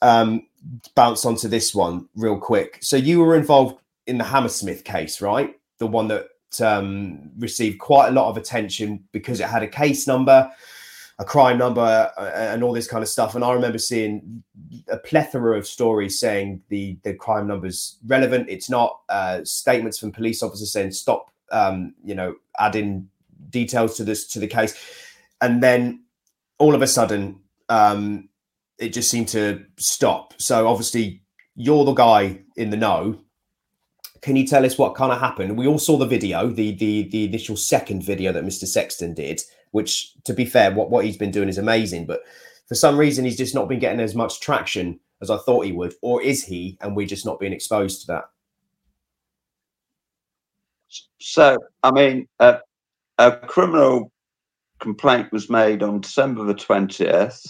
um, 0.00 0.46
bounce 0.94 1.24
onto 1.24 1.48
this 1.48 1.74
one 1.74 2.08
real 2.14 2.38
quick. 2.38 2.78
So 2.82 2.96
you 2.96 3.20
were 3.20 3.34
involved 3.34 3.80
in 4.06 4.18
the 4.18 4.24
Hammersmith 4.24 4.84
case, 4.84 5.20
right? 5.20 5.58
The 5.82 5.88
one 5.88 6.06
that 6.06 6.28
um, 6.60 7.32
received 7.38 7.80
quite 7.80 8.06
a 8.06 8.12
lot 8.12 8.28
of 8.28 8.36
attention 8.36 9.02
because 9.10 9.40
it 9.40 9.48
had 9.48 9.64
a 9.64 9.66
case 9.66 10.06
number, 10.06 10.48
a 11.18 11.24
crime 11.24 11.58
number, 11.58 12.12
uh, 12.16 12.30
and 12.34 12.62
all 12.62 12.72
this 12.72 12.86
kind 12.86 13.02
of 13.02 13.08
stuff. 13.08 13.34
And 13.34 13.42
I 13.42 13.52
remember 13.52 13.78
seeing 13.78 14.44
a 14.86 14.96
plethora 14.96 15.58
of 15.58 15.66
stories 15.66 16.20
saying 16.20 16.62
the 16.68 16.98
the 17.02 17.14
crime 17.14 17.48
number's 17.48 17.98
relevant. 18.06 18.48
It's 18.48 18.70
not. 18.70 19.00
Uh, 19.08 19.40
statements 19.42 19.98
from 19.98 20.12
police 20.12 20.40
officers 20.40 20.70
saying 20.70 20.92
stop, 20.92 21.32
um, 21.50 21.94
you 22.04 22.14
know, 22.14 22.36
adding 22.60 23.08
details 23.50 23.96
to 23.96 24.04
this 24.04 24.28
to 24.28 24.38
the 24.38 24.46
case, 24.46 24.72
and 25.40 25.60
then 25.60 26.04
all 26.58 26.76
of 26.76 26.82
a 26.82 26.86
sudden. 26.86 27.40
Um, 27.68 28.28
it 28.78 28.92
just 28.92 29.10
seemed 29.10 29.28
to 29.28 29.64
stop. 29.78 30.34
So 30.38 30.68
obviously, 30.68 31.22
you're 31.56 31.84
the 31.84 31.94
guy 31.94 32.40
in 32.56 32.70
the 32.70 32.76
know. 32.76 33.18
Can 34.22 34.36
you 34.36 34.46
tell 34.46 34.64
us 34.64 34.78
what 34.78 34.94
kind 34.94 35.12
of 35.12 35.18
happened? 35.18 35.58
We 35.58 35.66
all 35.66 35.78
saw 35.78 35.96
the 35.96 36.06
video, 36.06 36.48
the 36.48 36.72
the 36.76 37.08
the 37.08 37.24
initial 37.24 37.56
second 37.56 38.04
video 38.04 38.32
that 38.32 38.44
Mr. 38.44 38.66
Sexton 38.66 39.14
did, 39.14 39.42
which, 39.72 40.14
to 40.24 40.32
be 40.32 40.44
fair, 40.44 40.72
what 40.72 40.90
what 40.90 41.04
he's 41.04 41.16
been 41.16 41.32
doing 41.32 41.48
is 41.48 41.58
amazing. 41.58 42.06
But 42.06 42.22
for 42.68 42.76
some 42.76 42.96
reason, 42.96 43.24
he's 43.24 43.36
just 43.36 43.54
not 43.54 43.68
been 43.68 43.80
getting 43.80 44.00
as 44.00 44.14
much 44.14 44.40
traction 44.40 45.00
as 45.20 45.30
I 45.30 45.38
thought 45.38 45.66
he 45.66 45.72
would, 45.72 45.94
or 46.02 46.22
is 46.22 46.44
he? 46.44 46.78
And 46.80 46.96
we're 46.96 47.06
just 47.06 47.26
not 47.26 47.40
being 47.40 47.52
exposed 47.52 48.02
to 48.02 48.06
that. 48.08 48.24
So, 51.20 51.58
I 51.82 51.90
mean, 51.90 52.28
a 52.38 52.60
criminal 53.46 54.12
complaint 54.78 55.32
was 55.32 55.50
made 55.50 55.82
on 55.82 56.00
December 56.00 56.44
the 56.44 56.54
twentieth 56.54 57.40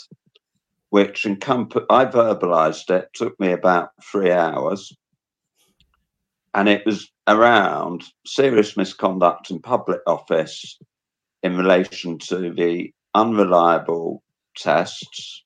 which 0.92 1.24
encompassed, 1.24 1.86
I 1.88 2.04
verbalized 2.04 2.90
it, 2.90 3.08
took 3.14 3.40
me 3.40 3.52
about 3.52 3.92
three 4.04 4.30
hours. 4.30 4.94
And 6.54 6.68
it 6.68 6.84
was 6.84 7.10
around 7.26 8.04
serious 8.26 8.76
misconduct 8.76 9.50
in 9.50 9.60
public 9.60 10.00
office 10.06 10.78
in 11.42 11.56
relation 11.56 12.18
to 12.18 12.52
the 12.52 12.92
unreliable 13.14 14.22
tests, 14.56 15.44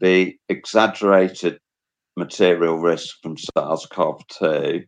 the 0.00 0.36
exaggerated 0.48 1.58
material 2.16 2.78
risk 2.78 3.16
from 3.22 3.36
SARS 3.36 3.86
CoV 3.86 4.26
2, 4.38 4.84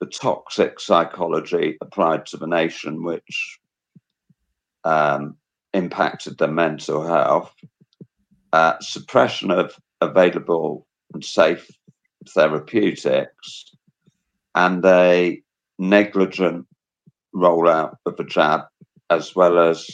the 0.00 0.06
toxic 0.06 0.80
psychology 0.80 1.76
applied 1.80 2.26
to 2.26 2.36
the 2.36 2.46
nation, 2.46 3.04
which 3.04 3.58
um, 4.84 5.36
impacted 5.74 6.38
their 6.38 6.48
mental 6.48 7.06
health, 7.06 7.54
uh, 8.52 8.74
suppression 8.80 9.50
of 9.50 9.76
available 10.00 10.86
and 11.14 11.24
safe 11.24 11.70
therapeutics, 12.28 13.72
and 14.54 14.84
a 14.84 15.40
negligent 15.78 16.66
rollout 17.34 17.96
of 18.06 18.16
the 18.16 18.24
jab, 18.24 18.62
as 19.10 19.34
well 19.34 19.58
as 19.58 19.88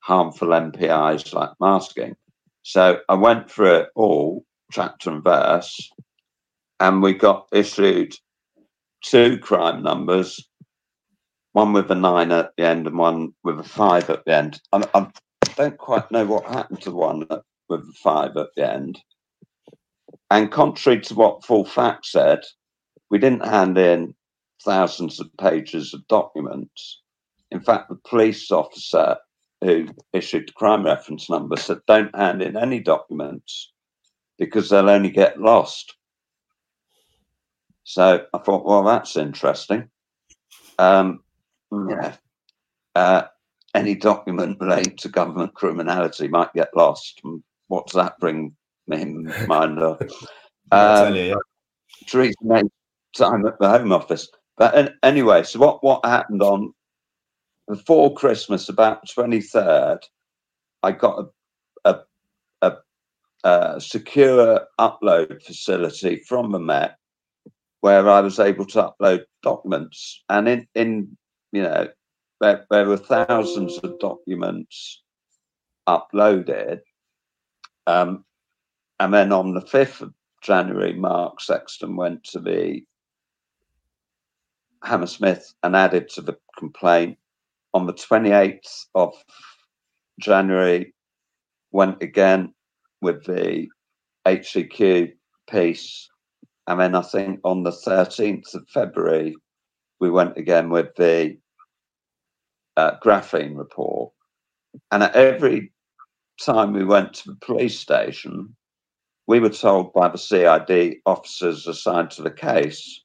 harmful 0.00 0.48
NPIs 0.48 1.32
like 1.32 1.50
masking. 1.60 2.14
So 2.62 3.00
I 3.08 3.14
went 3.14 3.50
through 3.50 3.74
it 3.76 3.88
all, 3.94 4.44
chapter 4.70 5.10
and 5.10 5.22
verse, 5.22 5.90
and 6.80 7.02
we 7.02 7.14
got 7.14 7.48
issued 7.52 8.14
two 9.02 9.38
crime 9.38 9.82
numbers, 9.82 10.48
one 11.52 11.72
with 11.72 11.90
a 11.90 11.94
nine 11.94 12.32
at 12.32 12.52
the 12.56 12.64
end 12.64 12.86
and 12.86 12.98
one 12.98 13.34
with 13.44 13.60
a 13.60 13.64
five 13.64 14.10
at 14.10 14.24
the 14.24 14.34
end. 14.34 14.60
I, 14.72 15.06
don't 15.56 15.78
quite 15.78 16.10
know 16.10 16.26
what 16.26 16.46
happened 16.46 16.82
to 16.82 16.90
the 16.90 16.96
one 16.96 17.20
with 17.68 17.86
the 17.86 17.92
five 18.02 18.36
at 18.36 18.48
the 18.56 18.72
end. 18.72 18.98
And 20.30 20.50
contrary 20.50 21.00
to 21.02 21.14
what 21.14 21.44
Full 21.44 21.64
Fact 21.64 22.06
said, 22.06 22.40
we 23.14 23.20
didn't 23.20 23.46
hand 23.46 23.78
in 23.78 24.12
thousands 24.64 25.20
of 25.20 25.28
pages 25.36 25.94
of 25.94 26.04
documents. 26.08 27.00
In 27.52 27.60
fact, 27.60 27.88
the 27.88 27.94
police 27.94 28.50
officer 28.50 29.18
who 29.60 29.86
issued 30.12 30.48
the 30.48 30.52
crime 30.54 30.84
reference 30.84 31.30
number 31.30 31.56
said, 31.56 31.78
don't 31.86 32.12
hand 32.16 32.42
in 32.42 32.56
any 32.56 32.80
documents 32.80 33.70
because 34.36 34.68
they'll 34.68 34.90
only 34.90 35.10
get 35.10 35.40
lost. 35.40 35.94
So 37.84 38.26
I 38.34 38.38
thought, 38.38 38.66
well, 38.66 38.82
that's 38.82 39.16
interesting. 39.16 39.90
Um, 40.80 41.22
yeah. 41.70 42.16
Uh, 42.96 43.22
any 43.76 43.94
document 43.94 44.58
relating 44.60 44.96
to 44.96 45.08
government 45.08 45.54
criminality 45.54 46.26
might 46.26 46.52
get 46.52 46.76
lost 46.76 47.22
what 47.68 47.86
does 47.86 47.94
that 47.94 48.18
bring 48.18 48.56
me 48.88 49.02
in 49.02 49.32
mind 49.46 49.78
of? 49.78 50.00
Um, 50.72 51.14
you, 51.14 51.22
yeah. 51.24 51.34
Theresa 52.08 52.34
May 52.42 52.62
time 53.14 53.46
at 53.46 53.58
the 53.58 53.68
Home 53.68 53.92
Office. 53.92 54.28
But 54.56 54.94
anyway, 55.02 55.42
so 55.42 55.58
what, 55.58 55.82
what 55.82 56.04
happened 56.04 56.42
on 56.42 56.72
before 57.68 58.14
Christmas, 58.14 58.68
about 58.68 59.06
23rd, 59.06 60.00
I 60.82 60.92
got 60.92 61.26
a, 61.84 61.90
a, 61.90 62.00
a, 62.62 63.48
a 63.48 63.80
secure 63.80 64.60
upload 64.78 65.42
facility 65.42 66.22
from 66.26 66.52
the 66.52 66.58
Met 66.58 66.96
where 67.80 68.08
I 68.08 68.20
was 68.20 68.38
able 68.38 68.64
to 68.66 68.92
upload 68.92 69.24
documents. 69.42 70.22
And 70.28 70.48
in, 70.48 70.68
in 70.74 71.16
you 71.52 71.62
know, 71.62 71.88
there, 72.40 72.66
there 72.70 72.86
were 72.86 72.96
thousands 72.96 73.78
of 73.78 73.98
documents 73.98 75.02
uploaded. 75.88 76.80
Um, 77.86 78.24
and 79.00 79.12
then 79.12 79.32
on 79.32 79.54
the 79.54 79.60
5th 79.60 80.00
of 80.00 80.14
January, 80.42 80.94
Mark 80.94 81.40
Sexton 81.40 81.96
went 81.96 82.24
to 82.24 82.40
the 82.40 82.82
Hammersmith 84.84 85.54
and 85.62 85.74
added 85.74 86.08
to 86.10 86.20
the 86.20 86.36
complaint. 86.58 87.18
On 87.72 87.86
the 87.86 87.92
28th 87.92 88.86
of 88.94 89.12
January, 90.20 90.94
went 91.72 92.00
again 92.02 92.54
with 93.00 93.24
the 93.24 93.66
HCQ 94.26 95.12
piece. 95.50 96.08
And 96.66 96.80
then 96.80 96.94
I 96.94 97.02
think 97.02 97.40
on 97.44 97.64
the 97.64 97.72
13th 97.72 98.54
of 98.54 98.68
February, 98.68 99.34
we 100.00 100.10
went 100.10 100.38
again 100.38 100.70
with 100.70 100.94
the 100.96 101.36
uh, 102.76 102.92
graphene 103.02 103.56
report. 103.56 104.12
And 104.90 105.02
at 105.02 105.16
every 105.16 105.72
time 106.40 106.72
we 106.72 106.84
went 106.84 107.14
to 107.14 107.30
the 107.30 107.36
police 107.44 107.78
station, 107.78 108.54
we 109.26 109.40
were 109.40 109.50
told 109.50 109.92
by 109.92 110.08
the 110.08 110.18
CID 110.18 110.96
officers 111.06 111.66
assigned 111.66 112.10
to 112.12 112.22
the 112.22 112.30
case 112.30 113.03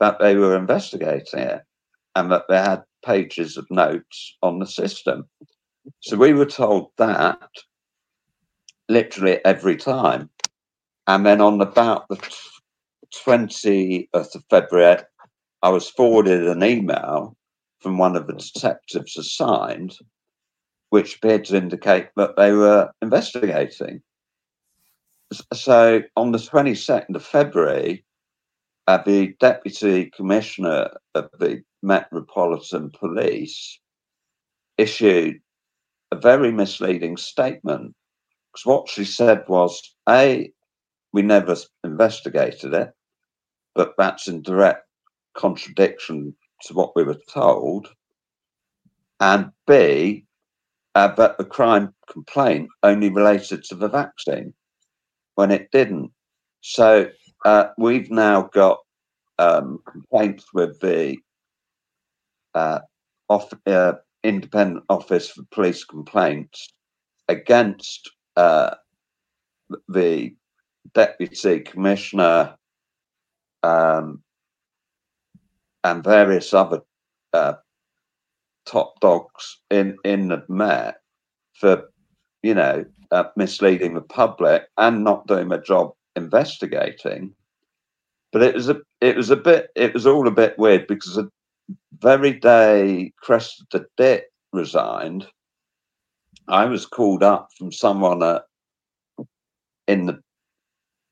that 0.00 0.18
they 0.18 0.36
were 0.36 0.56
investigating 0.56 1.40
it 1.40 1.62
and 2.14 2.30
that 2.32 2.44
they 2.48 2.58
had 2.58 2.82
pages 3.04 3.56
of 3.56 3.70
notes 3.70 4.36
on 4.42 4.58
the 4.58 4.66
system. 4.66 5.28
So 6.00 6.16
we 6.16 6.32
were 6.32 6.46
told 6.46 6.90
that 6.98 7.50
literally 8.88 9.44
every 9.44 9.76
time. 9.76 10.30
And 11.06 11.24
then 11.24 11.40
on 11.40 11.60
about 11.60 12.08
the 12.08 12.16
20th 13.24 14.08
of 14.12 14.44
February, 14.50 15.02
I 15.62 15.68
was 15.70 15.88
forwarded 15.88 16.46
an 16.46 16.62
email 16.62 17.36
from 17.80 17.98
one 17.98 18.16
of 18.16 18.26
the 18.26 18.34
detectives 18.34 19.16
assigned 19.16 19.96
which 20.90 21.16
appeared 21.16 21.44
to 21.44 21.56
indicate 21.56 22.08
that 22.16 22.36
they 22.36 22.52
were 22.52 22.90
investigating. 23.02 24.02
So 25.52 26.02
on 26.16 26.32
the 26.32 26.38
22nd 26.38 27.14
of 27.14 27.22
February, 27.22 28.04
uh, 28.88 29.02
the 29.04 29.34
Deputy 29.38 30.10
Commissioner 30.16 30.88
of 31.14 31.28
the 31.38 31.62
Metropolitan 31.82 32.90
Police 32.98 33.78
issued 34.78 35.42
a 36.10 36.16
very 36.16 36.50
misleading 36.50 37.18
statement. 37.18 37.94
Because 38.50 38.64
what 38.64 38.88
she 38.88 39.04
said 39.04 39.44
was 39.46 39.94
A, 40.08 40.50
we 41.12 41.20
never 41.20 41.54
investigated 41.84 42.72
it, 42.72 42.90
but 43.74 43.92
that's 43.98 44.26
in 44.26 44.40
direct 44.40 44.86
contradiction 45.36 46.34
to 46.62 46.72
what 46.72 46.96
we 46.96 47.04
were 47.04 47.20
told. 47.30 47.88
And 49.20 49.50
B, 49.66 50.24
uh, 50.94 51.08
but 51.08 51.36
the 51.36 51.44
crime 51.44 51.92
complaint 52.10 52.70
only 52.82 53.10
related 53.10 53.64
to 53.64 53.74
the 53.74 53.88
vaccine 53.88 54.54
when 55.34 55.50
it 55.50 55.70
didn't. 55.72 56.10
So 56.62 57.10
uh, 57.44 57.68
we've 57.78 58.10
now 58.10 58.42
got 58.52 58.78
um, 59.38 59.80
complaints 59.86 60.46
with 60.52 60.80
the 60.80 61.16
uh, 62.54 62.80
off, 63.28 63.52
uh, 63.66 63.94
Independent 64.24 64.84
Office 64.88 65.30
for 65.30 65.42
Police 65.50 65.84
Complaints 65.84 66.68
against 67.28 68.10
uh, 68.36 68.74
the 69.88 70.34
Deputy 70.94 71.60
Commissioner 71.60 72.56
um, 73.62 74.22
and 75.84 76.02
various 76.02 76.52
other 76.52 76.80
uh, 77.32 77.54
top 78.66 78.98
dogs 79.00 79.58
in 79.70 79.96
in 80.04 80.28
the 80.28 80.44
Met 80.48 80.96
for 81.54 81.90
you 82.42 82.54
know 82.54 82.84
uh, 83.10 83.24
misleading 83.36 83.94
the 83.94 84.00
public 84.00 84.64
and 84.76 85.04
not 85.04 85.26
doing 85.26 85.52
a 85.52 85.60
job 85.60 85.92
investigating. 86.18 87.34
But 88.32 88.42
it 88.42 88.54
was 88.54 88.68
a 88.68 88.76
it 89.00 89.16
was 89.16 89.30
a 89.30 89.36
bit 89.36 89.70
it 89.74 89.94
was 89.94 90.06
all 90.06 90.28
a 90.28 90.32
bit 90.32 90.58
weird 90.58 90.86
because 90.86 91.14
the 91.14 91.30
very 92.00 92.32
day 92.32 93.12
Cressida 93.22 93.86
Dick 93.96 94.24
resigned, 94.52 95.26
I 96.48 96.66
was 96.66 96.84
called 96.84 97.22
up 97.22 97.48
from 97.56 97.72
someone 97.72 98.22
at, 98.22 98.42
in 99.86 100.06
the 100.06 100.20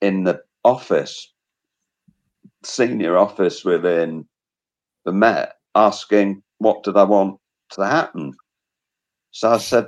in 0.02 0.24
the 0.24 0.40
office, 0.64 1.32
senior 2.64 3.16
office 3.16 3.64
within 3.64 4.26
the 5.04 5.12
Met, 5.12 5.54
asking 5.74 6.42
what 6.59 6.82
did 6.82 6.96
I 6.96 7.04
want 7.04 7.38
to 7.70 7.86
happen. 7.86 8.34
So 9.30 9.52
I 9.52 9.59
said, 9.59 9.86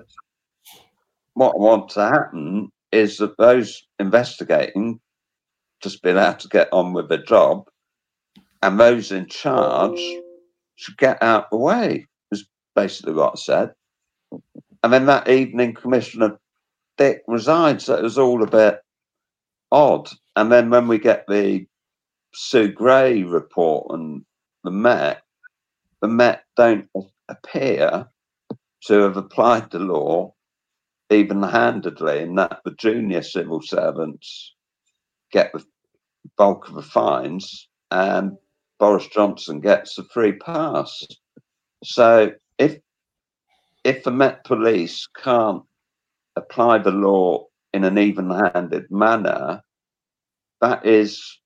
what 1.35 1.55
I 1.55 1.59
want 1.59 1.89
to 1.91 2.01
happen 2.01 2.71
is 2.93 3.19
that 3.19 3.37
those 3.39 3.83
investigating 3.99 5.01
just 5.83 6.03
be 6.03 6.11
allowed 6.11 6.41
to 6.41 6.49
get 6.49 6.69
on 6.73 6.93
with 6.93 7.09
the 7.09 7.19
job, 7.19 7.69
and 8.63 8.79
those 8.79 9.13
in 9.13 9.27
charge 9.27 10.01
should 10.77 10.97
get 10.99 11.23
out 11.23 11.45
of 11.45 11.51
the 11.51 11.57
way. 11.57 12.07
Was 12.31 12.45
basically 12.75 13.13
what 13.13 13.35
I 13.35 13.37
said. 13.37 13.75
And 14.83 14.93
then 14.93 15.07
that 15.07 15.29
evening, 15.29 15.75
Commissioner 15.75 16.39
Dick 16.97 17.23
resigned, 17.27 17.83
so 17.83 17.95
it 17.95 18.03
was 18.03 18.19
all 18.19 18.43
a 18.43 18.47
bit 18.47 18.81
odd. 19.71 20.09
And 20.37 20.51
then 20.53 20.71
when 20.71 20.89
we 20.89 20.99
get 20.99 21.27
the 21.27 21.67
Sue 22.35 22.73
Gray 22.73 23.23
report 23.23 23.87
and 23.91 24.25
the 24.65 24.71
Met, 24.71 25.23
the 26.01 26.09
Met 26.09 26.43
don't 26.57 26.89
appear 27.29 28.09
to 28.87 28.95
have 29.01 29.17
applied 29.17 29.71
the 29.71 29.79
law 29.79 30.35
even 31.11 31.43
handedly, 31.43 32.21
in 32.21 32.35
that 32.35 32.61
the 32.65 32.73
junior 32.73 33.23
civil 33.23 33.63
servants 33.63 34.55
get 35.33 35.53
the 35.53 35.65
bulk 36.37 36.69
of 36.69 36.75
the 36.75 36.83
fines 36.83 37.69
and 37.91 38.33
Boris 38.79 39.07
Johnson 39.09 39.61
gets 39.61 39.99
a 39.99 40.05
free 40.05 40.33
pass. 40.33 41.05
So 41.85 42.33
if 42.59 42.79
if 43.85 44.05
the 44.05 44.11
Met 44.11 44.45
Police 44.45 45.07
can't 45.23 45.63
apply 46.37 46.79
the 46.79 46.91
law 46.91 47.47
in 47.73 47.85
an 47.85 47.99
even-handed 47.99 48.91
manner, 48.91 49.63
that 50.61 50.85
is 50.85 51.39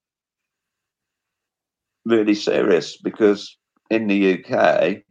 really 2.05 2.35
serious 2.35 2.97
because 2.97 3.57
in 3.91 4.07
the 4.07 4.35
UK, 4.35 5.03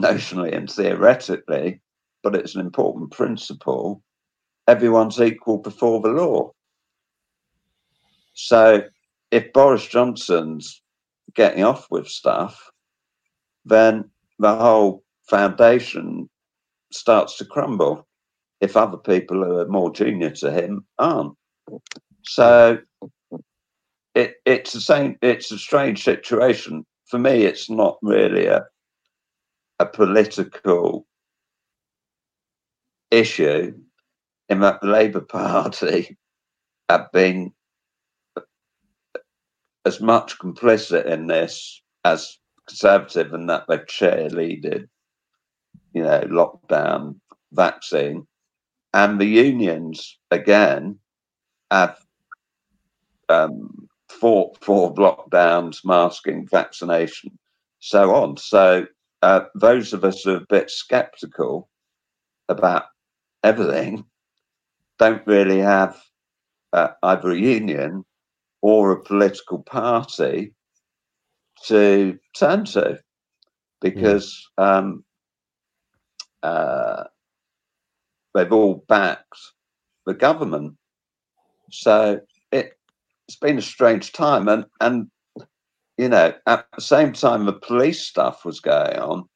notionally 0.00 0.56
and 0.56 0.70
theoretically, 0.70 1.80
but 2.22 2.34
it's 2.34 2.54
an 2.54 2.60
important 2.60 3.12
principle, 3.12 4.02
everyone's 4.66 5.20
equal 5.20 5.58
before 5.58 6.00
the 6.00 6.08
law. 6.08 6.50
So 8.34 8.82
if 9.30 9.52
Boris 9.52 9.86
Johnson's 9.86 10.82
getting 11.34 11.64
off 11.64 11.86
with 11.90 12.06
stuff, 12.06 12.70
then 13.64 14.10
the 14.38 14.54
whole 14.54 15.02
foundation 15.28 16.28
starts 16.92 17.38
to 17.38 17.44
crumble 17.44 18.06
if 18.60 18.76
other 18.76 18.98
people 18.98 19.42
who 19.42 19.58
are 19.58 19.68
more 19.68 19.92
junior 19.92 20.30
to 20.30 20.50
him 20.50 20.84
aren't. 20.98 21.34
So 22.22 22.78
it, 24.14 24.36
it's 24.44 24.72
the 24.72 24.80
same, 24.80 25.16
it's 25.22 25.50
a 25.50 25.58
strange 25.58 26.04
situation. 26.04 26.84
For 27.06 27.18
me, 27.18 27.44
it's 27.44 27.68
not 27.68 27.98
really 28.02 28.46
a 28.46 28.64
a 29.80 29.86
political 29.86 31.06
issue 33.10 33.74
in 34.48 34.60
that 34.60 34.80
the 34.80 34.88
Labour 34.88 35.20
Party 35.28 36.16
have 36.88 37.10
been 37.12 37.52
as 39.84 40.00
much 40.00 40.38
complicit 40.38 41.06
in 41.06 41.26
this 41.26 41.82
as 42.04 42.38
Conservative 42.66 43.34
and 43.34 43.48
that 43.50 43.64
they've 43.68 43.84
cheerleaded, 43.84 44.88
you 45.92 46.02
know, 46.02 46.20
lockdown, 46.22 47.16
vaccine. 47.52 48.26
And 48.94 49.20
the 49.20 49.26
unions, 49.26 50.18
again, 50.30 50.98
have 51.70 51.98
um, 53.28 53.88
fought 54.08 54.56
for 54.64 54.94
lockdowns, 54.94 55.84
masking, 55.84 56.46
vaccination, 56.46 57.38
so 57.80 58.14
on. 58.14 58.38
So 58.38 58.86
uh, 59.20 59.40
those 59.54 59.92
of 59.92 60.04
us 60.04 60.22
who 60.22 60.34
are 60.34 60.36
a 60.36 60.46
bit 60.48 60.70
skeptical 60.70 61.68
about 62.48 62.84
everything 63.42 64.04
don't 64.98 65.26
really 65.26 65.58
have 65.58 66.02
uh, 66.72 66.92
either 67.02 67.30
a 67.30 67.38
union 67.38 68.04
or 68.64 68.92
a 68.92 69.02
political 69.02 69.62
party 69.62 70.50
to 71.66 72.18
turn 72.34 72.64
to 72.64 72.98
because 73.82 74.42
um, 74.56 75.04
uh, 76.42 77.04
they've 78.32 78.54
all 78.54 78.82
backed 78.88 79.38
the 80.06 80.14
government. 80.14 80.74
So 81.70 82.20
it, 82.52 82.72
it's 83.28 83.36
been 83.36 83.58
a 83.58 83.62
strange 83.62 84.12
time. 84.12 84.48
And, 84.48 84.64
and, 84.80 85.10
you 85.98 86.08
know, 86.08 86.32
at 86.46 86.64
the 86.74 86.80
same 86.80 87.12
time 87.12 87.44
the 87.44 87.52
police 87.52 88.00
stuff 88.00 88.46
was 88.46 88.60
going 88.60 88.96
on, 88.96 89.28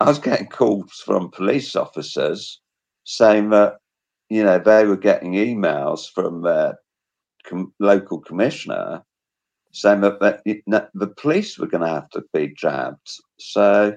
I 0.00 0.06
was 0.06 0.18
getting 0.18 0.48
calls 0.48 1.02
from 1.04 1.30
police 1.30 1.76
officers 1.76 2.58
saying 3.04 3.50
that 3.50 3.74
you 4.30 4.42
know 4.42 4.58
they 4.58 4.86
were 4.86 4.96
getting 4.96 5.32
emails 5.32 6.10
from 6.10 6.40
their 6.40 6.78
com- 7.44 7.72
local 7.78 8.20
commissioner 8.20 9.02
saying 9.72 10.00
that, 10.02 10.20
that 10.20 10.90
the 10.94 11.06
police 11.06 11.58
were 11.58 11.66
going 11.66 11.82
to 11.82 11.88
have 11.88 12.10
to 12.10 12.22
be 12.32 12.48
jabbed. 12.48 13.10
So 13.38 13.96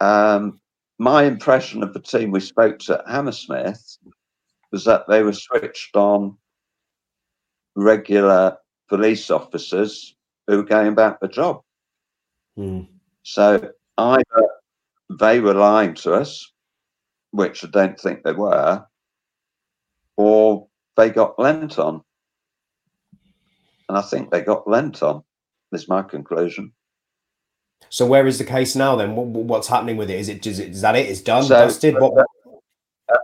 um, 0.00 0.60
my 0.98 1.24
impression 1.24 1.82
of 1.82 1.92
the 1.94 2.00
team 2.00 2.30
we 2.30 2.40
spoke 2.40 2.80
to 2.80 2.98
at 2.98 3.08
Hammersmith 3.08 3.98
was 4.72 4.84
that 4.84 5.08
they 5.08 5.22
were 5.22 5.32
switched 5.32 5.96
on 5.96 6.36
regular 7.76 8.58
police 8.88 9.30
officers 9.30 10.16
who 10.46 10.56
were 10.56 10.64
going 10.64 10.88
about 10.88 11.20
the 11.20 11.28
job. 11.28 11.62
Mm. 12.58 12.88
So 13.22 13.70
either 13.96 14.48
they 15.20 15.38
were 15.40 15.54
lying 15.54 15.94
to 15.94 16.14
us 16.14 16.50
which 17.30 17.64
I 17.64 17.68
don't 17.68 17.98
think 17.98 18.22
they 18.22 18.32
were, 18.32 18.84
or 20.16 20.68
they 20.96 21.10
got 21.10 21.38
lent 21.38 21.78
on. 21.78 22.02
And 23.88 23.96
I 23.96 24.02
think 24.02 24.30
they 24.30 24.42
got 24.42 24.68
lent 24.68 25.02
on, 25.02 25.22
is 25.72 25.88
my 25.88 26.02
conclusion. 26.02 26.72
So 27.90 28.06
where 28.06 28.26
is 28.26 28.38
the 28.38 28.44
case 28.44 28.76
now 28.76 28.96
then? 28.96 29.14
What's 29.16 29.68
happening 29.68 29.96
with 29.96 30.10
it? 30.10 30.18
Is 30.18 30.28
it 30.28 30.46
is, 30.46 30.58
it, 30.58 30.70
is 30.70 30.80
that 30.82 30.96
it? 30.96 31.08
It's 31.08 31.22
done, 31.22 31.44
so, 31.44 31.54
dusted? 31.54 31.94
What? 31.98 32.26
Uh, 33.08 33.16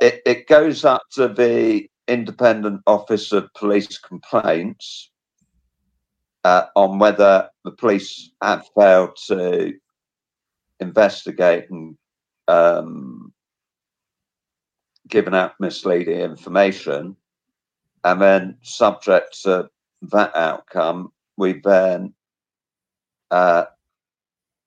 it, 0.00 0.22
it 0.24 0.46
goes 0.46 0.84
up 0.84 1.02
to 1.12 1.28
the 1.28 1.88
Independent 2.08 2.80
Office 2.86 3.32
of 3.32 3.52
Police 3.54 3.98
Complaints 3.98 5.10
uh, 6.44 6.66
on 6.76 6.98
whether 6.98 7.50
the 7.64 7.72
police 7.72 8.30
have 8.40 8.64
failed 8.74 9.16
to 9.26 9.74
investigate 10.80 11.68
and 11.70 11.96
um, 12.48 13.32
given 15.08 15.34
out 15.34 15.54
misleading 15.60 16.20
information. 16.20 17.16
And 18.04 18.22
then, 18.22 18.56
subject 18.62 19.42
to 19.42 19.68
that 20.10 20.34
outcome, 20.36 21.12
we 21.36 21.60
then 21.60 22.14
uh, 23.30 23.64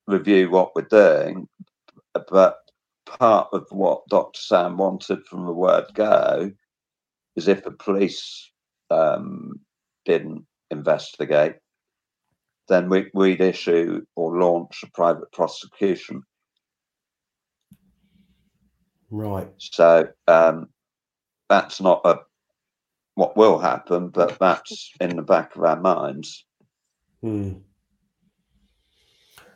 review 0.06 0.50
what 0.50 0.74
we're 0.74 0.82
doing. 0.82 1.48
But 2.14 2.58
part 3.06 3.48
of 3.52 3.66
what 3.70 4.06
Dr. 4.08 4.40
Sam 4.40 4.76
wanted 4.76 5.24
from 5.26 5.46
the 5.46 5.52
word 5.52 5.86
go 5.94 6.50
is 7.36 7.48
if 7.48 7.64
the 7.64 7.70
police 7.70 8.50
um, 8.90 9.60
didn't 10.04 10.44
investigate, 10.70 11.56
then 12.68 12.88
we, 12.88 13.10
would 13.14 13.40
issue 13.40 14.04
or 14.16 14.38
launch 14.38 14.82
a 14.84 14.90
private 14.92 15.30
prosecution. 15.32 16.22
Right. 19.10 19.48
So 19.58 20.08
um, 20.28 20.68
that's 21.48 21.80
not 21.80 22.00
a 22.04 22.20
what 23.20 23.36
will 23.36 23.58
happen, 23.58 24.08
but 24.08 24.38
that's 24.38 24.92
in 24.98 25.16
the 25.16 25.22
back 25.22 25.54
of 25.54 25.62
our 25.62 25.78
minds. 25.78 26.46
Hmm. 27.20 27.52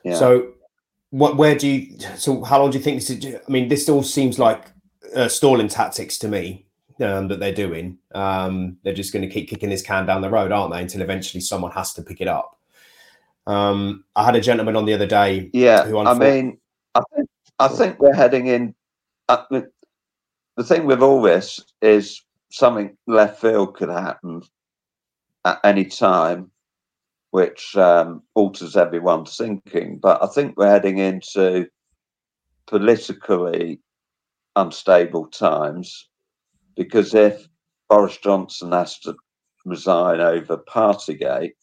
Yeah. 0.04 0.16
So, 0.16 0.52
what? 1.08 1.38
Where 1.38 1.54
do 1.54 1.66
you? 1.66 1.98
So, 2.18 2.44
how 2.44 2.60
long 2.60 2.70
do 2.70 2.76
you 2.76 2.84
think 2.84 3.00
this 3.00 3.08
is? 3.08 3.24
I 3.36 3.50
mean, 3.50 3.68
this 3.68 3.88
all 3.88 4.02
seems 4.02 4.38
like 4.38 4.66
uh, 5.16 5.28
stalling 5.28 5.68
tactics 5.68 6.18
to 6.18 6.28
me 6.28 6.66
um, 7.00 7.28
that 7.28 7.40
they're 7.40 7.54
doing. 7.54 7.96
Um, 8.14 8.76
they're 8.82 8.92
just 8.92 9.14
going 9.14 9.26
to 9.26 9.32
keep 9.32 9.48
kicking 9.48 9.70
this 9.70 9.80
can 9.80 10.04
down 10.04 10.20
the 10.20 10.28
road, 10.28 10.52
aren't 10.52 10.74
they? 10.74 10.82
Until 10.82 11.00
eventually 11.00 11.40
someone 11.40 11.72
has 11.72 11.94
to 11.94 12.02
pick 12.02 12.20
it 12.20 12.28
up. 12.28 12.58
Um, 13.46 14.04
I 14.14 14.26
had 14.26 14.36
a 14.36 14.42
gentleman 14.42 14.76
on 14.76 14.84
the 14.84 14.92
other 14.92 15.06
day. 15.06 15.48
Yeah, 15.54 15.86
who 15.86 15.98
I 16.00 16.12
mean, 16.12 16.58
I 16.94 17.00
think 17.14 17.30
I 17.58 17.68
think 17.68 17.98
we're 17.98 18.12
heading 18.12 18.46
in. 18.48 18.74
Uh, 19.26 19.62
the 20.58 20.64
thing 20.64 20.84
with 20.84 21.02
all 21.02 21.22
this 21.22 21.64
is 21.80 22.20
something 22.54 22.96
left 23.08 23.40
field 23.40 23.74
could 23.74 23.88
happen 23.88 24.40
at 25.44 25.58
any 25.64 25.84
time, 25.84 26.50
which 27.32 27.76
um, 27.76 28.22
alters 28.34 28.76
everyone's 28.76 29.36
thinking. 29.36 29.98
But 30.00 30.22
I 30.22 30.28
think 30.28 30.56
we're 30.56 30.70
heading 30.70 30.98
into 30.98 31.66
politically 32.68 33.80
unstable 34.54 35.26
times 35.26 36.08
because 36.76 37.12
if 37.12 37.46
Boris 37.88 38.18
Johnson 38.18 38.70
has 38.70 39.00
to 39.00 39.16
resign 39.64 40.20
over 40.20 40.58
Partygate, 40.58 41.54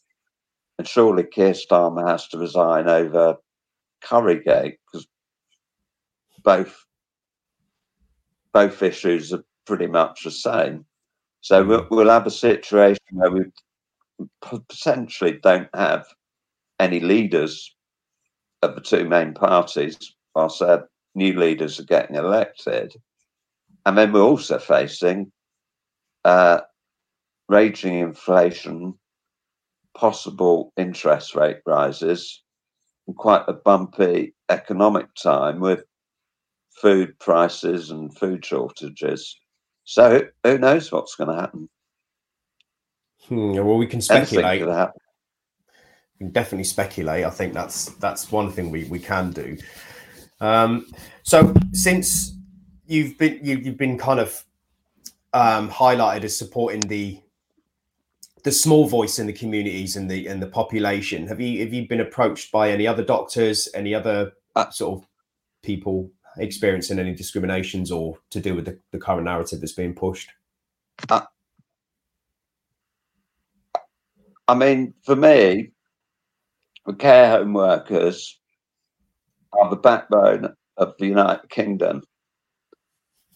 and 0.78 0.88
surely 0.88 1.24
Keir 1.24 1.54
Starmer 1.54 2.06
has 2.08 2.28
to 2.30 2.38
resign 2.38 2.90
over 2.90 3.36
Currygate 4.04 4.76
because 4.92 5.08
both 6.44 6.86
both 8.52 8.82
issues 8.82 9.32
are 9.32 9.44
pretty 9.66 9.88
much 9.88 10.24
the 10.24 10.32
same. 10.32 10.86
So 11.42 11.64
we'll, 11.64 11.88
we'll 11.90 12.10
have 12.10 12.28
a 12.28 12.32
situation 12.32 13.00
where 13.12 13.32
we 13.32 13.44
potentially 14.42 15.40
don't 15.42 15.70
have 15.74 16.06
any 16.80 17.00
leaders 17.00 17.76
of 18.62 18.76
the 18.76 18.82
two 18.82 19.08
main 19.08 19.34
parties, 19.34 19.98
whilst 20.36 20.60
their 20.60 20.88
new 21.16 21.34
leaders 21.34 21.80
are 21.80 21.86
getting 21.86 22.16
elected. 22.16 22.94
And 23.86 23.98
then 23.98 24.12
we're 24.12 24.22
also 24.22 24.60
facing 24.60 25.32
uh, 26.26 26.62
raging 27.50 28.00
inflation, 28.00 28.94
possible 29.98 30.72
interest 30.78 31.36
rate 31.36 31.62
rises, 31.66 32.44
and 33.08 33.16
quite 33.18 33.46
a 33.48 33.54
bumpy 33.54 34.36
economic 34.50 35.08
time 35.16 35.60
with 35.60 35.84
food 36.80 37.18
prices 37.20 37.90
and 37.90 38.16
food 38.18 38.46
shortages. 38.46 39.41
So 39.84 40.28
who 40.44 40.58
knows 40.58 40.92
what's 40.92 41.16
going 41.16 41.30
to 41.30 41.42
happen? 41.42 41.70
Hmm, 43.28 43.54
well, 43.54 43.78
we 43.78 43.88
can 43.88 44.02
speculate. 44.02 44.62
We 44.62 46.26
can 46.26 46.32
definitely 46.32 46.66
speculate. 46.66 47.26
I 47.26 47.30
think 47.30 47.54
that's 47.54 47.86
that's 47.96 48.32
one 48.32 48.52
thing 48.52 48.72
we, 48.72 48.86
we 48.86 49.00
can 49.00 49.32
do. 49.32 49.58
Um, 50.40 50.88
so 51.24 51.54
since 51.72 52.34
you've 52.86 53.18
been 53.18 53.40
you, 53.44 53.64
have 53.64 53.78
been 53.78 53.98
kind 53.98 54.20
of 54.20 54.44
um, 55.34 55.70
highlighted 55.70 56.24
as 56.24 56.38
supporting 56.38 56.82
the 56.82 57.22
the 58.44 58.52
small 58.52 58.88
voice 58.88 59.20
in 59.20 59.28
the 59.28 59.34
communities 59.34 59.96
and 59.96 60.10
the 60.10 60.28
and 60.28 60.42
the 60.42 60.48
population. 60.48 61.28
Have 61.28 61.40
you 61.40 61.60
have 61.64 61.74
you 61.74 61.88
been 61.88 62.02
approached 62.02 62.52
by 62.52 62.72
any 62.72 62.88
other 62.88 63.04
doctors, 63.04 63.70
any 63.74 63.94
other 63.94 64.34
uh, 64.56 64.70
sort 64.70 65.00
of 65.00 65.08
people 65.64 66.12
experiencing 66.38 67.00
any 67.00 67.14
discriminations 67.14 67.92
or 67.92 68.18
to 68.30 68.40
do 68.40 68.56
with 68.56 68.66
the, 68.66 68.78
the 68.92 69.00
current 69.00 69.26
narrative 69.26 69.60
that's 69.60 69.74
being 69.74 69.94
pushed? 69.94 70.30
Uh, 71.10 71.22
I 74.48 74.56
mean, 74.56 74.94
for 75.04 75.16
me, 75.16 75.72
the 76.86 76.94
care 76.94 77.30
home 77.30 77.54
workers 77.54 78.40
are 79.54 79.70
the 79.70 79.76
backbone 79.76 80.54
of 80.78 80.94
the 81.00 81.08
United 81.08 81.50
Kingdom. 81.50 82.04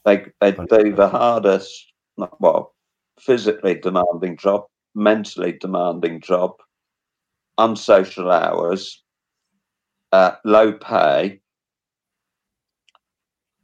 They 0.03 0.25
they 0.39 0.51
do 0.51 0.93
the 0.93 1.07
hardest, 1.07 1.93
well, 2.39 2.75
physically 3.19 3.75
demanding 3.75 4.37
job, 4.37 4.65
mentally 4.93 5.53
demanding 5.53 6.21
job, 6.21 6.51
unsocial 7.57 8.31
hours, 8.31 9.03
uh, 10.11 10.31
low 10.43 10.73
pay, 10.73 11.41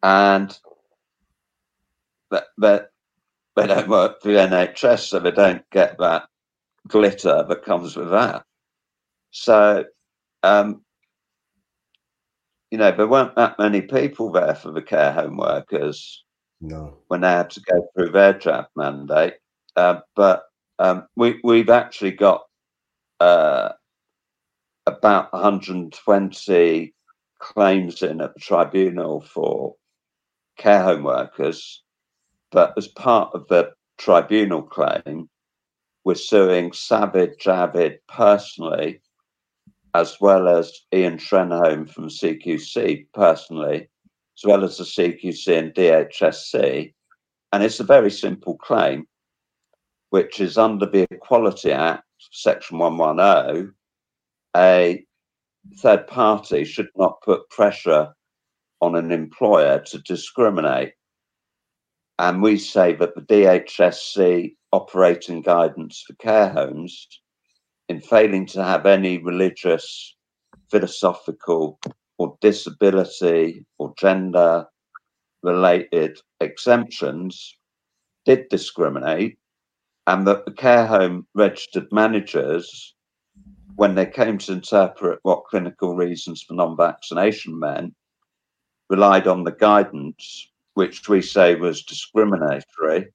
and 0.04 0.58
that 2.30 2.45
that 2.58 2.91
they 3.56 3.68
don't 3.68 3.89
work 3.89 4.22
for 4.22 4.30
the 4.30 4.39
NHS, 4.39 5.08
so 5.10 5.20
they 5.20 5.32
don't 5.32 5.64
get 5.72 5.97
that 5.99 6.24
glitter 6.88 7.45
that 7.47 7.66
comes 7.66 7.95
with 7.95 8.10
that. 8.12 8.43
So, 9.32 9.86
um, 10.43 10.82
you 12.70 12.78
know, 12.78 12.91
there 12.91 13.08
weren't 13.08 13.36
that 13.36 13.60
many 13.60 13.82
people 13.82 14.32
there 14.32 14.56
for 14.56 14.72
the 14.72 14.82
care 14.82 15.12
home 15.12 15.38
workers. 15.38 16.24
No. 16.62 16.97
When 17.08 17.22
they 17.22 17.30
had 17.30 17.49
to 17.52 17.62
go 17.62 17.88
through 17.93 18.12
their 18.12 18.34
draft 18.34 18.70
mandate, 18.76 19.34
uh, 19.76 20.02
but 20.16 20.43
um, 20.80 21.08
we 21.16 21.39
we've 21.43 21.70
actually 21.70 22.12
got 22.12 22.43
uh, 23.20 23.70
about 24.86 25.34
120 25.34 26.93
claims 27.39 28.02
in 28.04 28.22
at 28.22 28.34
the 28.34 28.39
tribunal 28.39 29.22
for 29.22 29.76
care 30.62 30.84
home 30.84 31.03
workers, 31.03 31.82
but 32.51 32.74
as 32.78 32.88
part 32.88 33.34
of 33.34 33.47
the 33.47 33.72
tribunal 33.97 34.62
claim, 34.62 35.28
we're 36.03 36.16
suing 36.16 36.70
Sajid 36.72 37.38
Javid 37.43 37.97
personally, 38.07 39.01
as 39.95 40.18
well 40.22 40.47
as 40.47 40.82
Ian 40.93 41.18
Trenholm 41.18 41.89
from 41.89 42.09
CQC 42.09 43.07
personally, 43.14 43.89
as 44.38 44.43
well 44.45 44.64
as 44.64 44.78
the 44.78 44.84
CQC 44.84 45.57
and 45.57 45.74
DHSC. 45.74 46.93
And 47.51 47.64
it's 47.64 47.80
a 47.80 47.84
very 47.84 48.12
simple 48.12 48.57
claim, 48.57 49.05
which 50.12 50.39
is 50.39 50.57
under 50.57 50.86
the 50.86 51.07
Equality 51.12 51.72
Act, 51.72 52.03
Section 52.32 52.78
110, 52.78 53.74
a 54.55 55.03
third 55.78 56.07
party 56.07 56.64
should 56.66 56.89
not 56.95 57.22
put 57.22 57.49
pressure 57.49 58.14
on 58.82 58.96
an 58.96 59.12
employer 59.12 59.80
to 59.88 60.00
discriminate. 60.00 60.94
And 62.20 62.42
we 62.42 62.58
say 62.58 62.94
that 62.96 63.16
the 63.16 63.22
DHSC 63.22 64.56
operating 64.72 65.42
guidance 65.42 66.04
for 66.06 66.14
care 66.16 66.50
homes, 66.50 67.08
in 67.90 68.00
failing 68.00 68.46
to 68.48 68.64
have 68.64 68.86
any 68.86 69.18
religious, 69.18 70.16
philosophical, 70.70 71.80
or 72.18 72.38
disability 72.42 73.66
or 73.80 73.94
gender 73.98 74.66
related 75.44 76.20
exemptions, 76.40 77.56
did 78.26 78.48
discriminate, 78.50 79.38
and 80.08 80.28
that 80.28 80.46
the 80.46 80.52
care 80.52 80.86
home 80.86 81.28
registered 81.34 81.88
managers, 81.92 82.96
when 83.76 83.96
they 83.96 84.06
came 84.06 84.38
to 84.38 84.54
interpret 84.54 85.20
what 85.24 85.46
clinical 85.46 85.96
reasons 85.96 86.44
for 86.44 86.54
non 86.54 86.78
vaccination 86.78 87.58
meant, 87.58 87.94
relied 88.92 89.26
on 89.26 89.46
the 89.46 89.54
guidance, 89.54 90.52
which 90.74 91.08
we 91.08 91.22
say 91.22 91.56
was 91.56 91.82
discriminatory, 91.82 93.08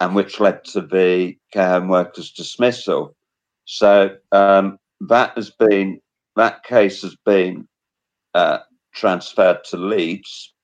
and 0.00 0.14
which 0.14 0.38
led 0.38 0.64
to 0.64 0.80
the 0.80 1.36
care 1.52 1.70
home 1.70 1.88
workers' 1.88 2.30
dismissal. 2.30 3.16
So 3.64 4.16
um, 4.30 4.78
that 5.00 5.32
has 5.34 5.50
been 5.50 6.00
that 6.36 6.62
case 6.62 7.02
has 7.02 7.16
been 7.26 7.66
uh, 8.32 8.58
transferred 8.94 9.64
to 9.64 9.76
Leeds, 9.76 10.54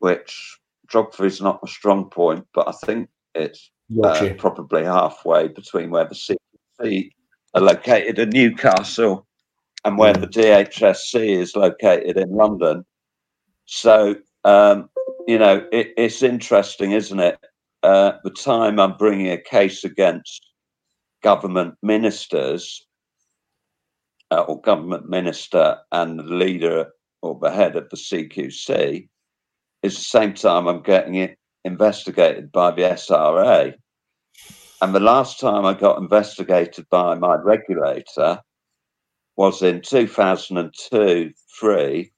which 0.00 0.58
geography 0.88 1.26
is 1.26 1.40
not 1.40 1.60
a 1.64 1.66
strong 1.66 2.10
point, 2.10 2.46
but 2.52 2.68
I 2.68 2.72
think 2.84 3.08
it's 3.34 3.70
uh, 4.04 4.34
probably 4.36 4.84
halfway 4.84 5.48
between 5.48 5.90
where 5.90 6.04
the 6.04 6.14
CC 6.14 7.10
are 7.54 7.62
located 7.62 8.18
in 8.18 8.28
Newcastle 8.28 9.26
and 9.84 9.96
where 9.96 10.12
the 10.12 10.26
DHSC 10.26 11.28
is 11.28 11.56
located 11.56 12.16
in 12.16 12.30
London. 12.30 12.84
So, 13.66 14.16
um, 14.44 14.90
you 15.26 15.38
know, 15.38 15.66
it, 15.72 15.92
it's 15.96 16.22
interesting, 16.22 16.92
isn't 16.92 17.20
it? 17.20 17.38
Uh, 17.82 18.12
the 18.24 18.30
time 18.30 18.78
I'm 18.78 18.96
bringing 18.96 19.30
a 19.30 19.38
case 19.38 19.84
against 19.84 20.46
government 21.22 21.74
ministers 21.82 22.86
uh, 24.30 24.42
or 24.42 24.60
government 24.60 25.08
minister 25.08 25.78
and 25.92 26.18
the 26.18 26.24
leader 26.24 26.90
or 27.22 27.38
the 27.40 27.50
head 27.50 27.76
of 27.76 27.88
the 27.90 27.96
CQC 27.96 29.08
is 29.82 29.96
the 29.96 30.02
same 30.02 30.34
time 30.34 30.66
I'm 30.66 30.82
getting 30.82 31.14
it 31.16 31.38
investigated 31.64 32.52
by 32.52 32.70
the 32.70 32.82
SRA. 32.82 33.74
And 34.82 34.94
the 34.94 35.00
last 35.00 35.40
time 35.40 35.64
I 35.64 35.74
got 35.74 35.98
investigated 35.98 36.86
by 36.90 37.14
my 37.14 37.34
regulator 37.34 38.40
was 39.40 39.62
in 39.62 39.80
2002 39.80 41.32
3 41.58 42.12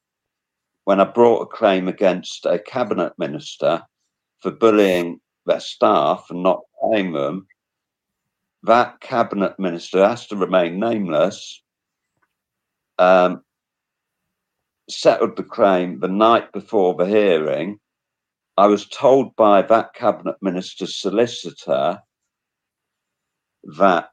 when 0.83 0.99
I 0.99 1.05
brought 1.05 1.43
a 1.43 1.57
claim 1.57 1.87
against 1.87 2.47
a 2.47 2.59
cabinet 2.59 3.13
minister 3.17 3.81
for 4.41 4.51
bullying 4.51 5.21
their 5.47 5.61
staff 5.61 6.27
and 6.31 6.43
not 6.43 6.63
paying 6.83 7.13
them, 7.13 7.47
that 8.65 8.99
cabinet 8.99 9.57
minister 9.57 10.05
has 10.05 10.27
to 10.27 10.37
remain 10.37 10.81
nameless. 10.81 11.63
Um, 12.99 13.45
settled 14.91 15.37
the 15.37 15.45
claim 15.45 16.01
the 16.01 16.09
night 16.09 16.51
before 16.51 16.97
the 16.97 17.07
hearing. 17.07 17.79
I 18.57 18.67
was 18.67 18.89
told 18.89 19.37
by 19.37 19.63
that 19.63 19.95
cabinet 19.95 20.39
minister's 20.43 20.97
solicitor 20.97 22.01
that 23.79 24.12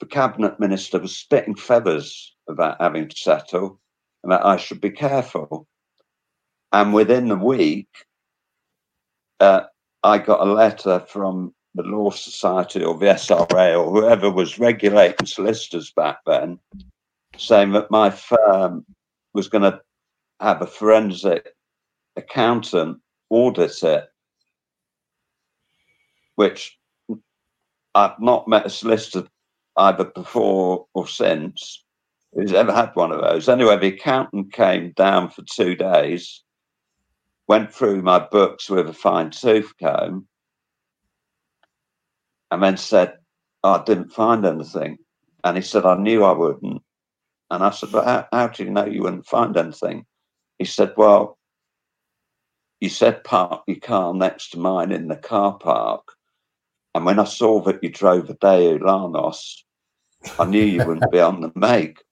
the 0.00 0.06
cabinet 0.06 0.58
minister 0.58 0.98
was 0.98 1.16
spitting 1.16 1.54
feathers 1.54 2.34
about 2.48 2.80
having 2.80 3.08
to 3.08 3.16
settle 3.16 3.78
and 4.22 4.32
that 4.32 4.44
I 4.44 4.56
should 4.56 4.80
be 4.80 4.90
careful. 4.90 5.66
And 6.72 6.94
within 6.94 7.28
the 7.28 7.36
week, 7.36 7.88
uh, 9.38 9.64
I 10.02 10.18
got 10.18 10.46
a 10.46 10.50
letter 10.50 11.00
from 11.00 11.54
the 11.74 11.82
Law 11.82 12.10
Society 12.10 12.82
or 12.82 12.98
the 12.98 13.06
SRA 13.06 13.78
or 13.78 13.90
whoever 13.90 14.30
was 14.30 14.58
regulating 14.58 15.26
solicitors 15.26 15.92
back 15.92 16.18
then 16.26 16.58
saying 17.36 17.72
that 17.72 17.90
my 17.90 18.10
firm 18.10 18.84
was 19.34 19.48
going 19.48 19.62
to 19.62 19.80
have 20.40 20.62
a 20.62 20.66
forensic 20.66 21.54
accountant 22.16 22.98
audit 23.28 23.82
it, 23.82 24.08
which 26.34 26.78
I've 27.94 28.18
not 28.18 28.48
met 28.48 28.66
a 28.66 28.70
solicitor 28.70 29.28
either 29.76 30.04
before 30.04 30.86
or 30.94 31.06
since 31.06 31.84
who's 32.32 32.52
ever 32.52 32.72
had 32.72 32.90
one 32.94 33.12
of 33.12 33.20
those. 33.20 33.48
Anyway, 33.48 33.76
the 33.76 33.88
accountant 33.88 34.52
came 34.52 34.92
down 34.92 35.30
for 35.30 35.42
two 35.42 35.74
days, 35.74 36.42
went 37.48 37.72
through 37.72 38.02
my 38.02 38.18
books 38.18 38.70
with 38.70 38.88
a 38.88 38.92
fine 38.92 39.30
tooth 39.30 39.72
comb, 39.80 40.26
and 42.50 42.62
then 42.62 42.76
said, 42.76 43.14
oh, 43.64 43.74
I 43.74 43.84
didn't 43.84 44.12
find 44.12 44.44
anything. 44.44 44.98
And 45.44 45.56
he 45.56 45.62
said, 45.62 45.84
I 45.84 45.96
knew 45.96 46.24
I 46.24 46.32
wouldn't. 46.32 46.82
And 47.50 47.64
I 47.64 47.70
said, 47.70 47.90
But 47.92 48.04
how, 48.04 48.28
how 48.32 48.48
do 48.48 48.64
you 48.64 48.70
know 48.70 48.86
you 48.86 49.02
wouldn't 49.02 49.26
find 49.26 49.56
anything? 49.56 50.06
He 50.58 50.64
said, 50.64 50.92
Well, 50.96 51.38
you 52.80 52.88
said 52.88 53.24
park 53.24 53.62
your 53.66 53.80
car 53.80 54.14
next 54.14 54.50
to 54.50 54.58
mine 54.58 54.92
in 54.92 55.08
the 55.08 55.16
car 55.16 55.58
park. 55.58 56.12
And 56.94 57.04
when 57.04 57.18
I 57.18 57.24
saw 57.24 57.60
that 57.62 57.82
you 57.82 57.90
drove 57.90 58.30
a 58.30 58.34
Daewoo 58.34 58.80
Lanos, 58.80 59.64
I 60.38 60.44
knew 60.44 60.64
you 60.64 60.84
wouldn't 60.84 61.12
be 61.12 61.20
on 61.20 61.40
the 61.40 61.52
make. 61.54 62.02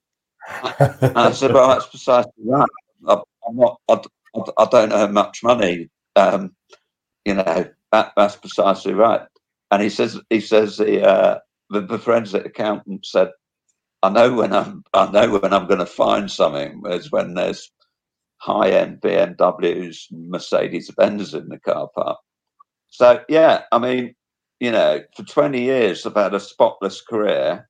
And 0.80 1.18
I 1.18 1.32
said, 1.32 1.52
Well, 1.52 1.68
that's 1.68 1.86
precisely 1.86 2.32
right. 2.44 2.68
I, 3.06 3.14
am 3.48 3.56
not, 3.56 3.80
I, 3.88 4.00
I, 4.56 4.64
don't 4.70 4.92
earn 4.92 5.12
much 5.12 5.42
money. 5.42 5.90
Um, 6.16 6.54
you 7.24 7.34
know, 7.34 7.68
that, 7.92 8.12
that's 8.16 8.36
precisely 8.36 8.94
right. 8.94 9.22
And 9.70 9.82
he 9.82 9.90
says, 9.90 10.18
he 10.30 10.40
says 10.40 10.78
the, 10.78 11.06
uh, 11.06 11.38
the, 11.70 11.82
the 11.82 11.98
forensic 11.98 12.46
accountant 12.46 13.04
said, 13.04 13.30
I 14.02 14.10
know 14.10 14.32
when 14.32 14.52
I'm 14.52 14.84
I 14.94 15.10
know 15.10 15.38
when 15.38 15.52
I'm 15.52 15.66
going 15.66 15.80
to 15.80 15.86
find 15.86 16.30
something 16.30 16.82
is 16.86 17.10
when 17.10 17.34
there's 17.34 17.70
high 18.36 18.70
end 18.70 19.00
BMWs, 19.00 20.06
Mercedes 20.12 20.90
Benz 20.92 21.34
in 21.34 21.48
the 21.48 21.58
car 21.58 21.88
park. 21.94 22.18
So 22.88 23.24
yeah, 23.28 23.62
I 23.72 23.78
mean, 23.78 24.14
you 24.60 24.72
know, 24.72 25.02
for 25.16 25.22
20 25.24 25.60
years 25.60 26.04
I've 26.04 26.14
had 26.14 26.34
a 26.34 26.40
spotless 26.40 27.00
career, 27.00 27.68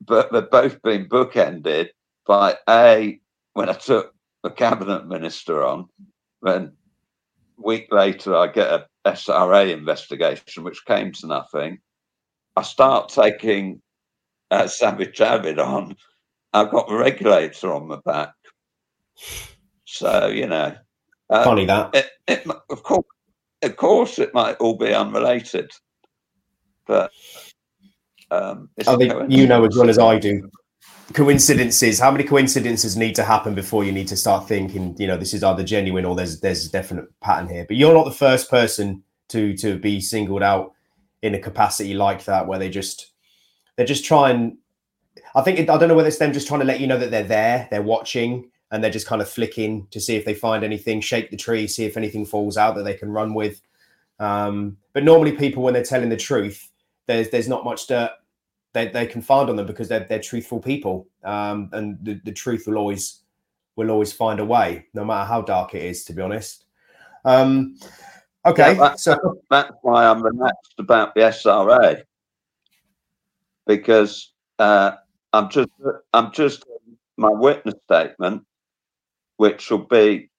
but 0.00 0.32
they've 0.32 0.50
both 0.50 0.82
been 0.82 1.08
bookended 1.08 1.88
by 2.26 2.56
a 2.68 3.20
when 3.52 3.68
I 3.68 3.74
took 3.74 4.14
a 4.42 4.50
cabinet 4.50 5.06
minister 5.06 5.64
on, 5.64 5.88
then 6.42 6.72
a 7.58 7.62
week 7.62 7.86
later 7.90 8.34
I 8.36 8.48
get 8.48 8.68
a 8.68 8.86
SRA 9.06 9.72
investigation 9.72 10.64
which 10.64 10.84
came 10.84 11.12
to 11.12 11.26
nothing. 11.26 11.78
I 12.56 12.62
start 12.62 13.08
taking 13.10 13.80
uh, 14.50 14.64
Sajid 14.64 15.14
Javid 15.14 15.58
on, 15.58 15.96
I've 16.52 16.70
got 16.70 16.88
the 16.88 16.96
regulator 16.96 17.72
on 17.72 17.88
my 17.88 17.98
back. 18.04 18.34
So 19.84 20.26
you 20.28 20.46
know, 20.46 20.76
um, 21.30 21.44
funny 21.44 21.66
that. 21.66 21.94
It, 21.94 22.10
it, 22.26 22.46
of 22.70 22.82
course, 22.82 23.06
of 23.64 23.76
course, 23.76 24.18
it 24.18 24.34
might 24.34 24.56
all 24.56 24.76
be 24.76 24.92
unrelated, 24.92 25.70
but 26.86 27.10
um, 28.30 28.70
I 28.86 28.96
think 28.96 29.30
you 29.30 29.46
know 29.46 29.64
as 29.64 29.76
well 29.76 29.90
as 29.90 29.98
I 29.98 30.18
do. 30.18 30.50
Coincidences. 31.12 32.00
How 32.00 32.10
many 32.10 32.24
coincidences 32.24 32.96
need 32.96 33.14
to 33.16 33.24
happen 33.24 33.54
before 33.54 33.84
you 33.84 33.92
need 33.92 34.08
to 34.08 34.16
start 34.16 34.48
thinking? 34.48 34.96
You 34.98 35.06
know, 35.06 35.16
this 35.16 35.34
is 35.34 35.44
either 35.44 35.62
genuine 35.62 36.04
or 36.04 36.14
there's 36.16 36.40
there's 36.40 36.66
a 36.66 36.70
definite 36.70 37.06
pattern 37.20 37.48
here. 37.48 37.64
But 37.66 37.76
you're 37.76 37.94
not 37.94 38.04
the 38.04 38.10
first 38.10 38.50
person 38.50 39.02
to 39.28 39.56
to 39.58 39.78
be 39.78 40.00
singled 40.00 40.42
out 40.42 40.72
in 41.22 41.34
a 41.34 41.40
capacity 41.40 41.94
like 41.94 42.24
that, 42.24 42.46
where 42.46 42.58
they 42.58 42.70
just 42.70 43.12
they're 43.76 43.86
just 43.86 44.04
trying. 44.04 44.58
I 45.34 45.42
think 45.42 45.58
it, 45.58 45.70
I 45.70 45.76
don't 45.76 45.88
know 45.88 45.94
whether 45.94 46.08
it's 46.08 46.18
them 46.18 46.32
just 46.32 46.48
trying 46.48 46.60
to 46.60 46.66
let 46.66 46.80
you 46.80 46.86
know 46.86 46.98
that 46.98 47.10
they're 47.10 47.22
there, 47.22 47.68
they're 47.70 47.82
watching, 47.82 48.50
and 48.74 48.82
they're 48.82 48.90
just 48.90 49.06
kind 49.06 49.22
of 49.22 49.28
flicking 49.28 49.86
to 49.92 50.00
see 50.00 50.16
if 50.16 50.24
they 50.24 50.34
find 50.34 50.64
anything, 50.64 51.00
shake 51.00 51.30
the 51.30 51.36
tree, 51.36 51.68
see 51.68 51.84
if 51.84 51.96
anything 51.96 52.26
falls 52.26 52.56
out 52.56 52.74
that 52.74 52.82
they 52.82 52.94
can 52.94 53.08
run 53.08 53.32
with. 53.32 53.60
Um, 54.18 54.76
but 54.92 55.04
normally, 55.04 55.32
people 55.32 55.62
when 55.62 55.74
they're 55.74 55.84
telling 55.84 56.08
the 56.08 56.16
truth, 56.16 56.70
there's 57.06 57.30
there's 57.30 57.48
not 57.48 57.64
much 57.64 57.86
dirt 57.86 58.10
they, 58.74 58.88
they 58.88 59.06
can 59.06 59.22
find 59.22 59.48
on 59.48 59.56
them 59.56 59.66
because 59.66 59.88
they're 59.88 60.04
they're 60.04 60.20
truthful 60.20 60.60
people, 60.60 61.06
um, 61.22 61.70
and 61.72 61.96
the, 62.02 62.20
the 62.24 62.32
truth 62.32 62.64
will 62.66 62.76
always 62.76 63.20
will 63.76 63.90
always 63.90 64.12
find 64.12 64.40
a 64.40 64.44
way, 64.44 64.86
no 64.92 65.04
matter 65.04 65.24
how 65.24 65.40
dark 65.40 65.74
it 65.74 65.82
is. 65.82 66.04
To 66.04 66.12
be 66.12 66.20
honest. 66.20 66.64
Um, 67.24 67.76
okay, 68.44 68.72
yeah, 68.72 68.80
that's, 68.80 69.04
so 69.04 69.38
that's 69.48 69.72
why 69.82 70.04
I'm 70.04 70.22
relaxed 70.22 70.74
about 70.78 71.14
the 71.14 71.22
SRA 71.22 72.02
because 73.66 74.32
uh, 74.58 74.92
I'm 75.32 75.48
just 75.48 75.68
I'm 76.12 76.32
just 76.32 76.64
my 77.16 77.30
witness 77.30 77.76
statement, 77.84 78.44
which 79.36 79.70
will 79.70 79.86
be 79.86 80.30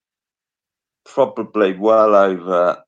probably 1.06 1.74
well 1.74 2.16
over 2.16 2.84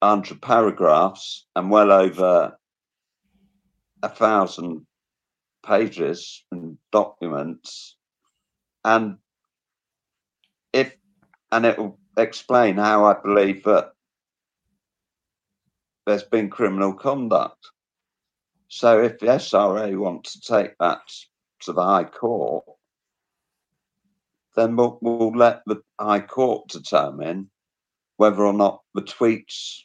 100 0.00 0.42
paragraphs 0.42 1.46
and 1.54 1.70
well 1.70 1.92
over 1.92 2.56
a 4.02 4.08
thousand 4.08 4.86
pages 5.64 6.44
and 6.50 6.76
documents. 6.90 7.96
And 8.84 9.18
if 10.72 10.96
and 11.52 11.66
it 11.66 11.78
will 11.78 11.98
explain 12.16 12.76
how 12.76 13.04
I 13.04 13.14
believe 13.22 13.64
that 13.64 13.92
there's 16.06 16.24
been 16.24 16.50
criminal 16.50 16.94
conduct. 16.94 17.70
So 18.68 19.02
if 19.02 19.18
the 19.18 19.26
SRA 19.26 19.96
want 19.96 20.24
to 20.24 20.40
take 20.40 20.76
that 20.80 21.02
to 21.60 21.72
the 21.72 21.82
High 21.82 22.04
Court, 22.04 22.64
then 24.54 24.76
we'll, 24.76 24.98
we'll 25.00 25.32
let 25.32 25.62
the 25.66 25.82
High 25.98 26.20
Court 26.20 26.68
determine 26.68 27.50
whether 28.16 28.44
or 28.44 28.52
not 28.52 28.80
the 28.94 29.02
tweets 29.02 29.80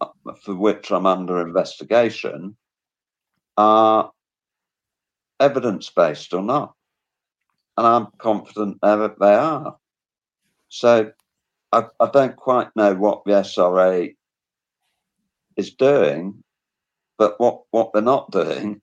uh, 0.00 0.08
for 0.42 0.54
which 0.54 0.90
I'm 0.90 1.06
under 1.06 1.46
investigation 1.46 2.56
are 3.56 4.10
evidence 5.40 5.90
based 5.90 6.32
or 6.34 6.42
not. 6.42 6.74
And 7.76 7.86
I'm 7.86 8.08
confident 8.18 8.78
that 8.82 9.18
they 9.20 9.34
are. 9.34 9.76
So 10.68 11.12
I, 11.72 11.84
I 12.00 12.10
don't 12.10 12.36
quite 12.36 12.74
know 12.74 12.94
what 12.94 13.24
the 13.24 13.32
SRA 13.32 14.14
is 15.56 15.74
doing 15.74 16.42
but 17.18 17.38
what, 17.38 17.62
what 17.72 17.92
they're 17.92 18.00
not 18.00 18.30
doing 18.30 18.80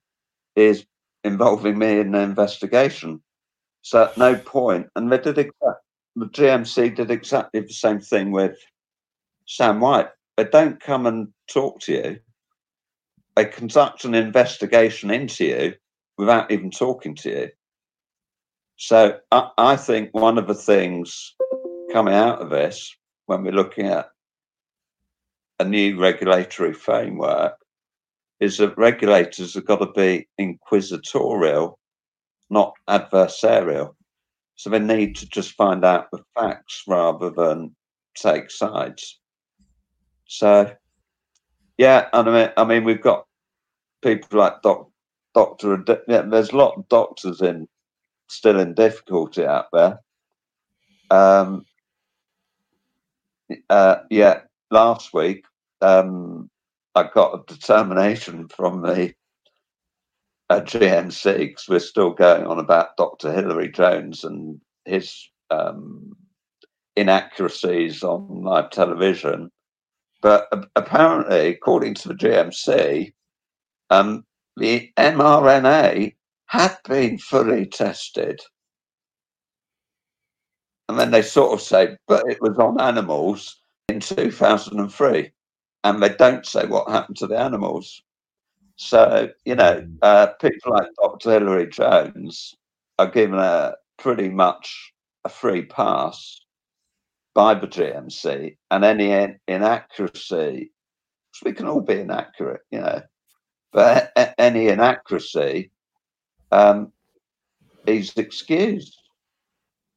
is 0.56 0.86
involving 1.24 1.80
me 1.80 2.00
in 2.00 2.12
the 2.12 2.20
investigation. 2.20 3.24
So 3.86 4.06
at 4.06 4.18
no 4.18 4.36
point, 4.36 4.88
and 4.96 5.12
they 5.12 5.20
did 5.20 5.38
exact, 5.38 5.84
the 6.16 6.26
GMC 6.26 6.96
did 6.96 7.12
exactly 7.12 7.60
the 7.60 7.72
same 7.72 8.00
thing 8.00 8.32
with 8.32 8.58
Sam 9.46 9.80
White. 9.80 10.10
They 10.38 10.46
don't 10.46 10.80
come 10.80 11.06
and 11.06 11.28
talk 11.48 11.82
to 11.82 11.94
you. 11.94 12.20
They 13.36 13.46
conduct 13.46 14.04
an 14.04 14.16
investigation 14.16 15.12
into 15.12 15.46
you 15.46 15.74
without 16.18 16.50
even 16.50 16.72
talking 16.72 17.14
to 17.18 17.30
you. 17.30 17.50
So 18.78 19.20
I, 19.32 19.52
I 19.56 19.76
think 19.76 20.10
one 20.14 20.40
of 20.40 20.48
the 20.48 20.56
things 20.56 21.36
coming 21.94 22.16
out 22.16 22.42
of 22.42 22.50
this, 22.50 22.92
when 23.28 23.44
we're 23.44 23.52
looking 23.52 23.86
at 23.86 24.10
a 25.60 25.64
new 25.64 26.00
regulatory 26.02 26.74
framework, 26.74 27.54
is 28.40 28.58
that 28.58 28.80
regulators 28.80 29.54
have 29.54 29.66
got 29.66 29.78
to 29.78 29.92
be 29.96 30.28
inquisitorial, 30.40 31.78
not 32.50 32.74
adversarial. 32.90 33.96
So 34.56 34.70
they 34.70 34.80
need 34.80 35.16
to 35.18 35.28
just 35.28 35.52
find 35.52 35.84
out 35.84 36.10
the 36.12 36.24
facts 36.34 36.84
rather 36.88 37.30
than 37.30 37.76
take 38.16 38.50
sides. 38.50 39.20
So, 40.28 40.72
yeah, 41.78 42.08
and 42.14 42.30
I 42.30 42.34
mean, 42.34 42.54
I 42.58 42.64
mean, 42.64 42.84
we've 42.84 43.02
got 43.02 43.26
people 44.02 44.40
like 44.40 44.62
doc, 44.62 44.88
Doctor. 45.34 45.84
Yeah, 46.08 46.22
there's 46.22 46.52
a 46.52 46.58
lot 46.58 46.78
of 46.78 46.88
doctors 46.88 47.42
in 47.42 47.68
still 48.30 48.60
in 48.60 48.74
difficulty 48.74 49.46
out 49.46 49.68
there. 49.74 50.00
Um, 51.12 51.66
uh, 53.70 53.98
yeah, 54.10 54.42
last 54.72 55.14
week, 55.14 55.46
um, 55.82 56.50
I 56.96 57.10
got 57.14 57.36
a 57.36 57.54
determination 57.54 58.48
from 58.48 58.82
the 58.82 59.14
uh, 60.50 60.62
GMC 60.62 61.68
we're 61.68 61.80
still 61.80 62.12
going 62.12 62.46
on 62.46 62.60
about 62.60 62.98
Dr. 62.98 63.32
Hilary 63.32 63.72
Jones 63.72 64.24
and 64.24 64.60
his 64.86 65.30
um, 65.50 66.16
inaccuracies 66.96 68.04
on 68.04 68.44
live 68.44 68.70
television. 68.70 69.52
But 70.22 70.48
apparently, 70.76 71.50
according 71.50 71.96
to 71.96 72.08
the 72.10 72.16
GMC, 72.16 73.14
um, 73.90 74.26
the 74.58 74.92
mRNA 74.98 76.16
had 76.48 76.78
been 76.88 77.18
fully 77.18 77.66
tested. 77.66 78.40
And 80.88 81.00
then 81.00 81.12
they 81.12 81.22
sort 81.22 81.54
of 81.54 81.62
say, 81.62 81.98
but 82.08 82.30
it 82.30 82.42
was 82.42 82.58
on 82.58 82.80
animals 82.80 83.60
in 83.90 84.00
2003. 84.00 85.32
And 85.84 86.02
they 86.02 86.10
don't 86.10 86.46
say 86.46 86.66
what 86.66 86.90
happened 86.90 87.18
to 87.18 87.28
the 87.28 87.38
animals. 87.38 88.02
So, 88.78 89.30
you 89.46 89.56
know, 89.56 89.82
hmm. 89.82 89.96
uh, 90.02 90.28
people 90.42 90.74
like 90.74 90.90
Dr. 91.02 91.32
Hilary 91.32 91.68
Jones 91.68 92.56
are 93.00 93.08
given 93.08 93.40
a 93.40 93.76
pretty 93.98 94.30
much 94.30 94.94
a 95.24 95.30
free 95.30 95.64
pass 95.66 96.42
by 97.34 97.54
the 97.54 97.68
GMC, 97.68 98.56
and 98.72 98.86
any 98.86 99.12
in- 99.12 99.40
inaccuracy, 99.48 100.72
we 101.44 101.52
can 101.52 101.68
all 101.68 101.82
be 101.82 102.00
inaccurate, 102.00 102.62
you 102.72 102.80
know, 102.80 103.02
but 103.74 104.12
a- 104.16 104.40
any 104.40 104.68
inaccuracy 104.70 105.72
um, 106.52 106.94
is 107.86 108.14
excused. 108.16 108.98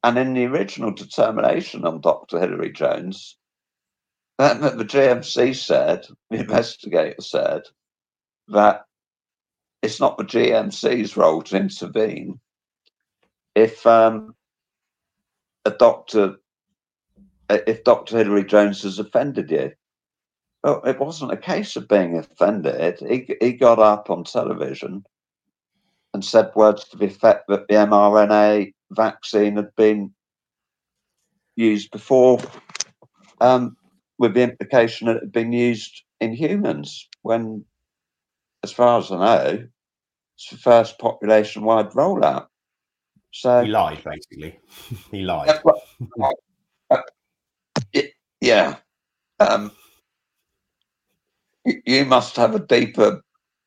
And 0.03 0.17
in 0.17 0.33
the 0.33 0.45
original 0.45 0.91
determination 0.91 1.85
on 1.85 2.01
Dr. 2.01 2.39
Hilary 2.39 2.71
Jones, 2.71 3.37
that 4.37 4.77
the 4.77 4.85
GMC 4.85 5.55
said, 5.55 6.05
the 6.29 6.39
investigator 6.39 7.21
said, 7.21 7.63
that 8.49 8.85
it's 9.81 9.99
not 9.99 10.17
the 10.17 10.25
GMC's 10.25 11.15
role 11.15 11.41
to 11.43 11.57
intervene 11.57 12.39
if 13.55 13.85
um, 13.85 14.35
a 15.65 15.71
doctor, 15.71 16.35
if 17.49 17.83
Dr. 17.83 18.17
Hilary 18.17 18.43
Jones 18.43 18.83
has 18.83 18.99
offended 18.99 19.51
you. 19.51 19.71
Well, 20.63 20.81
it 20.85 20.99
wasn't 20.99 21.31
a 21.31 21.37
case 21.37 21.75
of 21.75 21.87
being 21.87 22.17
offended. 22.17 22.99
He, 22.99 23.33
he 23.39 23.53
got 23.53 23.79
up 23.79 24.09
on 24.09 24.25
television 24.25 25.05
and 26.13 26.25
said 26.25 26.51
words 26.55 26.83
to 26.89 26.97
the 26.97 27.05
effect 27.05 27.45
that 27.47 27.67
the 27.67 27.75
mRNA 27.75 28.73
vaccine 28.91 29.55
had 29.55 29.73
been 29.75 30.13
used 31.55 31.91
before, 31.91 32.39
um, 33.39 33.77
with 34.17 34.33
the 34.33 34.41
implication 34.41 35.07
that 35.07 35.17
it 35.17 35.23
had 35.23 35.31
been 35.31 35.53
used 35.53 36.03
in 36.19 36.33
humans 36.33 37.07
when 37.21 37.63
as 38.63 38.71
far 38.71 38.99
as 38.99 39.11
I 39.11 39.17
know, 39.17 39.67
it's 40.35 40.49
the 40.49 40.57
first 40.57 40.99
population 40.99 41.63
wide 41.63 41.91
rollout. 41.91 42.47
So 43.31 43.63
he 43.63 43.69
lied, 43.69 44.03
basically. 44.03 44.59
he 45.11 45.21
lied. 45.21 45.59
Uh, 46.89 47.01
yeah. 48.41 48.77
Um, 49.39 49.71
you 51.85 52.05
must 52.05 52.35
have 52.35 52.55
a 52.55 52.59
deeper 52.59 53.21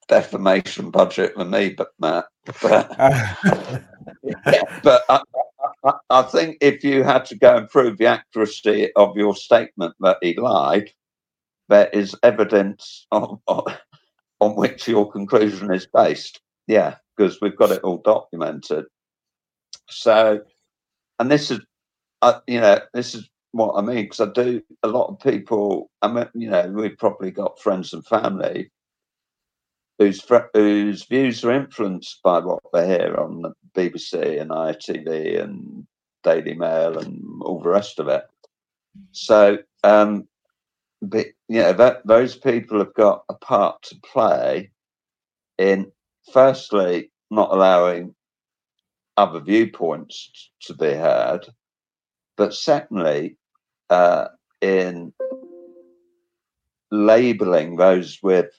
defamation 0.08 0.90
budget 0.90 1.36
than 1.36 1.50
me, 1.50 1.70
but 1.70 1.88
Matt. 1.98 2.26
But, 2.60 2.90
yeah, 4.22 4.80
but 4.82 5.02
I, 5.08 5.22
I, 5.84 5.92
I, 6.10 6.22
think 6.22 6.58
if 6.60 6.82
you 6.82 7.02
had 7.04 7.24
to 7.26 7.36
go 7.36 7.56
and 7.56 7.68
prove 7.68 7.98
the 7.98 8.06
accuracy 8.06 8.92
of 8.94 9.16
your 9.16 9.36
statement 9.36 9.94
that 10.00 10.18
he 10.20 10.36
lied, 10.36 10.90
there 11.68 11.88
is 11.92 12.16
evidence 12.22 13.06
of, 13.12 13.40
of, 13.46 13.66
on 14.42 14.56
which 14.56 14.88
your 14.88 15.10
conclusion 15.10 15.72
is 15.72 15.86
based. 15.86 16.40
Yeah, 16.66 16.96
because 17.16 17.40
we've 17.40 17.56
got 17.56 17.70
it 17.70 17.82
all 17.82 17.98
documented. 17.98 18.86
So, 19.88 20.40
and 21.20 21.30
this 21.30 21.52
is, 21.52 21.60
uh, 22.22 22.40
you 22.48 22.60
know, 22.60 22.80
this 22.92 23.14
is 23.14 23.28
what 23.52 23.74
I 23.76 23.82
mean 23.82 24.04
because 24.04 24.20
I 24.20 24.32
do 24.32 24.60
a 24.82 24.88
lot 24.88 25.06
of 25.06 25.20
people. 25.20 25.90
I 26.02 26.08
mean, 26.08 26.26
you 26.34 26.50
know, 26.50 26.66
we've 26.68 26.98
probably 26.98 27.30
got 27.30 27.60
friends 27.60 27.92
and 27.92 28.04
family 28.04 28.70
whose 30.00 30.24
whose 30.54 31.04
views 31.04 31.44
are 31.44 31.52
influenced 31.52 32.20
by 32.24 32.40
what 32.40 32.62
they 32.72 32.88
hear 32.88 33.14
on 33.16 33.42
the 33.42 33.52
BBC 33.76 34.40
and 34.40 34.50
ITV 34.50 35.40
and 35.40 35.86
Daily 36.24 36.54
Mail 36.54 36.98
and 36.98 37.40
all 37.42 37.60
the 37.60 37.68
rest 37.68 38.00
of 38.00 38.08
it. 38.08 38.24
So, 39.12 39.58
um, 39.84 40.26
but 41.02 41.26
you 41.48 41.60
know 41.60 41.72
that 41.72 42.06
those 42.06 42.36
people 42.36 42.78
have 42.78 42.94
got 42.94 43.24
a 43.28 43.34
part 43.34 43.82
to 43.82 43.96
play 44.12 44.70
in 45.58 45.90
firstly 46.32 47.10
not 47.30 47.52
allowing 47.52 48.14
other 49.16 49.40
viewpoints 49.40 50.50
to 50.60 50.74
be 50.74 50.92
heard 50.92 51.46
but 52.36 52.54
secondly 52.54 53.36
uh, 53.90 54.28
in 54.60 55.12
labeling 56.90 57.76
those 57.76 58.18
with 58.22 58.50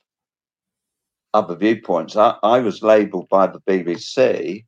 other 1.34 1.56
viewpoints. 1.56 2.16
I, 2.16 2.38
I 2.44 2.60
was 2.60 2.84
labeled 2.84 3.28
by 3.30 3.48
the 3.48 3.60
bbc 3.62 4.66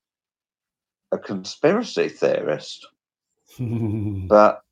a 1.12 1.18
conspiracy 1.18 2.10
theorist. 2.10 2.88
But 3.60 4.65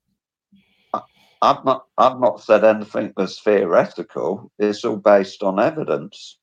I've 1.44 1.66
not 1.66 1.86
I've 1.98 2.22
not 2.22 2.42
said 2.42 2.64
anything 2.64 3.12
that's 3.18 3.42
theoretical. 3.42 4.50
It's 4.60 4.86
all 4.86 4.96
based 4.96 5.44
on 5.44 5.60
evidence. 5.60 6.38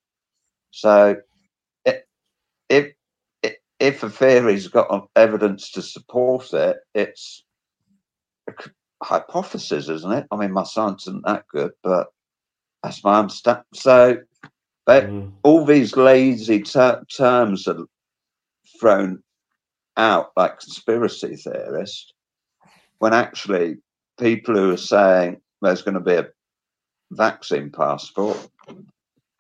So 0.73 1.17
if 1.87 2.03
if 2.69 2.93
if 3.79 4.03
a 4.03 4.11
theory's 4.11 4.69
got 4.69 5.09
evidence 5.17 5.71
to 5.71 5.81
support 5.81 6.53
it, 6.53 6.77
it's 6.95 7.45
a 8.47 8.53
hypothesis, 9.03 9.89
isn't 9.89 10.13
it? 10.13 10.27
I 10.31 10.37
mean, 10.37 10.53
my 10.53 10.65
science 10.65 11.07
isn't 11.07 11.25
that 11.25 11.45
good, 11.49 11.73
but 11.83 12.09
that's 12.83 13.03
my 13.03 13.21
understanding. 13.21 13.65
So, 13.73 14.19
but 14.85 15.07
mm. 15.07 15.33
all 15.43 15.65
these 15.65 15.97
lazy 15.97 16.61
ter- 16.61 17.03
terms 17.05 17.67
are 17.67 17.87
thrown 18.79 19.23
out 19.97 20.33
like 20.37 20.61
conspiracy 20.61 21.37
theorists, 21.37 22.13
when 22.99 23.15
actually 23.15 23.79
people 24.21 24.55
who 24.55 24.71
are 24.73 24.77
saying 24.77 25.41
there's 25.63 25.83
going 25.83 25.95
to 25.95 26.01
be 26.01 26.15
a 26.15 26.29
vaccine 27.11 27.71
passport 27.71 28.49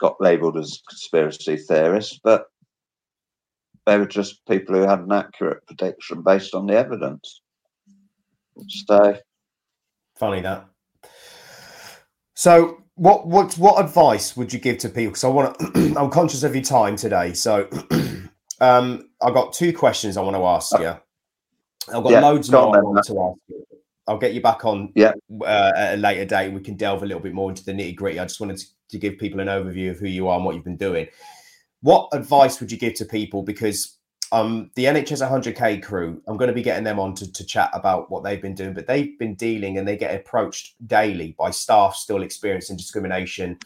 got 0.00 0.20
labelled 0.20 0.56
as 0.56 0.80
conspiracy 0.88 1.56
theorists, 1.56 2.18
but 2.24 2.46
they 3.86 3.98
were 3.98 4.06
just 4.06 4.44
people 4.46 4.74
who 4.74 4.82
had 4.82 5.00
an 5.00 5.12
accurate 5.12 5.64
prediction 5.66 6.22
based 6.22 6.54
on 6.54 6.66
the 6.66 6.74
evidence. 6.74 7.42
So 8.86 9.16
funny 10.16 10.40
that. 10.40 10.66
So 12.34 12.82
what 12.94 13.26
what 13.26 13.54
what 13.58 13.82
advice 13.82 14.36
would 14.36 14.52
you 14.52 14.58
give 14.58 14.78
to 14.78 14.88
people? 14.88 15.10
Because 15.10 15.24
I 15.24 15.28
want 15.28 15.58
to, 15.74 15.94
I'm 15.98 16.10
conscious 16.10 16.42
of 16.42 16.54
your 16.54 16.64
time 16.64 16.96
today. 16.96 17.32
So 17.34 17.68
um, 18.60 19.10
I've 19.22 19.34
got 19.34 19.52
two 19.52 19.72
questions 19.72 20.16
I 20.16 20.22
want 20.22 20.36
to 20.36 20.44
ask 20.44 20.78
you. 20.78 20.96
I've 21.94 22.02
got 22.04 22.10
yeah, 22.10 22.20
loads 22.20 22.50
more 22.50 22.76
I 22.76 22.80
want 22.80 23.04
to 23.06 23.20
ask 23.20 23.38
you. 23.48 23.66
I'll 24.10 24.18
get 24.18 24.34
you 24.34 24.42
back 24.42 24.64
on 24.64 24.92
yeah. 24.96 25.12
Uh, 25.40 25.70
at 25.76 25.94
a 25.94 25.96
later 25.96 26.24
date. 26.24 26.52
We 26.52 26.60
can 26.60 26.74
delve 26.74 27.04
a 27.04 27.06
little 27.06 27.22
bit 27.22 27.32
more 27.32 27.48
into 27.48 27.64
the 27.64 27.70
nitty 27.70 27.94
gritty. 27.94 28.18
I 28.18 28.24
just 28.24 28.40
wanted 28.40 28.58
to, 28.58 28.66
to 28.88 28.98
give 28.98 29.18
people 29.18 29.38
an 29.38 29.46
overview 29.46 29.92
of 29.92 30.00
who 30.00 30.08
you 30.08 30.26
are 30.26 30.34
and 30.34 30.44
what 30.44 30.56
you've 30.56 30.64
been 30.64 30.76
doing. 30.76 31.06
What 31.82 32.08
advice 32.12 32.58
would 32.58 32.72
you 32.72 32.76
give 32.76 32.94
to 32.94 33.04
people? 33.04 33.44
Because 33.44 33.98
um, 34.32 34.72
the 34.74 34.86
NHS 34.86 35.28
100K 35.30 35.80
crew, 35.80 36.20
I'm 36.26 36.36
going 36.36 36.48
to 36.48 36.54
be 36.54 36.62
getting 36.62 36.82
them 36.82 36.98
on 36.98 37.14
to, 37.14 37.32
to 37.32 37.46
chat 37.46 37.70
about 37.72 38.10
what 38.10 38.24
they've 38.24 38.42
been 38.42 38.56
doing, 38.56 38.74
but 38.74 38.88
they've 38.88 39.16
been 39.16 39.36
dealing 39.36 39.78
and 39.78 39.86
they 39.86 39.96
get 39.96 40.12
approached 40.12 40.74
daily 40.88 41.36
by 41.38 41.52
staff 41.52 41.94
still 41.94 42.24
experiencing 42.24 42.76
discrimination 42.76 43.60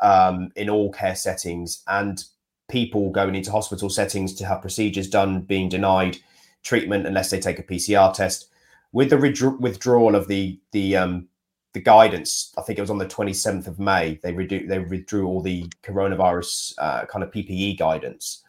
um, 0.00 0.50
in 0.54 0.70
all 0.70 0.92
care 0.92 1.16
settings 1.16 1.82
and 1.88 2.22
people 2.68 3.10
going 3.10 3.34
into 3.34 3.50
hospital 3.50 3.90
settings 3.90 4.32
to 4.34 4.46
have 4.46 4.60
procedures 4.60 5.10
done 5.10 5.40
being 5.40 5.68
denied 5.68 6.18
treatment 6.62 7.04
unless 7.04 7.30
they 7.30 7.40
take 7.40 7.58
a 7.58 7.64
PCR 7.64 8.14
test 8.14 8.48
with 8.92 9.10
the 9.10 9.56
withdrawal 9.60 10.14
of 10.14 10.28
the 10.28 10.58
the 10.72 10.96
um, 10.96 11.28
the 11.74 11.80
guidance, 11.80 12.52
I 12.56 12.62
think 12.62 12.78
it 12.78 12.82
was 12.82 12.90
on 12.90 12.98
the 12.98 13.06
27th 13.06 13.66
of 13.66 13.78
May, 13.78 14.18
they 14.22 14.32
redu- 14.32 14.68
they 14.68 14.78
withdrew 14.78 15.26
all 15.26 15.42
the 15.42 15.64
coronavirus 15.82 16.74
uh, 16.78 17.04
kind 17.04 17.22
of 17.22 17.30
PPE 17.30 17.78
guidance 17.78 18.42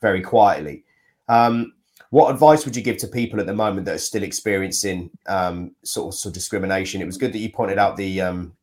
very 0.00 0.20
quietly. 0.20 0.84
Um, 1.28 1.72
what 2.10 2.32
advice 2.32 2.64
would 2.64 2.76
you 2.76 2.82
give 2.82 2.96
to 2.98 3.06
people 3.06 3.40
at 3.40 3.46
the 3.46 3.54
moment 3.54 3.84
that 3.86 3.96
are 3.96 3.98
still 3.98 4.22
experiencing 4.22 5.10
um, 5.26 5.74
sort, 5.82 6.14
of, 6.14 6.18
sort 6.18 6.30
of 6.30 6.34
discrimination? 6.34 7.02
It 7.02 7.06
was 7.06 7.18
good 7.18 7.32
that 7.32 7.38
you 7.38 7.50
pointed 7.50 7.78
out 7.78 7.96
the, 7.96 8.20
um, 8.20 8.54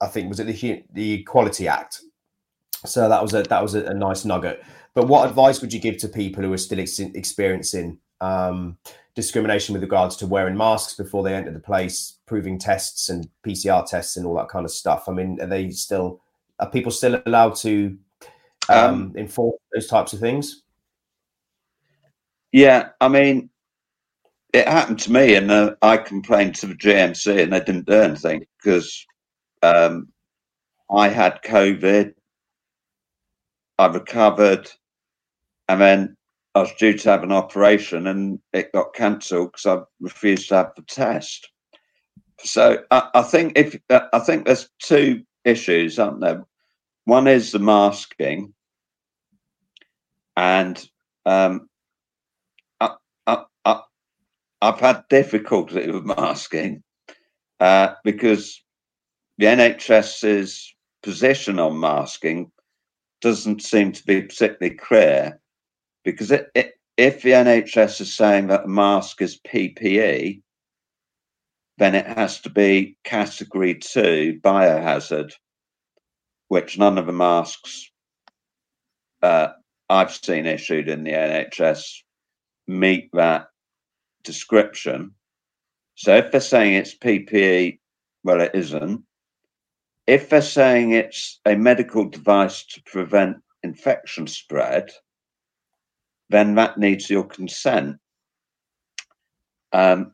I 0.00 0.06
think 0.06 0.28
was 0.28 0.40
it 0.40 0.46
the 0.46 0.84
the 0.92 1.12
Equality 1.14 1.66
Act. 1.66 2.00
So 2.84 3.08
that 3.08 3.22
was 3.22 3.32
a 3.34 3.42
that 3.44 3.62
was 3.62 3.74
a, 3.74 3.86
a 3.86 3.94
nice 3.94 4.24
nugget. 4.24 4.62
But 4.92 5.08
what 5.08 5.28
advice 5.28 5.60
would 5.60 5.72
you 5.72 5.80
give 5.80 5.96
to 5.98 6.08
people 6.08 6.44
who 6.44 6.52
are 6.52 6.58
still 6.58 6.78
ex- 6.78 7.00
experiencing 7.00 7.98
um, 8.20 8.76
discrimination 9.14 9.72
with 9.72 9.82
regards 9.82 10.16
to 10.16 10.26
wearing 10.26 10.56
masks 10.56 10.94
before 10.94 11.22
they 11.22 11.34
enter 11.34 11.52
the 11.52 11.60
place, 11.60 12.18
proving 12.26 12.58
tests 12.58 13.08
and 13.08 13.28
PCR 13.46 13.86
tests 13.86 14.16
and 14.16 14.26
all 14.26 14.34
that 14.36 14.48
kind 14.48 14.64
of 14.64 14.70
stuff. 14.70 15.08
I 15.08 15.12
mean, 15.12 15.40
are 15.40 15.46
they 15.46 15.70
still 15.70 16.20
are 16.58 16.70
people 16.70 16.92
still 16.92 17.20
allowed 17.26 17.56
to 17.56 17.96
um, 18.68 18.78
um, 18.78 19.14
enforce 19.16 19.58
those 19.72 19.86
types 19.86 20.12
of 20.12 20.20
things? 20.20 20.62
Yeah, 22.52 22.90
I 23.00 23.08
mean, 23.08 23.50
it 24.52 24.68
happened 24.68 25.00
to 25.00 25.12
me, 25.12 25.34
and 25.34 25.50
uh, 25.50 25.74
I 25.82 25.96
complained 25.96 26.54
to 26.56 26.66
the 26.68 26.74
GMC, 26.74 27.42
and 27.42 27.52
they 27.52 27.58
didn't 27.58 27.86
do 27.86 27.94
anything 27.94 28.46
because 28.62 29.04
um, 29.62 30.08
I 30.90 31.08
had 31.08 31.42
COVID. 31.42 32.14
I 33.76 33.86
recovered, 33.86 34.70
and 35.68 35.80
then 35.80 36.16
I 36.54 36.60
was 36.60 36.72
due 36.74 36.96
to 36.96 37.10
have 37.10 37.22
an 37.22 37.32
operation, 37.32 38.06
and 38.06 38.38
it 38.52 38.72
got 38.72 38.94
cancelled 38.94 39.52
because 39.52 39.66
I 39.66 39.82
refused 40.00 40.48
to 40.48 40.56
have 40.56 40.72
the 40.76 40.82
test. 40.82 41.50
So 42.40 42.82
I, 42.90 43.10
I 43.14 43.22
think 43.22 43.58
if 43.58 43.76
I 43.90 44.18
think 44.20 44.46
there's 44.46 44.68
two 44.80 45.24
issues, 45.44 45.98
aren't 45.98 46.20
there? 46.20 46.44
One 47.06 47.26
is 47.26 47.52
the 47.52 47.58
masking, 47.58 48.54
and 50.36 50.82
um, 51.26 51.68
I, 52.80 52.90
I, 53.26 53.44
I, 53.64 53.80
I've 54.62 54.80
had 54.80 55.04
difficulty 55.08 55.90
with 55.90 56.04
masking 56.04 56.82
uh, 57.60 57.94
because 58.04 58.62
the 59.38 59.46
NHS's 59.46 60.74
position 61.02 61.58
on 61.58 61.80
masking 61.80 62.50
doesn't 63.20 63.62
seem 63.62 63.92
to 63.92 64.04
be 64.04 64.22
particularly 64.22 64.76
clear. 64.76 65.40
Because 66.04 66.30
it, 66.30 66.50
it, 66.54 66.74
if 66.96 67.22
the 67.22 67.30
NHS 67.30 68.00
is 68.00 68.14
saying 68.14 68.48
that 68.48 68.64
a 68.64 68.68
mask 68.68 69.20
is 69.22 69.40
PPE, 69.40 70.42
then 71.78 71.94
it 71.94 72.06
has 72.06 72.40
to 72.42 72.50
be 72.50 72.96
category 73.04 73.74
two 73.74 74.38
biohazard, 74.42 75.32
which 76.48 76.78
none 76.78 76.98
of 76.98 77.06
the 77.06 77.12
masks 77.12 77.90
uh, 79.22 79.48
I've 79.88 80.14
seen 80.14 80.46
issued 80.46 80.88
in 80.88 81.02
the 81.02 81.12
NHS 81.12 81.82
meet 82.66 83.10
that 83.12 83.46
description. 84.22 85.14
So 85.96 86.16
if 86.16 86.30
they're 86.30 86.40
saying 86.40 86.74
it's 86.74 86.96
PPE, 86.96 87.78
well, 88.22 88.40
it 88.40 88.52
isn't. 88.54 89.02
If 90.06 90.28
they're 90.28 90.42
saying 90.42 90.92
it's 90.92 91.40
a 91.46 91.56
medical 91.56 92.08
device 92.08 92.64
to 92.66 92.82
prevent 92.84 93.38
infection 93.62 94.26
spread, 94.26 94.90
then 96.30 96.54
that 96.54 96.78
needs 96.78 97.10
your 97.10 97.24
consent. 97.24 97.98
Um, 99.72 100.12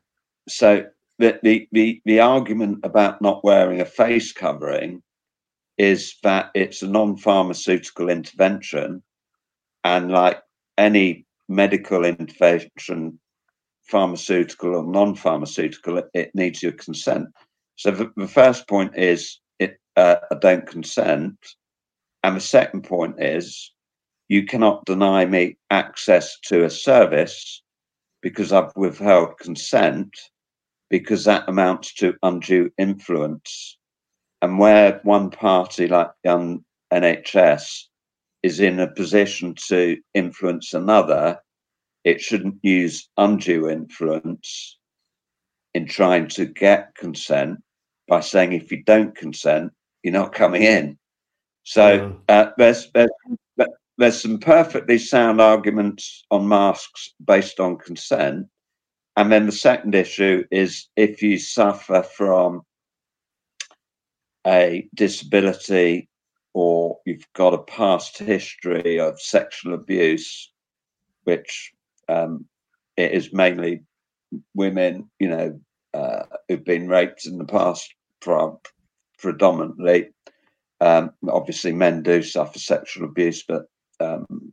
so 0.49 0.87
the, 1.19 1.39
the, 1.43 1.69
the, 1.73 2.01
the 2.05 2.21
argument 2.21 2.81
about 2.83 3.21
not 3.21 3.45
wearing 3.45 3.81
a 3.81 3.85
face 3.85 4.33
covering 4.33 5.03
is 5.77 6.17
that 6.23 6.51
it's 6.55 6.83
a 6.83 6.89
non-pharmaceutical 6.89 8.11
intervention 8.11 9.03
and 9.85 10.11
like 10.11 10.43
any 10.77 11.25
medical 11.49 12.05
intervention 12.05 13.19
pharmaceutical 13.83 14.77
or 14.77 14.85
non-pharmaceutical 14.85 16.03
it 16.15 16.31
needs 16.35 16.63
your 16.63 16.73
consent 16.73 17.27
so 17.77 17.91
the, 17.91 18.13
the 18.17 18.29
first 18.29 18.69
point 18.69 18.93
is 18.97 19.41
it 19.59 19.79
uh, 19.97 20.17
I 20.31 20.35
don't 20.37 20.67
consent 20.67 21.35
and 22.23 22.37
the 22.37 22.41
second 22.41 22.83
point 22.83 23.17
is 23.19 23.73
you 24.31 24.45
cannot 24.45 24.85
deny 24.85 25.27
me 25.27 25.57
access 25.71 26.39
to 26.39 26.65
a 26.65 26.71
service 26.71 27.63
because 28.23 28.53
I've 28.53 28.71
withheld 28.77 29.37
consent 29.41 30.17
because 30.89 31.25
that 31.25 31.49
amounts 31.49 31.95
to 31.95 32.15
undue 32.23 32.71
influence 32.79 33.77
and 34.41 34.57
where 34.57 35.01
one 35.03 35.31
party 35.31 35.89
like 35.89 36.11
the 36.23 36.63
NHS 36.93 37.87
is 38.45 38.61
in 38.61 38.79
a 38.79 38.87
position 38.87 39.57
to 39.67 39.99
influence 40.15 40.75
another, 40.75 41.41
it 42.05 42.21
shouldn't 42.21 42.59
use 42.63 43.09
undue 43.17 43.69
influence 43.69 44.79
in 45.75 45.87
trying 45.87 46.29
to 46.29 46.47
get 46.47 46.95
consent 46.95 47.59
by 48.07 48.21
saying 48.21 48.53
if 48.53 48.71
you 48.71 48.85
don't 48.85 49.17
consent, 49.17 49.73
you're 50.05 50.13
not 50.13 50.33
coming 50.33 50.63
in. 50.63 50.97
So 51.65 52.17
uh, 52.29 52.51
there's, 52.57 52.91
there's 52.93 53.11
there's 54.01 54.23
some 54.23 54.39
perfectly 54.39 54.97
sound 54.97 55.43
arguments 55.43 56.25
on 56.31 56.49
masks 56.49 57.11
based 57.23 57.61
on 57.61 57.77
consent. 57.77 58.47
And 59.17 59.31
then 59.31 59.45
the 59.45 59.53
second 59.53 59.95
issue 59.95 60.45
is 60.51 60.89
if 60.97 61.23
you 61.23 61.39
suffer 61.39 62.03
from 62.03 62.63
a 64.47 64.89
disability 64.95 66.09
or 66.55 66.99
you've 67.05 67.27
got 67.35 67.53
a 67.53 67.59
past 67.59 68.17
history 68.17 68.99
of 68.99 69.21
sexual 69.21 69.75
abuse, 69.75 70.51
which 71.25 71.71
um, 72.09 72.47
it 72.97 73.13
is 73.13 73.35
mainly 73.35 73.83
women, 74.55 75.11
you 75.19 75.29
know, 75.29 75.61
uh, 75.93 76.23
who've 76.49 76.65
been 76.65 76.89
raped 76.89 77.27
in 77.27 77.37
the 77.37 77.45
past, 77.45 77.93
predominantly. 79.19 80.09
Um, 80.81 81.11
obviously, 81.29 81.73
men 81.73 82.03
do 82.03 82.23
suffer 82.23 82.59
sexual 82.59 83.05
abuse, 83.05 83.45
but 83.47 83.67
um, 84.01 84.53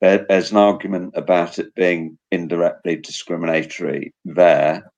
there's 0.00 0.50
an 0.50 0.58
argument 0.58 1.14
about 1.16 1.58
it 1.58 1.74
being 1.74 2.18
indirectly 2.30 2.96
discriminatory 2.96 4.12
there, 4.24 4.90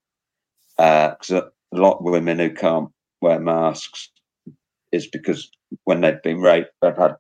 because 0.77 1.31
uh, 1.31 1.43
a 1.73 1.77
lot 1.77 1.99
of 1.99 2.05
women 2.05 2.39
who 2.39 2.51
can't 2.51 2.91
wear 3.21 3.39
masks 3.39 4.11
is 4.93 5.07
because 5.07 5.51
when 5.85 6.01
they've 6.01 6.23
been 6.23 6.41
raped, 6.41 6.71
they've 6.83 6.97
had 6.97 7.17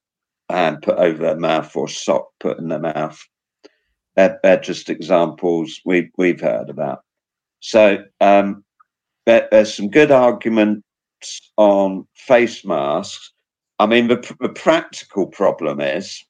a 0.48 0.55
hand 0.55 0.82
put 0.82 0.98
over 0.98 1.18
their 1.22 1.38
mouth 1.38 1.74
or 1.76 1.88
sock 1.88 2.28
put 2.40 2.59
in 2.59 2.68
their 2.68 2.80
mouth. 2.80 3.20
They're, 4.16 4.38
they're 4.43 4.60
just 4.60 4.88
examples 4.88 5.80
we, 5.84 6.10
we've 6.16 6.40
heard 6.40 6.70
about. 6.70 7.05
So 7.60 8.05
um, 8.20 8.64
there, 9.26 9.48
there's 9.51 9.74
some 9.74 9.90
good 9.90 10.10
arguments 10.10 10.82
on 11.56 12.06
face 12.14 12.64
masks. 12.64 13.32
I 13.78 13.86
mean, 13.86 14.09
the, 14.09 14.36
the 14.40 14.48
practical 14.48 15.26
problem 15.26 15.80
is 15.80 16.24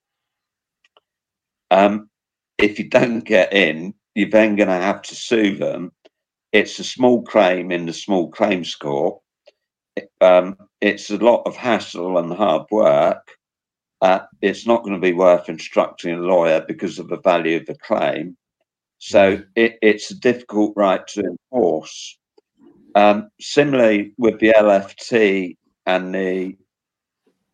um, 1.70 2.08
if 2.58 2.78
you 2.78 2.88
don't 2.88 3.20
get 3.20 3.52
in, 3.52 3.94
you're 4.14 4.30
then 4.30 4.56
going 4.56 4.68
to 4.68 4.74
have 4.74 5.02
to 5.02 5.14
sue 5.14 5.56
them. 5.56 5.92
It's 6.52 6.78
a 6.78 6.84
small 6.84 7.22
claim 7.22 7.70
in 7.70 7.86
the 7.86 7.92
small 7.92 8.30
claims 8.30 8.74
court 8.74 9.20
um, 10.20 10.56
it's 10.80 11.10
a 11.10 11.16
lot 11.16 11.42
of 11.46 11.56
hassle 11.56 12.18
and 12.18 12.32
hard 12.32 12.66
work. 12.70 13.26
Uh, 14.02 14.20
it's 14.42 14.66
not 14.66 14.82
going 14.82 14.94
to 14.94 15.00
be 15.00 15.12
worth 15.12 15.48
instructing 15.48 16.14
a 16.14 16.18
lawyer 16.18 16.64
because 16.66 16.98
of 16.98 17.08
the 17.08 17.20
value 17.20 17.56
of 17.56 17.66
the 17.66 17.76
claim. 17.76 18.36
So 18.98 19.42
it, 19.54 19.78
it's 19.82 20.10
a 20.10 20.18
difficult 20.18 20.74
right 20.76 21.06
to 21.08 21.22
enforce. 21.22 22.18
Um, 22.94 23.28
similarly, 23.40 24.12
with 24.18 24.38
the 24.38 24.54
LFT 24.56 25.56
and 25.86 26.14
the 26.14 26.56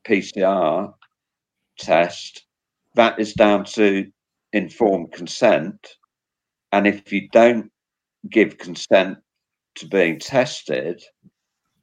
PCR 0.07 0.95
test, 1.79 2.45
that 2.94 3.19
is 3.19 3.32
down 3.32 3.64
to 3.64 4.10
informed 4.52 5.12
consent. 5.12 5.97
And 6.73 6.86
if 6.86 7.12
you 7.12 7.28
don't 7.31 7.70
give 8.31 8.59
consent 8.59 9.19
to 9.77 9.86
being 9.86 10.19
tested, 10.19 11.02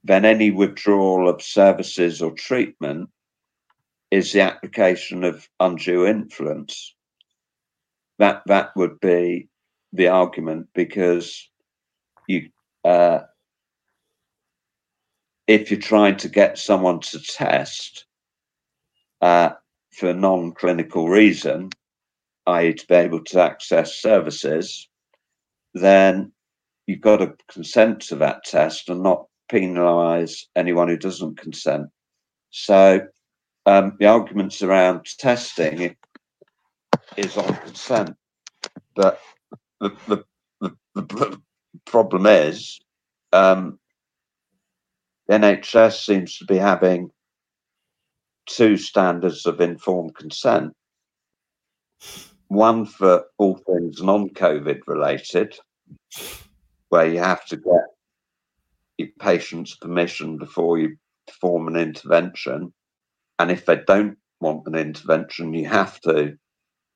then 0.03 0.25
any 0.25 0.51
withdrawal 0.51 1.27
of 1.27 1.41
services 1.41 2.21
or 2.21 2.31
treatment 2.31 3.09
is 4.11 4.31
the 4.31 4.41
application 4.41 5.23
of 5.23 5.47
undue 5.59 6.05
influence. 6.05 6.95
That 8.17 8.41
that 8.47 8.75
would 8.75 8.99
be 8.99 9.49
the 9.93 10.07
argument 10.07 10.67
because 10.73 11.49
you 12.27 12.49
uh, 12.83 13.19
if 15.47 15.71
you're 15.71 15.79
trying 15.79 16.17
to 16.17 16.29
get 16.29 16.57
someone 16.57 16.99
to 16.99 17.19
test 17.19 18.05
uh, 19.21 19.51
for 19.91 20.13
non-clinical 20.13 21.09
reason, 21.09 21.69
i.e., 22.47 22.73
to 22.73 22.87
be 22.87 22.95
able 22.95 23.23
to 23.25 23.41
access 23.41 23.95
services, 23.95 24.87
then 25.73 26.31
you've 26.87 27.01
got 27.01 27.17
to 27.17 27.33
consent 27.51 28.01
to 28.01 28.15
that 28.15 28.43
test 28.43 28.89
and 28.89 29.03
not 29.03 29.25
penalise 29.51 30.45
anyone 30.55 30.87
who 30.87 30.97
doesn't 30.97 31.37
consent. 31.37 31.87
So 32.51 33.01
um, 33.65 33.95
the 33.99 34.07
arguments 34.07 34.61
around 34.61 35.05
testing 35.17 35.95
is 37.17 37.37
on 37.37 37.55
consent, 37.57 38.15
but 38.95 39.19
the 39.79 39.95
the, 40.07 40.23
the, 40.61 40.71
the 40.95 41.39
problem 41.85 42.25
is 42.25 42.79
um, 43.33 43.79
NHS 45.29 46.05
seems 46.05 46.37
to 46.37 46.45
be 46.45 46.57
having 46.57 47.11
two 48.49 48.77
standards 48.77 49.45
of 49.45 49.61
informed 49.61 50.15
consent. 50.15 50.73
One 52.47 52.85
for 52.85 53.25
all 53.37 53.57
things 53.57 54.01
non-COVID 54.01 54.81
related, 54.87 55.55
where 56.89 57.07
you 57.07 57.19
have 57.19 57.45
to 57.45 57.57
get 57.57 57.85
your 58.97 59.09
patient's 59.19 59.75
permission 59.75 60.37
before 60.37 60.79
you 60.79 60.97
perform 61.27 61.67
an 61.67 61.77
intervention. 61.77 62.73
And 63.37 63.51
if 63.51 63.65
they 63.65 63.77
don't 63.87 64.17
want 64.41 64.67
an 64.67 64.75
intervention, 64.75 65.53
you 65.53 65.67
have 65.67 66.01
to 66.01 66.35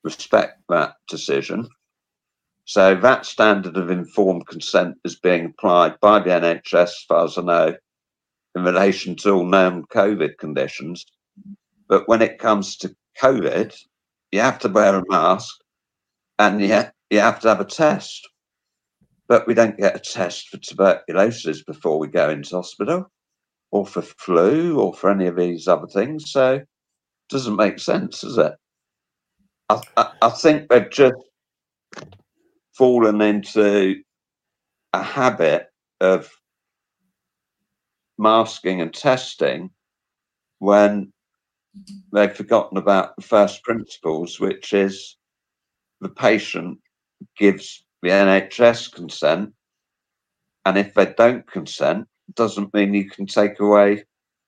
respect 0.03 0.59
that 0.69 0.95
decision. 1.07 1.69
So 2.65 2.95
that 2.95 3.25
standard 3.25 3.77
of 3.77 3.91
informed 3.91 4.47
consent 4.47 4.95
is 5.03 5.19
being 5.19 5.45
applied 5.45 5.99
by 5.99 6.19
the 6.19 6.31
NHS, 6.31 6.83
as 6.83 7.05
far 7.07 7.25
as 7.25 7.37
I 7.37 7.41
know, 7.41 7.75
in 8.55 8.63
relation 8.63 9.15
to 9.17 9.31
all 9.31 9.45
known 9.45 9.83
COVID 9.93 10.37
conditions. 10.37 11.05
But 11.93 12.07
when 12.07 12.23
it 12.23 12.39
comes 12.39 12.75
to 12.77 12.95
COVID, 13.21 13.79
you 14.31 14.39
have 14.39 14.57
to 14.61 14.67
wear 14.67 14.95
a 14.95 15.03
mask 15.09 15.53
and 16.39 16.59
you, 16.59 16.81
you 17.11 17.19
have 17.19 17.39
to 17.41 17.49
have 17.49 17.59
a 17.59 17.65
test. 17.65 18.27
But 19.27 19.45
we 19.45 19.53
don't 19.53 19.77
get 19.77 19.95
a 19.95 19.99
test 19.99 20.49
for 20.49 20.57
tuberculosis 20.57 21.63
before 21.63 21.99
we 21.99 22.07
go 22.07 22.31
into 22.31 22.55
hospital, 22.55 23.11
or 23.69 23.85
for 23.85 24.01
flu, 24.01 24.79
or 24.79 24.95
for 24.95 25.11
any 25.11 25.27
of 25.27 25.35
these 25.35 25.67
other 25.67 25.85
things. 25.85 26.31
So 26.31 26.55
it 26.55 26.67
doesn't 27.29 27.57
make 27.57 27.77
sense, 27.77 28.21
does 28.21 28.39
it? 28.39 28.53
I, 29.69 29.79
I, 29.95 30.11
I 30.23 30.29
think 30.29 30.69
they've 30.69 30.89
just 30.89 31.13
fallen 32.75 33.21
into 33.21 34.01
a 34.93 35.03
habit 35.03 35.67
of 36.01 36.27
masking 38.17 38.81
and 38.81 38.91
testing 38.91 39.69
when 40.57 41.13
they've 42.11 42.35
forgotten 42.35 42.77
about 42.77 43.15
the 43.15 43.21
first 43.21 43.63
principles, 43.63 44.39
which 44.39 44.73
is 44.73 45.17
the 46.01 46.09
patient 46.09 46.79
gives 47.37 47.83
the 48.01 48.09
NHS 48.09 48.93
consent, 48.93 49.53
and 50.65 50.77
if 50.77 50.93
they 50.93 51.13
don't 51.17 51.45
consent, 51.47 52.07
doesn't 52.35 52.73
mean 52.73 52.93
you 52.93 53.09
can 53.09 53.25
take 53.25 53.59
away 53.59 54.03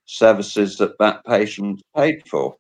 services 0.06 0.78
that 0.78 0.98
that 1.00 1.26
patient 1.26 1.82
paid 1.96 2.22
for. 2.28 2.56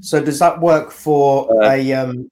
So 0.00 0.22
does 0.22 0.38
that 0.38 0.60
work 0.60 0.90
for 0.90 1.64
uh, 1.64 1.70
a 1.70 1.92
um, 1.92 2.28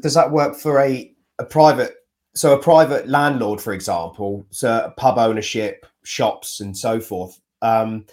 does 0.00 0.14
that 0.14 0.30
work 0.30 0.56
for 0.56 0.80
a, 0.80 1.12
a 1.38 1.44
private 1.44 1.94
so 2.34 2.54
a 2.54 2.62
private 2.62 3.08
landlord 3.08 3.60
for 3.60 3.72
example 3.72 4.46
so 4.50 4.92
pub 4.96 5.18
ownership 5.18 5.86
shops 6.04 6.60
and 6.60 6.76
so 6.76 7.00
forth 7.00 7.38
um, 7.60 8.06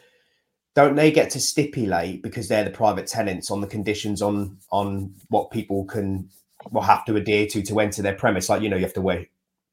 don't 0.80 0.96
they 0.96 1.12
get 1.12 1.30
to 1.32 1.40
stipulate 1.40 2.24
because 2.24 2.48
they're 2.48 2.64
the 2.64 2.70
private 2.70 3.08
tenants 3.08 3.52
on 3.52 3.60
the 3.60 3.68
conditions 3.68 4.22
on 4.22 4.58
on 4.72 5.14
what 5.30 5.52
people 5.52 5.84
can 5.86 6.30
will 6.72 6.82
have 6.82 7.06
to 7.06 7.16
adhere 7.16 7.48
to 7.48 7.62
to 7.62 7.80
enter 7.80 8.02
their 8.02 8.16
premise 8.16 8.50
like 8.50 8.62
you 8.62 8.70
know 8.70 8.78
you 8.78 8.84
have 8.84 8.94
to 8.94 9.02
wear 9.02 9.26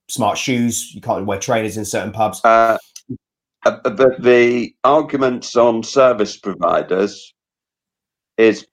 smart 0.09 0.37
shoes 0.37 0.95
you 0.95 1.01
can't 1.01 1.27
wear 1.27 1.39
trainers 1.39 1.77
in 1.77 1.85
certain 1.85 2.13
pubs 2.13 2.41
uh, 2.45 2.77
uh 3.65 3.71
the 4.19 4.75
arguments 4.85 5.55
on 5.57 5.83
service 5.83 6.37
providers 6.37 7.35
is 8.37 8.67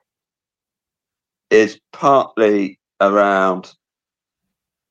is 1.51 1.79
partly 1.91 2.79
around 2.99 3.73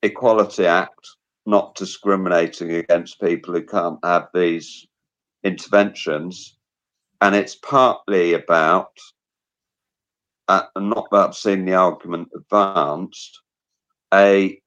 Equality 0.02 0.66
Act, 0.66 1.08
not 1.46 1.74
discriminating 1.74 2.72
against 2.72 3.20
people 3.20 3.54
who 3.54 3.64
can't 3.64 3.98
have 4.04 4.28
these 4.32 4.86
interventions. 5.44 6.56
And 7.22 7.36
it's 7.36 7.54
partly 7.54 8.32
about, 8.32 8.98
uh, 10.48 10.64
not 10.76 11.08
that 11.12 11.28
I've 11.28 11.36
the 11.64 11.74
argument 11.74 12.30
advanced, 12.34 13.40
a 14.12 14.60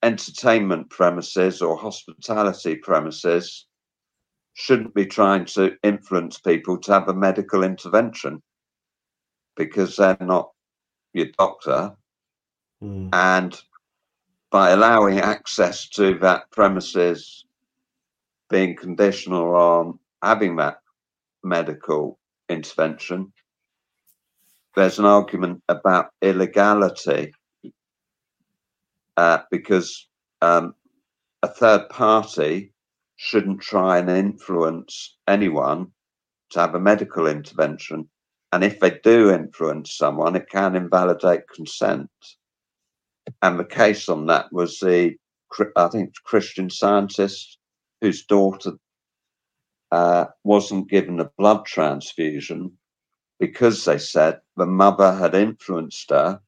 entertainment 0.00 0.90
premises 0.90 1.60
or 1.60 1.76
hospitality 1.76 2.76
premises 2.76 3.66
shouldn't 4.54 4.94
be 4.94 5.06
trying 5.06 5.44
to 5.46 5.76
influence 5.82 6.38
people 6.38 6.78
to 6.78 6.92
have 6.92 7.08
a 7.08 7.14
medical 7.14 7.64
intervention 7.64 8.40
because 9.56 9.96
they're 9.96 10.16
not 10.20 10.52
your 11.14 11.26
doctor. 11.36 11.96
Mm. 12.80 13.08
And 13.12 13.60
by 14.52 14.70
allowing 14.70 15.18
access 15.18 15.88
to 15.90 16.16
that 16.20 16.48
premises 16.52 17.44
being 18.48 18.76
conditional 18.76 19.56
on 19.56 19.98
having 20.22 20.54
that 20.56 20.78
medical 21.48 22.18
intervention, 22.48 23.32
there's 24.76 24.98
an 24.98 25.04
argument 25.04 25.62
about 25.68 26.10
illegality 26.22 27.32
uh, 29.16 29.38
because 29.50 30.06
um, 30.42 30.74
a 31.42 31.48
third 31.48 31.88
party 31.88 32.72
shouldn't 33.16 33.60
try 33.60 33.98
and 33.98 34.08
influence 34.08 35.16
anyone 35.26 35.88
to 36.50 36.60
have 36.60 36.74
a 36.74 36.80
medical 36.80 37.26
intervention 37.26 38.08
and 38.52 38.64
if 38.64 38.80
they 38.80 38.98
do 39.02 39.30
influence 39.30 39.94
someone, 39.94 40.34
it 40.36 40.48
can 40.48 40.74
invalidate 40.74 41.48
consent. 41.54 42.10
And 43.42 43.58
the 43.58 43.64
case 43.64 44.08
on 44.08 44.26
that 44.26 44.50
was 44.52 44.78
the, 44.78 45.16
I 45.76 45.88
think, 45.88 46.14
Christian 46.24 46.70
scientist 46.70 47.58
whose 48.00 48.24
daughter 48.24 48.72
uh, 49.90 50.26
wasn't 50.44 50.90
given 50.90 51.20
a 51.20 51.30
blood 51.38 51.64
transfusion 51.64 52.72
because 53.40 53.84
they 53.84 53.98
said 53.98 54.40
the 54.56 54.66
mother 54.66 55.14
had 55.14 55.34
influenced 55.34 56.10
her 56.10 56.40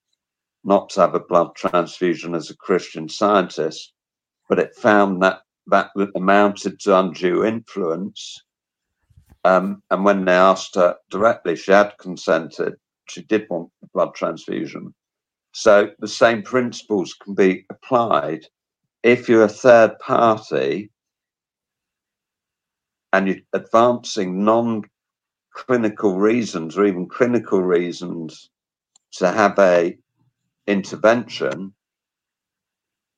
not 0.65 0.91
to 0.91 1.01
have 1.01 1.15
a 1.15 1.21
blood 1.21 1.55
transfusion 1.55 2.35
as 2.35 2.51
a 2.51 2.57
Christian 2.57 3.09
scientist, 3.09 3.93
but 4.49 4.59
it 4.59 4.75
found 4.75 5.23
that 5.23 5.41
that 5.69 5.91
amounted 6.15 6.81
to 6.81 6.99
undue 6.99 7.45
influence 7.45 8.43
um, 9.45 9.83
and 9.91 10.05
when 10.05 10.25
they 10.25 10.33
asked 10.33 10.75
her 10.75 10.97
directly, 11.11 11.57
she 11.57 11.73
had 11.73 11.97
consented. 11.99 12.75
She 13.09 13.23
did 13.23 13.47
want 13.49 13.71
a 13.83 13.87
blood 13.89 14.15
transfusion. 14.15 14.95
So 15.53 15.91
the 15.99 16.09
same 16.09 16.43
principles 16.43 17.15
can 17.15 17.35
be 17.35 17.65
applied 17.71 18.47
if 19.03 19.29
you're 19.29 19.45
a 19.45 19.49
third 19.49 19.99
party 19.99 20.91
and 23.13 23.43
advancing 23.53 24.45
non 24.45 24.83
clinical 25.53 26.19
reasons 26.19 26.79
or 26.79 26.87
even 26.87 27.09
clinical 27.09 27.63
reasons 27.63 28.51
to 29.13 29.31
have 29.31 29.59
a 29.59 29.97
intervention 30.67 31.75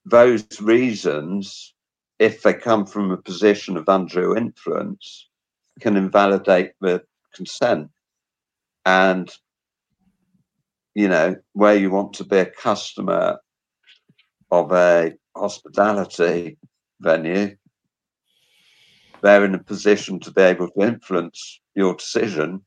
those 0.05 0.60
reasons 0.60 1.74
if 2.19 2.43
they 2.43 2.55
come 2.55 2.86
from 2.86 3.10
a 3.10 3.16
position 3.16 3.77
of 3.77 3.85
undue 3.89 4.36
influence 4.36 5.28
can 5.81 5.97
invalidate 5.97 6.73
the 6.81 7.02
consent. 7.35 7.89
And, 8.85 9.31
you 10.94 11.09
know, 11.09 11.36
where 11.52 11.77
you 11.77 11.90
want 11.90 12.14
to 12.14 12.24
be 12.24 12.39
a 12.39 12.47
customer 12.47 13.39
of 14.51 14.73
a 14.73 15.14
hospitality 15.36 16.59
venue, 17.01 17.56
they're 19.23 19.44
in 19.44 19.55
a 19.55 19.62
position 19.62 20.19
to 20.20 20.32
be 20.32 20.43
able 20.43 20.69
to 20.69 20.82
influence 20.82 21.61
your 21.74 21.94
decision 21.94 22.61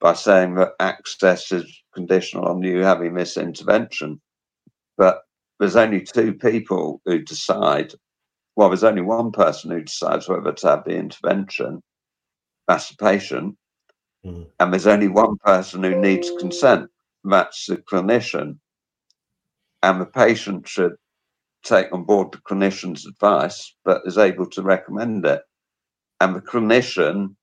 by 0.00 0.14
saying 0.14 0.54
that 0.54 0.74
access 0.78 1.50
is 1.50 1.82
conditional 1.92 2.46
on 2.46 2.62
you 2.62 2.78
having 2.78 3.14
this 3.14 3.36
intervention. 3.36 4.20
But 4.96 5.22
there's 5.58 5.76
only 5.76 6.02
two 6.02 6.34
people 6.34 7.00
who 7.04 7.18
decide, 7.18 7.92
well, 8.54 8.68
there's 8.68 8.84
only 8.84 9.02
one 9.02 9.32
person 9.32 9.72
who 9.72 9.82
decides 9.82 10.28
whether 10.28 10.52
to 10.52 10.68
have 10.68 10.84
the 10.84 10.96
intervention, 10.96 11.82
that's 12.68 12.90
the 12.90 12.96
patient. 12.96 13.56
Mm. 14.24 14.46
And 14.60 14.72
there's 14.72 14.86
only 14.86 15.08
one 15.08 15.36
person 15.38 15.82
who 15.82 16.00
needs 16.00 16.30
consent, 16.38 16.88
that's 17.24 17.66
the 17.66 17.78
clinician. 17.78 18.58
And 19.82 20.00
the 20.00 20.06
patient 20.06 20.68
should 20.68 20.94
take 21.64 21.92
on 21.92 22.04
board 22.04 22.32
the 22.32 22.38
clinician's 22.38 23.06
advice, 23.06 23.74
but 23.84 24.02
is 24.04 24.18
able 24.18 24.46
to 24.50 24.62
recommend 24.62 25.26
it. 25.26 25.42
And 26.20 26.34
the 26.34 26.40
clinician 26.40 27.34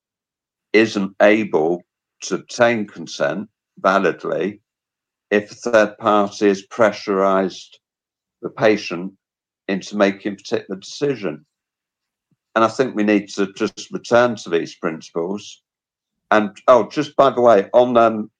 isn't 0.73 1.15
able 1.21 1.81
to 2.23 2.35
obtain 2.35 2.85
consent 2.87 3.49
validly 3.79 4.61
if 5.31 5.51
a 5.51 5.55
third 5.55 5.97
party 5.97 6.47
has 6.47 6.63
pressurized 6.63 7.79
the 8.41 8.49
patient 8.49 9.13
into 9.67 9.97
making 9.97 10.33
a 10.33 10.35
particular 10.35 10.79
decision. 10.79 11.45
And 12.55 12.63
I 12.63 12.67
think 12.67 12.95
we 12.95 13.03
need 13.03 13.29
to 13.29 13.51
just 13.53 13.91
return 13.91 14.35
to 14.37 14.49
these 14.49 14.75
principles. 14.75 15.61
And 16.31 16.55
oh, 16.67 16.87
just 16.89 17.15
by 17.15 17.29
the 17.29 17.41
way, 17.41 17.69
on 17.73 17.97
um, 17.97 18.31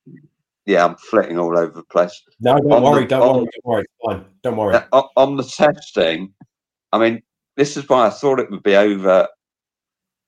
yeah, 0.66 0.86
I'm 0.86 0.96
flitting 0.96 1.38
all 1.38 1.58
over 1.58 1.74
the 1.74 1.84
place. 1.84 2.22
No, 2.40 2.58
don't 2.58 2.72
on 2.72 2.84
worry, 2.84 3.04
the, 3.04 3.08
don't 3.10 3.22
on, 3.22 3.36
worry, 3.36 3.50
don't 3.54 3.66
worry, 3.66 3.86
fine, 4.06 4.26
don't 4.44 4.58
worry. 4.58 4.76
Uh, 4.92 5.04
on 5.16 5.38
the 5.38 5.44
testing, 5.44 6.34
I 6.92 6.98
mean, 6.98 7.22
this 7.58 7.78
is 7.78 7.88
why 7.88 8.08
I 8.08 8.10
thought 8.10 8.40
it 8.40 8.50
would 8.50 8.64
be 8.64 8.76
over 8.76 9.28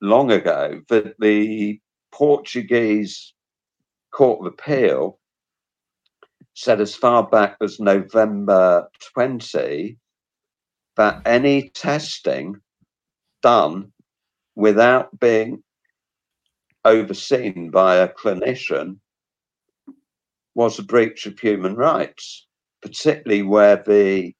long 0.01 0.31
ago. 0.31 0.81
That 0.89 1.15
the 1.19 1.79
Portuguese 2.11 3.33
Court 4.11 4.39
of 4.41 4.53
Appeal 4.53 5.19
said 6.53 6.81
as 6.81 6.95
far 6.95 7.27
back 7.27 7.57
as 7.61 7.79
November 7.79 8.89
20 9.13 9.97
that 10.95 11.21
any 11.25 11.69
testing 11.69 12.55
done 13.43 13.91
without 14.55 15.19
being 15.19 15.63
overseen 16.83 17.69
by 17.69 17.97
a 17.97 18.07
clinician 18.07 18.97
was 20.55 20.79
a 20.79 20.83
breach 20.83 21.27
of 21.27 21.37
human 21.39 21.75
rights, 21.75 22.47
particularly 22.81 23.43
where 23.43 23.75
the 23.75 24.33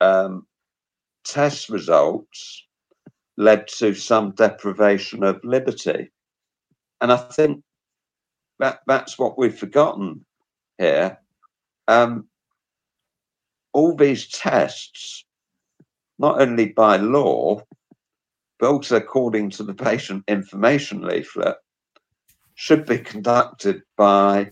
um, 0.00 0.46
test 1.24 1.68
results 1.68 2.64
led 3.40 3.66
to 3.66 3.94
some 3.94 4.32
deprivation 4.32 5.24
of 5.24 5.42
liberty. 5.42 6.12
And 7.00 7.10
I 7.10 7.16
think 7.16 7.62
that 8.58 8.80
that's 8.86 9.18
what 9.18 9.38
we've 9.38 9.58
forgotten 9.58 10.26
here. 10.76 11.18
Um, 11.88 12.28
all 13.72 13.96
these 13.96 14.28
tests, 14.28 15.24
not 16.18 16.42
only 16.42 16.66
by 16.66 16.98
law, 16.98 17.62
but 18.58 18.70
also 18.70 18.96
according 18.96 19.48
to 19.50 19.62
the 19.62 19.74
patient 19.74 20.24
information 20.28 21.00
leaflet, 21.00 21.56
should 22.56 22.84
be 22.84 22.98
conducted 22.98 23.80
by 23.96 24.50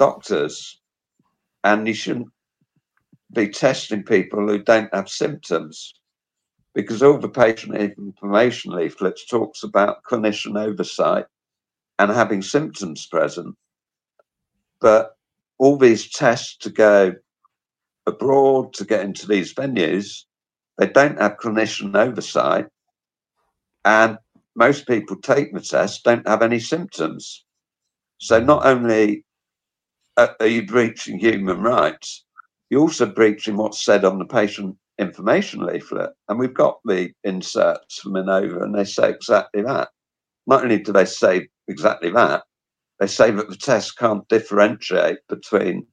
doctors. 0.00 0.80
And 1.62 1.86
you 1.86 1.94
shouldn't 1.94 2.32
be 3.32 3.50
testing 3.50 4.02
people 4.02 4.48
who 4.48 4.58
don't 4.58 4.92
have 4.92 5.08
symptoms 5.08 5.94
because 6.74 7.02
all 7.02 7.18
the 7.18 7.28
patient 7.28 7.76
information 7.98 8.72
leaflets 8.72 9.26
talks 9.26 9.62
about 9.62 10.02
clinician 10.02 10.60
oversight 10.60 11.26
and 11.98 12.10
having 12.10 12.42
symptoms 12.42 13.06
present. 13.06 13.54
But 14.80 15.16
all 15.58 15.78
these 15.78 16.10
tests 16.10 16.56
to 16.58 16.70
go 16.70 17.14
abroad 18.06 18.74
to 18.74 18.84
get 18.84 19.04
into 19.04 19.26
these 19.26 19.54
venues, 19.54 20.24
they 20.76 20.88
don't 20.88 21.20
have 21.20 21.38
clinician 21.38 21.94
oversight. 21.94 22.66
And 23.84 24.18
most 24.56 24.88
people 24.88 25.16
take 25.16 25.54
the 25.54 25.60
test, 25.60 26.04
don't 26.04 26.26
have 26.26 26.42
any 26.42 26.58
symptoms. 26.58 27.44
So 28.18 28.40
not 28.40 28.66
only 28.66 29.24
are 30.16 30.46
you 30.46 30.66
breaching 30.66 31.18
human 31.18 31.60
rights, 31.60 32.24
you're 32.70 32.80
also 32.80 33.06
breaching 33.06 33.56
what's 33.56 33.84
said 33.84 34.04
on 34.04 34.18
the 34.18 34.24
patient 34.24 34.76
information 34.98 35.60
leaflet. 35.64 36.10
And 36.28 36.38
we've 36.38 36.54
got 36.54 36.78
the 36.84 37.10
inserts 37.24 38.00
from 38.00 38.12
Innova, 38.12 38.62
and 38.62 38.74
they 38.74 38.84
say 38.84 39.10
exactly 39.10 39.62
that. 39.62 39.88
Not 40.46 40.62
only 40.62 40.78
do 40.78 40.92
they 40.92 41.04
say 41.04 41.48
exactly 41.68 42.10
that, 42.10 42.44
they 43.00 43.06
say 43.06 43.30
that 43.30 43.48
the 43.48 43.56
test 43.56 43.98
can't 43.98 44.28
differentiate 44.28 45.18
between 45.28 45.86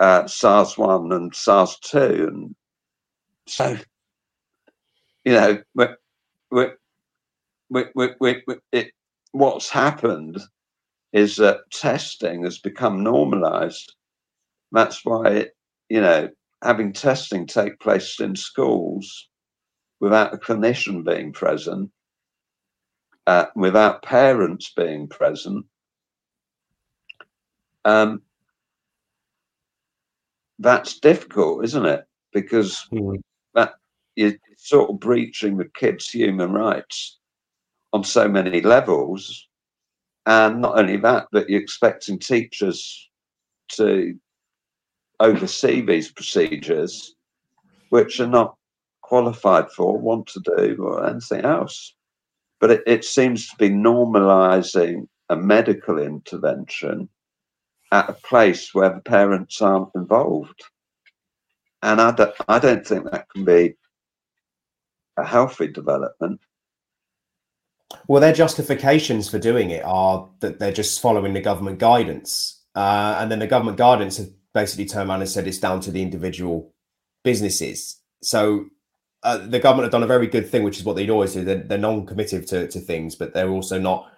uh, 0.00 0.26
SARS 0.26 0.78
1 0.78 1.12
and 1.12 1.34
SARS 1.34 1.78
2. 1.82 2.28
And 2.30 2.54
so, 3.46 3.76
you 5.24 5.32
know, 5.32 5.58
we're, 5.74 5.96
we're, 6.50 6.76
we're, 7.70 8.42
it, 8.72 8.92
what's 9.32 9.68
happened 9.68 10.38
is 11.12 11.36
that 11.36 11.60
testing 11.72 12.44
has 12.44 12.58
become 12.58 13.02
normalized. 13.02 13.94
That's 14.72 15.04
why, 15.04 15.28
it, 15.28 15.56
you 15.88 16.00
know, 16.00 16.28
having 16.62 16.92
testing 16.92 17.46
take 17.46 17.78
place 17.80 18.20
in 18.20 18.34
schools 18.36 19.28
without 20.00 20.34
a 20.34 20.38
clinician 20.38 21.04
being 21.04 21.32
present, 21.32 21.90
uh, 23.26 23.46
without 23.54 24.02
parents 24.02 24.72
being 24.76 25.08
present, 25.08 25.64
um, 27.84 28.22
that's 30.58 30.98
difficult, 30.98 31.64
isn't 31.64 31.86
it? 31.86 32.04
Because 32.32 32.86
mm. 32.92 33.20
that 33.54 33.74
you're 34.16 34.34
sort 34.56 34.90
of 34.90 35.00
breaching 35.00 35.56
the 35.56 35.68
kids' 35.74 36.10
human 36.10 36.52
rights 36.52 37.18
on 37.92 38.04
so 38.04 38.28
many 38.28 38.60
levels. 38.60 39.46
And 40.26 40.60
not 40.60 40.78
only 40.78 40.96
that, 40.98 41.28
but 41.32 41.48
you're 41.48 41.60
expecting 41.60 42.18
teachers 42.18 43.08
to 43.70 44.18
oversee 45.20 45.80
these 45.80 46.10
procedures, 46.10 47.14
which 47.90 48.20
are 48.20 48.26
not 48.26 48.56
qualified 49.02 49.70
for, 49.70 49.98
want 49.98 50.26
to 50.28 50.40
do, 50.56 50.76
or 50.80 51.06
anything 51.06 51.44
else. 51.44 51.94
But 52.60 52.70
it, 52.70 52.82
it 52.86 53.04
seems 53.04 53.48
to 53.48 53.56
be 53.56 53.70
normalizing 53.70 55.08
a 55.28 55.36
medical 55.36 55.98
intervention 55.98 57.08
at 57.92 58.10
a 58.10 58.14
place 58.14 58.74
where 58.74 58.90
the 58.90 59.00
parents 59.00 59.62
aren't 59.62 59.88
involved. 59.94 60.62
And 61.82 62.00
I 62.00 62.10
don't, 62.10 62.34
I 62.48 62.58
don't 62.58 62.86
think 62.86 63.10
that 63.10 63.30
can 63.30 63.44
be 63.44 63.74
a 65.16 65.24
healthy 65.24 65.68
development. 65.68 66.40
Well, 68.06 68.20
their 68.20 68.32
justifications 68.32 69.28
for 69.28 69.38
doing 69.38 69.70
it 69.70 69.84
are 69.84 70.28
that 70.40 70.58
they're 70.58 70.72
just 70.72 71.00
following 71.00 71.32
the 71.32 71.40
government 71.40 71.78
guidance. 71.78 72.62
Uh, 72.74 73.16
and 73.18 73.30
then 73.30 73.38
the 73.38 73.46
government 73.46 73.78
guidance 73.78 74.18
have 74.18 74.28
basically 74.60 74.86
turned 74.86 75.08
around 75.08 75.20
and 75.20 75.30
said 75.30 75.46
it's 75.46 75.64
down 75.68 75.80
to 75.82 75.90
the 75.92 76.02
individual 76.02 76.56
businesses. 77.22 77.78
So 78.22 78.66
uh, 79.22 79.38
the 79.38 79.60
government 79.60 79.84
have 79.86 79.92
done 79.92 80.02
a 80.02 80.14
very 80.16 80.26
good 80.26 80.48
thing, 80.50 80.64
which 80.64 80.78
is 80.78 80.84
what 80.84 80.96
they'd 80.96 81.10
always 81.10 81.34
do. 81.34 81.44
They're, 81.44 81.62
they're 81.68 81.78
non-committive 81.78 82.46
to, 82.46 82.66
to 82.68 82.80
things, 82.80 83.14
but 83.14 83.34
they're 83.34 83.54
also 83.58 83.78
not 83.78 84.10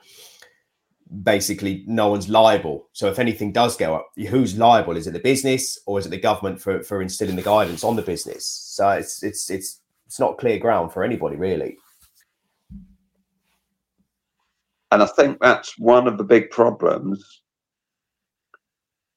basically 1.23 1.85
no 1.87 2.09
one's 2.09 2.29
liable. 2.29 2.89
So 2.93 3.09
if 3.09 3.19
anything 3.19 3.53
does 3.53 3.77
go 3.77 3.95
up, 3.97 4.07
who's 4.17 4.57
liable? 4.57 4.97
Is 4.97 5.07
it 5.07 5.13
the 5.13 5.19
business 5.33 5.79
or 5.87 5.99
is 5.99 6.07
it 6.07 6.11
the 6.11 6.21
government 6.31 6.61
for, 6.61 6.83
for 6.83 7.03
instilling 7.03 7.37
the 7.37 7.43
guidance 7.43 7.85
on 7.85 7.97
the 7.97 8.03
business? 8.03 8.47
So 8.47 8.89
it's 8.91 9.23
it's 9.23 9.51
it's 9.51 9.81
it's 10.07 10.21
not 10.21 10.39
clear 10.39 10.59
ground 10.59 10.93
for 10.93 11.05
anybody 11.05 11.37
really. 11.37 11.77
And 14.93 15.03
I 15.03 15.07
think 15.07 15.39
that's 15.41 15.79
one 15.79 16.09
of 16.09 16.17
the 16.19 16.25
big 16.25 16.51
problems. 16.51 17.43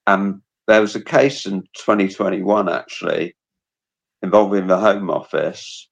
And 0.05 0.41
there 0.67 0.81
was 0.81 0.95
a 0.95 1.03
case 1.03 1.45
in 1.45 1.61
2021 1.75 2.69
actually 2.69 3.35
involving 4.21 4.67
the 4.67 4.79
Home 4.79 5.09
Office, 5.09 5.89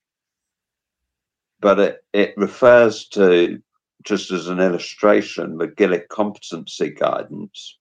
but 1.60 1.80
it, 1.80 2.06
it 2.14 2.34
refers 2.38 3.08
to 3.10 3.62
just 4.04 4.32
as 4.32 4.48
an 4.48 4.60
illustration, 4.60 5.58
the 5.58 5.68
Gillick 5.68 6.08
competency 6.08 6.90
guidance. 6.90 7.78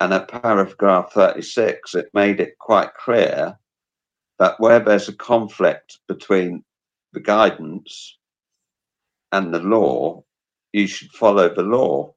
And 0.00 0.14
at 0.14 0.28
paragraph 0.28 1.12
36, 1.12 1.94
it 1.94 2.10
made 2.14 2.40
it 2.40 2.58
quite 2.58 2.94
clear 2.94 3.58
that 4.38 4.58
where 4.60 4.80
there's 4.80 5.08
a 5.08 5.14
conflict 5.14 5.98
between 6.08 6.64
the 7.12 7.20
guidance 7.20 8.18
and 9.32 9.52
the 9.52 9.60
law, 9.60 10.24
you 10.72 10.86
should 10.86 11.10
follow 11.10 11.52
the 11.52 11.62
law. 11.62 12.14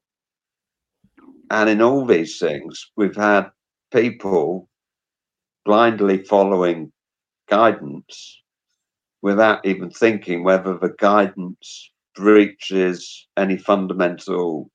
And 1.50 1.68
in 1.68 1.82
all 1.82 2.06
these 2.06 2.38
things, 2.38 2.90
we've 2.96 3.16
had 3.16 3.50
people 3.94 4.68
blindly 5.64 6.24
following 6.24 6.92
guidance 7.48 8.42
without 9.22 9.64
even 9.64 9.88
thinking 9.88 10.42
whether 10.42 10.76
the 10.76 10.92
guidance 10.98 11.92
breaches 12.16 13.28
any 13.36 13.56
fundamental 13.56 14.68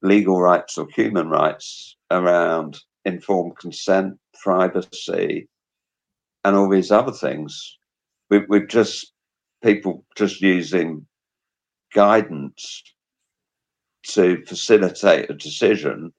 legal 0.00 0.40
rights 0.40 0.78
or 0.78 0.86
human 0.94 1.28
rights 1.28 1.96
around 2.12 2.78
informed 3.04 3.58
consent, 3.58 4.14
privacy, 4.42 5.48
and 6.44 6.54
all 6.54 6.70
these 6.70 6.92
other 6.92 7.12
things. 7.12 7.78
We, 8.30 8.42
we've 8.48 8.68
just 8.68 9.12
people 9.62 10.04
just 10.16 10.40
using 10.40 11.04
guidance 11.92 12.82
to 14.04 14.44
facilitate 14.46 15.30
a 15.30 15.34
decision 15.34 16.12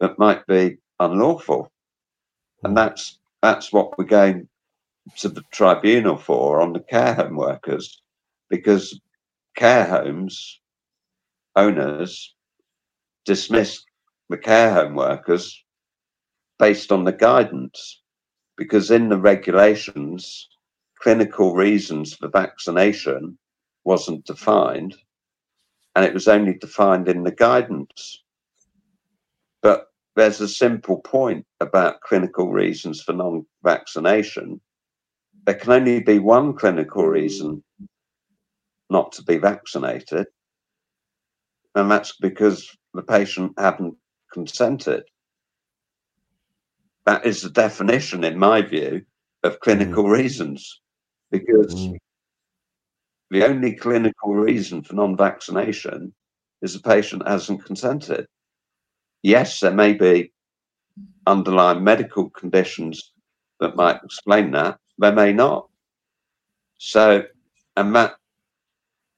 that 0.00 0.18
might 0.18 0.44
be 0.48 0.78
unlawful, 1.04 1.70
and 2.62 2.72
hmm. 2.72 2.76
that's 2.76 3.18
that's 3.42 3.72
what 3.72 3.96
we're 3.98 4.04
going 4.04 4.48
to 5.16 5.28
the 5.28 5.42
tribunal 5.50 6.16
for 6.16 6.60
on 6.60 6.72
the 6.72 6.80
care 6.80 7.14
home 7.14 7.36
workers, 7.36 8.00
because 8.48 9.00
care 9.56 9.84
homes 9.84 10.60
owners 11.56 12.34
dismissed 13.24 13.84
the 14.28 14.38
care 14.38 14.72
home 14.72 14.94
workers 14.94 15.62
based 16.58 16.90
on 16.90 17.04
the 17.04 17.12
guidance 17.12 18.00
because 18.56 18.90
in 18.90 19.08
the 19.08 19.18
regulations 19.18 20.48
clinical 21.00 21.54
reasons 21.54 22.14
for 22.14 22.28
vaccination 22.28 23.36
wasn't 23.84 24.24
defined 24.24 24.96
and 25.94 26.04
it 26.04 26.14
was 26.14 26.28
only 26.28 26.54
defined 26.54 27.08
in 27.08 27.24
the 27.24 27.32
guidance 27.32 28.21
there's 30.16 30.40
a 30.40 30.48
simple 30.48 31.00
point 31.00 31.46
about 31.60 32.00
clinical 32.00 32.52
reasons 32.52 33.02
for 33.02 33.12
non-vaccination 33.12 34.60
there 35.44 35.54
can 35.54 35.72
only 35.72 36.00
be 36.00 36.18
one 36.18 36.54
clinical 36.54 37.06
reason 37.06 37.62
not 38.90 39.12
to 39.12 39.22
be 39.24 39.38
vaccinated. 39.38 40.26
And 41.74 41.90
that's 41.90 42.16
because 42.20 42.70
the 42.94 43.02
patient 43.02 43.52
hadn't 43.58 43.96
consented. 44.32 45.04
that 47.04 47.26
is 47.26 47.42
the 47.42 47.50
definition, 47.50 48.22
in 48.22 48.38
my 48.38 48.62
view, 48.62 49.02
of 49.42 49.58
clinical 49.58 50.04
mm. 50.04 50.12
reasons, 50.12 50.80
because 51.32 51.74
mm. 51.74 51.96
the 53.30 53.44
only 53.44 53.74
clinical 53.74 54.34
reason 54.34 54.82
for 54.82 54.94
non-vaccination 54.94 56.14
is 56.60 56.74
the 56.74 56.80
patient 56.80 57.26
hasn't 57.26 57.64
consented. 57.64 58.26
Yes, 59.22 59.60
there 59.60 59.72
may 59.72 59.92
be 59.92 60.32
underlying 61.26 61.84
medical 61.84 62.30
conditions 62.30 63.12
that 63.60 63.76
might 63.76 64.02
explain 64.02 64.50
that. 64.52 64.78
There 64.98 65.12
may 65.12 65.32
not. 65.32 65.68
So, 66.78 67.24
and 67.76 67.94
that 67.94 68.16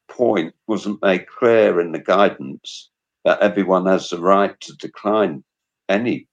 point 0.08 0.54
wasn't 0.66 1.02
made 1.02 1.26
clear 1.26 1.80
in 1.80 1.92
the 1.92 1.98
guidance 1.98 2.90
that 3.24 3.40
everyone 3.40 3.86
has 3.86 4.10
the 4.10 4.20
right 4.20 4.58
to 4.60 4.76
decline 4.76 5.42
any 5.88 6.28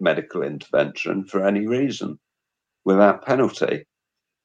medical 0.00 0.42
intervention 0.42 1.24
for 1.24 1.46
any 1.46 1.66
reason 1.66 2.18
without 2.84 3.24
penalty. 3.24 3.84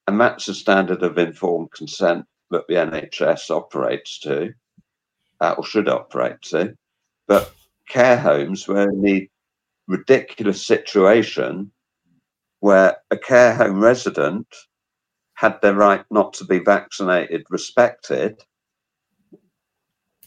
And 0.08 0.20
that's 0.20 0.48
the 0.48 0.54
standard 0.54 1.02
of 1.04 1.18
informed 1.18 1.72
consent 1.72 2.26
that 2.52 2.68
the 2.68 2.74
NHS 2.74 3.50
operates 3.50 4.20
to, 4.20 4.54
or 5.40 5.64
should 5.66 5.88
operate 5.88 6.42
to. 6.44 6.76
But 7.28 7.54
care 7.88 8.18
homes 8.18 8.68
were 8.68 8.90
in 8.90 9.02
the 9.02 9.30
ridiculous 9.88 10.66
situation 10.66 11.72
where 12.60 12.98
a 13.12 13.18
care 13.18 13.54
home 13.54 13.82
resident 13.82 14.48
had 15.36 15.60
their 15.62 15.74
right 15.74 16.06
not 16.10 16.34
to 16.34 16.46
be 16.46 16.60
vaccinated 16.60 17.44
respected, 17.50 18.42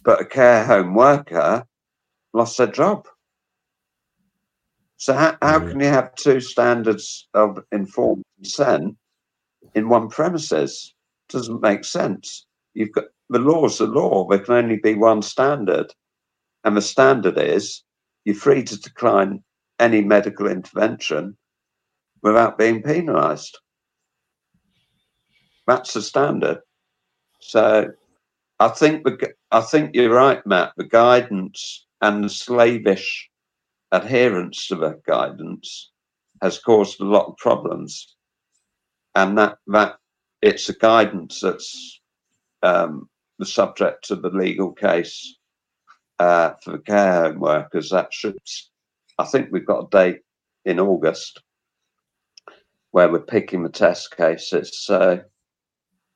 but 0.05 0.21
a 0.21 0.25
care 0.25 0.65
home 0.65 0.95
worker 0.95 1.67
lost 2.33 2.59
their 2.59 2.67
job. 2.67 3.07
So 4.99 5.13
how, 5.15 5.37
how 5.43 5.61
can 5.61 5.81
you 5.81 5.87
have 5.87 6.15
two 6.15 6.41
standards 6.41 7.29
of 7.35 7.63
informed 7.73 8.25
consent 8.37 8.97
in 9.75 9.89
one 9.89 10.09
premises? 10.09 10.95
Doesn't 11.29 11.61
make 11.61 11.85
sense. 11.85 12.47
You've 12.75 12.93
got 12.93 13.05
the 13.31 13.39
law's 13.39 13.79
the 13.79 13.87
law. 13.87 14.27
There 14.29 14.39
can 14.39 14.55
only 14.55 14.77
be 14.77 14.95
one 14.95 15.23
standard, 15.23 15.93
and 16.67 16.77
the 16.77 16.83
standard 16.83 17.39
is 17.39 17.85
you're 18.25 18.35
free 18.35 18.65
to 18.65 18.79
decline 18.79 19.43
any 19.79 20.03
medical 20.03 20.49
intervention 20.49 21.37
without 22.23 22.59
being 22.59 22.83
penalised. 22.83 23.57
That's 25.69 25.95
the 25.95 26.03
standard. 26.03 26.59
So 27.41 27.93
I 28.59 28.69
think 28.69 29.05
the, 29.05 29.33
I 29.53 29.61
think 29.61 29.95
you're 29.95 30.13
right, 30.13 30.45
Matt. 30.45 30.73
The 30.77 30.85
guidance 30.85 31.87
and 32.01 32.25
the 32.25 32.29
slavish 32.29 33.31
adherence 33.93 34.67
to 34.67 34.75
that 34.77 35.05
guidance 35.05 35.93
has 36.43 36.59
caused 36.59 37.01
a 37.01 37.05
lot 37.05 37.27
of 37.27 37.37
problems, 37.37 38.17
and 39.15 39.39
that 39.39 39.59
that 39.69 39.99
it's 40.43 40.69
a 40.69 40.75
guidance 40.75 41.41
that's 41.41 42.01
um, 42.65 43.09
the 43.39 43.47
subject 43.47 44.11
of 44.11 44.23
the 44.23 44.31
legal 44.31 44.73
case 44.73 45.36
uh, 46.19 46.53
for 46.63 46.73
the 46.73 46.79
care 46.79 47.13
home 47.13 47.41
workers. 47.41 47.91
That 47.91 48.13
should, 48.13 48.37
I 49.19 49.25
think, 49.25 49.49
we've 49.51 49.67
got 49.67 49.85
a 49.85 49.89
date 49.91 50.21
in 50.65 50.81
August 50.81 51.43
where 52.91 53.11
we're 53.11 53.21
picking 53.21 53.63
the 53.63 53.69
test 53.69 54.17
cases. 54.17 54.85
So. 54.85 55.23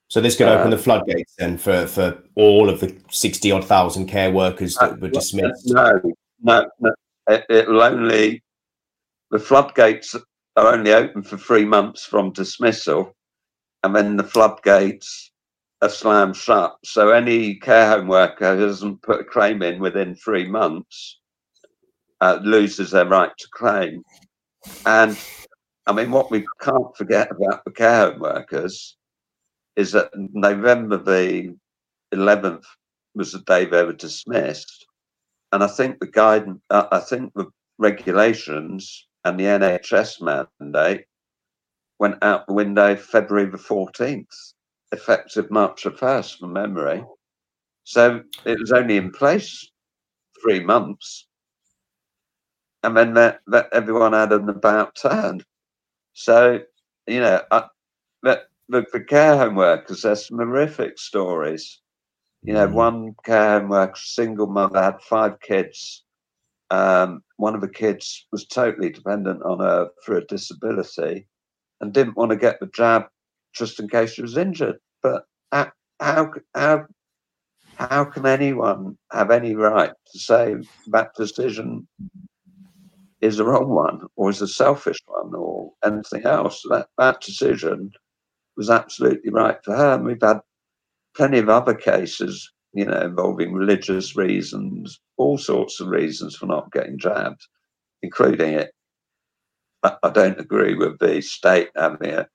So 0.07 0.19
this 0.19 0.35
could 0.35 0.49
open 0.49 0.71
the 0.71 0.77
uh, 0.77 0.81
floodgates 0.81 1.35
then 1.37 1.57
for, 1.57 1.87
for 1.87 2.21
all 2.35 2.69
of 2.69 2.81
the 2.81 2.93
sixty 3.09 3.49
odd 3.51 3.63
thousand 3.63 4.07
care 4.07 4.31
workers 4.31 4.75
that 4.75 4.99
were 4.99 5.07
dismissed. 5.07 5.67
No, 5.67 6.01
no, 6.41 6.67
no 6.79 6.93
it, 7.29 7.45
it'll 7.49 7.81
only 7.81 8.43
the 9.29 9.39
floodgates 9.39 10.13
are 10.57 10.73
only 10.73 10.91
open 10.91 11.23
for 11.23 11.37
three 11.37 11.65
months 11.65 12.03
from 12.03 12.33
dismissal, 12.33 13.15
and 13.83 13.95
then 13.95 14.17
the 14.17 14.23
floodgates 14.23 15.31
are 15.81 15.89
slammed 15.89 16.35
shut. 16.35 16.77
So 16.83 17.09
any 17.09 17.55
care 17.55 17.89
home 17.89 18.07
worker 18.07 18.55
who 18.55 18.65
doesn't 18.65 19.01
put 19.01 19.21
a 19.21 19.23
claim 19.23 19.61
in 19.61 19.79
within 19.79 20.15
three 20.15 20.47
months 20.47 21.19
uh, 22.21 22.39
loses 22.43 22.91
their 22.91 23.07
right 23.07 23.31
to 23.37 23.47
claim. 23.53 24.03
And 24.85 25.17
I 25.87 25.93
mean, 25.93 26.11
what 26.11 26.29
we 26.29 26.45
can't 26.61 26.95
forget 26.95 27.31
about 27.31 27.65
the 27.65 27.71
care 27.71 28.11
home 28.11 28.19
workers 28.19 28.95
is 29.75 29.91
that 29.93 30.11
November 30.15 30.97
the 30.97 31.55
11th 32.13 32.63
was 33.15 33.31
the 33.31 33.39
day 33.39 33.65
they 33.65 33.83
were 33.83 33.93
dismissed. 33.93 34.85
And 35.51 35.63
I 35.63 35.67
think 35.67 35.99
the 35.99 36.07
guidance, 36.07 36.61
uh, 36.69 36.87
I 36.91 36.99
think 36.99 37.33
the 37.33 37.47
regulations 37.77 39.07
and 39.25 39.39
the 39.39 39.45
NHS 39.45 40.21
mandate 40.21 41.05
went 41.99 42.23
out 42.23 42.47
the 42.47 42.53
window 42.53 42.95
February 42.95 43.49
the 43.49 43.57
14th, 43.57 44.53
effective 44.91 45.49
March 45.51 45.83
the 45.83 45.91
1st 45.91 46.39
from 46.39 46.53
memory. 46.53 47.03
So 47.83 48.21
it 48.45 48.59
was 48.59 48.71
only 48.71 48.97
in 48.97 49.11
place 49.11 49.69
three 50.41 50.59
months. 50.59 51.27
And 52.83 52.97
then 52.97 53.13
that, 53.13 53.41
that 53.47 53.69
everyone 53.73 54.13
had 54.13 54.31
an 54.31 54.49
about 54.49 54.95
turn. 54.95 55.43
So, 56.13 56.59
you 57.07 57.19
know, 57.19 57.41
I, 57.51 57.65
the, 58.23 58.45
the 58.69 59.05
care 59.07 59.37
home 59.37 59.55
workers, 59.55 60.01
there's 60.01 60.27
some 60.27 60.37
horrific 60.37 60.97
stories 60.97 61.81
you 62.43 62.53
know, 62.53 62.67
mm. 62.67 62.73
one 62.73 63.15
care 63.23 63.59
home 63.59 63.69
worker, 63.69 63.93
single 63.95 64.47
mother, 64.47 64.81
had 64.81 65.01
five 65.01 65.39
kids. 65.41 66.03
Um, 66.69 67.23
one 67.37 67.53
of 67.53 67.61
the 67.61 67.69
kids 67.69 68.25
was 68.31 68.45
totally 68.45 68.89
dependent 68.89 69.43
on 69.43 69.59
her 69.59 69.89
for 70.05 70.17
a 70.17 70.25
disability 70.25 71.27
and 71.81 71.93
didn't 71.93 72.17
want 72.17 72.31
to 72.31 72.37
get 72.37 72.59
the 72.59 72.67
jab 72.67 73.03
just 73.53 73.79
in 73.79 73.89
case 73.89 74.13
she 74.13 74.21
was 74.21 74.37
injured. 74.37 74.77
But 75.03 75.23
how, 75.51 75.71
how, 75.99 76.85
how, 77.75 78.05
can 78.05 78.25
anyone 78.25 78.97
have 79.11 79.31
any 79.31 79.55
right 79.55 79.91
to 80.11 80.19
say 80.19 80.55
that 80.87 81.15
decision 81.15 81.87
is 83.21 83.39
a 83.39 83.45
wrong 83.45 83.69
one 83.69 84.01
or 84.15 84.29
is 84.29 84.41
a 84.41 84.47
selfish 84.47 84.97
one 85.05 85.33
or 85.35 85.71
anything 85.83 86.25
else? 86.25 86.61
That, 86.69 86.87
that 86.97 87.21
decision 87.21 87.91
was 88.57 88.69
absolutely 88.69 89.31
right 89.31 89.57
for 89.63 89.75
her. 89.75 89.95
And 89.95 90.05
we've 90.05 90.21
had 90.21 90.39
plenty 91.15 91.39
of 91.39 91.49
other 91.49 91.73
cases, 91.75 92.51
you 92.73 92.85
know, 92.85 93.01
involving 93.01 93.53
religious 93.53 94.15
reasons, 94.15 94.99
all 95.17 95.37
sorts 95.37 95.79
of 95.79 95.87
reasons 95.87 96.35
for 96.35 96.45
not 96.45 96.71
getting 96.71 96.97
jabbed, 96.97 97.47
including 98.01 98.53
it. 98.53 98.71
I 99.83 100.09
don't 100.11 100.39
agree 100.39 100.75
with 100.75 100.99
the 100.99 101.21
state 101.21 101.69
having 101.75 102.11
a 102.11 102.27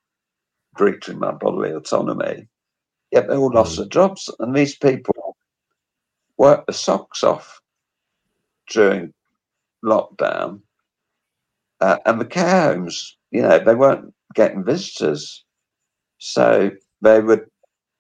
breaching 0.77 1.19
my 1.19 1.33
bodily 1.33 1.73
autonomy. 1.73 2.49
Yet 3.13 3.29
they 3.29 3.37
all 3.37 3.53
lost 3.53 3.75
mm. 3.75 3.79
their 3.79 3.87
jobs, 3.87 4.31
and 4.39 4.55
these 4.55 4.77
people 4.77 5.37
worked 6.37 6.67
the 6.67 6.73
socks 6.73 7.25
off 7.25 7.61
during 8.71 9.13
lockdown. 9.85 10.61
Uh, 11.81 11.99
and 12.07 12.21
the 12.21 12.25
care 12.25 12.73
homes, 12.73 13.17
you 13.31 13.43
know, 13.43 13.59
they 13.59 13.75
weren't 13.75 14.13
getting 14.35 14.65
visitors, 14.65 15.45
so 16.19 16.71
they 17.03 17.21
were 17.21 17.49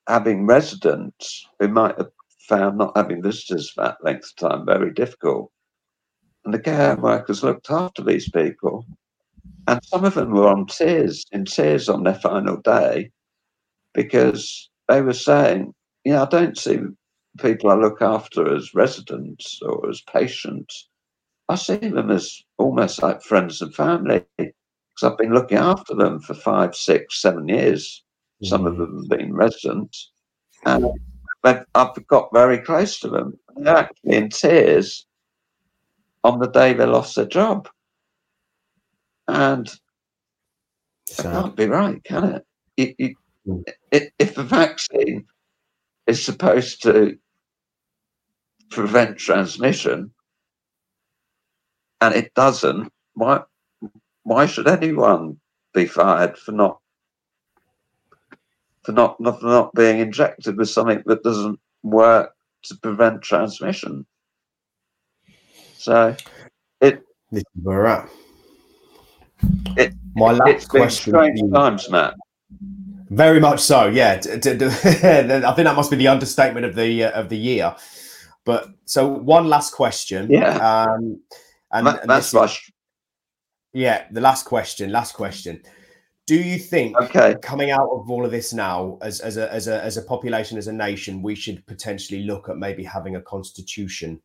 having 0.09 0.47
residents 0.47 1.47
who 1.59 1.69
might 1.69 1.97
have 1.99 2.11
found 2.49 2.79
not 2.79 2.97
having 2.97 3.23
visitors 3.23 3.71
for 3.71 3.85
that 3.85 3.99
length 4.03 4.33
of 4.41 4.51
time 4.51 4.67
very 4.67 4.93
difficult. 4.93 5.51
And 6.45 6.55
the 6.55 6.59
care 6.59 6.97
workers 6.97 7.43
looked 7.43 7.71
after 7.71 8.03
these 8.03 8.31
people. 8.31 8.87
And 9.69 9.81
some 9.85 10.05
of 10.05 10.15
them 10.15 10.31
were 10.31 10.49
on 10.49 10.67
tears, 10.67 11.25
in 11.33 11.45
tears 11.45 11.89
on 11.89 12.05
their 12.05 12.15
final 12.15 12.57
day, 12.59 13.11
because 13.95 14.71
they 14.89 15.03
were 15.03 15.13
saying, 15.13 15.75
you 16.05 16.13
know, 16.13 16.23
I 16.23 16.27
don't 16.27 16.57
see 16.57 16.79
people 17.39 17.71
I 17.71 17.75
look 17.75 18.01
after 18.01 18.55
as 18.55 18.75
residents 18.75 19.61
or 19.63 19.89
as 19.89 20.01
patients. 20.03 20.89
I 21.49 21.57
see 21.57 21.77
them 21.77 22.11
as 22.11 22.43
almost 22.59 23.03
like 23.03 23.23
friends 23.23 23.61
and 23.61 23.75
family 23.75 24.25
because 24.39 25.03
I've 25.03 25.19
been 25.19 25.35
looking 25.35 25.59
after 25.59 25.95
them 25.95 26.21
for 26.21 26.35
five, 26.35 26.75
six, 26.75 27.21
seven 27.21 27.49
years. 27.49 28.05
Some 28.43 28.67
of 28.67 28.75
mm. 28.75 28.79
them 28.79 28.97
have 28.99 29.19
been 29.19 29.35
residents. 29.35 30.11
And 30.65 30.87
I've 31.45 32.07
got 32.07 32.33
very 32.33 32.59
close 32.59 32.99
to 33.01 33.09
them. 33.09 33.39
They're 33.57 33.77
actually 33.77 34.17
in 34.17 34.31
tears 34.31 35.07
on 36.25 36.39
the 36.41 36.49
day 36.49 36.73
they 36.73 36.87
lost 36.87 37.17
their 37.17 37.27
job. 37.27 37.69
And 39.29 39.69
it 41.09 41.17
can't 41.17 41.57
be 41.57 41.67
right, 41.67 42.03
can 42.05 42.43
it? 42.79 42.97
mm. 43.47 43.63
it 43.91 44.13
if 44.19 44.35
the 44.35 44.43
vaccine 44.43 45.25
is 46.07 46.25
supposed 46.25 46.83
to 46.83 47.19
prevent 48.71 49.19
transmission 49.19 50.13
and 52.01 52.15
it 52.15 52.35
doesn't, 52.35 52.93
why 53.15 53.43
why 54.23 54.47
should 54.47 54.69
anyone 54.69 55.39
be 55.73 55.87
fired 55.87 56.37
for 56.37 56.53
not 56.53 56.79
for 58.87 58.93
not, 58.93 59.21
not, 59.21 59.41
for 59.41 59.47
not 59.47 59.75
being 59.75 59.99
injected 59.99 60.57
with 60.57 60.69
something 60.69 61.03
that 61.07 61.25
doesn't 61.25 61.59
work 61.83 62.33
to 62.63 62.77
prevent 62.77 63.21
transmission. 63.21 64.07
So 65.77 66.17
it 66.81 67.03
this 67.33 67.41
is 67.41 67.63
where 67.63 67.79
we're 67.79 67.87
at. 67.87 68.09
It, 69.77 69.95
My 70.15 70.33
last 70.33 70.69
question. 70.69 71.13
strange 71.13 71.41
times, 71.53 71.91
Matt. 71.91 72.15
Very 73.11 73.41
much 73.41 73.61
so. 73.61 73.87
Yeah, 73.87 74.21
I 74.25 74.39
think 74.39 74.43
that 74.51 75.75
must 75.77 75.91
be 75.91 75.97
the 75.97 76.09
understatement 76.09 76.67
of 76.67 76.75
the 76.75 77.05
uh, 77.05 77.11
of 77.11 77.29
the 77.29 77.37
year. 77.37 77.75
But 78.45 78.69
so 78.85 79.07
one 79.07 79.49
last 79.49 79.73
question. 79.73 80.31
Yeah. 80.31 80.57
Um, 80.57 81.21
and, 81.73 81.87
and 81.89 82.11
that's 82.11 82.33
my 82.33 82.51
yeah, 83.73 84.07
the 84.11 84.21
last 84.21 84.45
question. 84.45 84.91
Last 84.91 85.13
question. 85.13 85.63
Do 86.27 86.35
you 86.35 86.59
think 86.59 86.97
okay. 86.97 87.37
coming 87.43 87.71
out 87.71 87.89
of 87.93 88.11
all 88.11 88.25
of 88.25 88.31
this 88.31 88.53
now, 88.53 88.99
as 89.03 89.21
as 89.21 89.37
a 89.37 89.53
as 89.53 89.69
a 89.69 89.83
as 89.85 89.97
a 89.97 90.03
population, 90.03 90.59
as 90.59 90.67
a 90.67 90.73
nation, 90.73 91.23
we 91.23 91.35
should 91.35 91.65
potentially 91.67 92.25
look 92.25 92.49
at 92.49 92.57
maybe 92.57 92.83
having 92.83 93.17
a 93.17 93.23
constitution? 93.23 94.21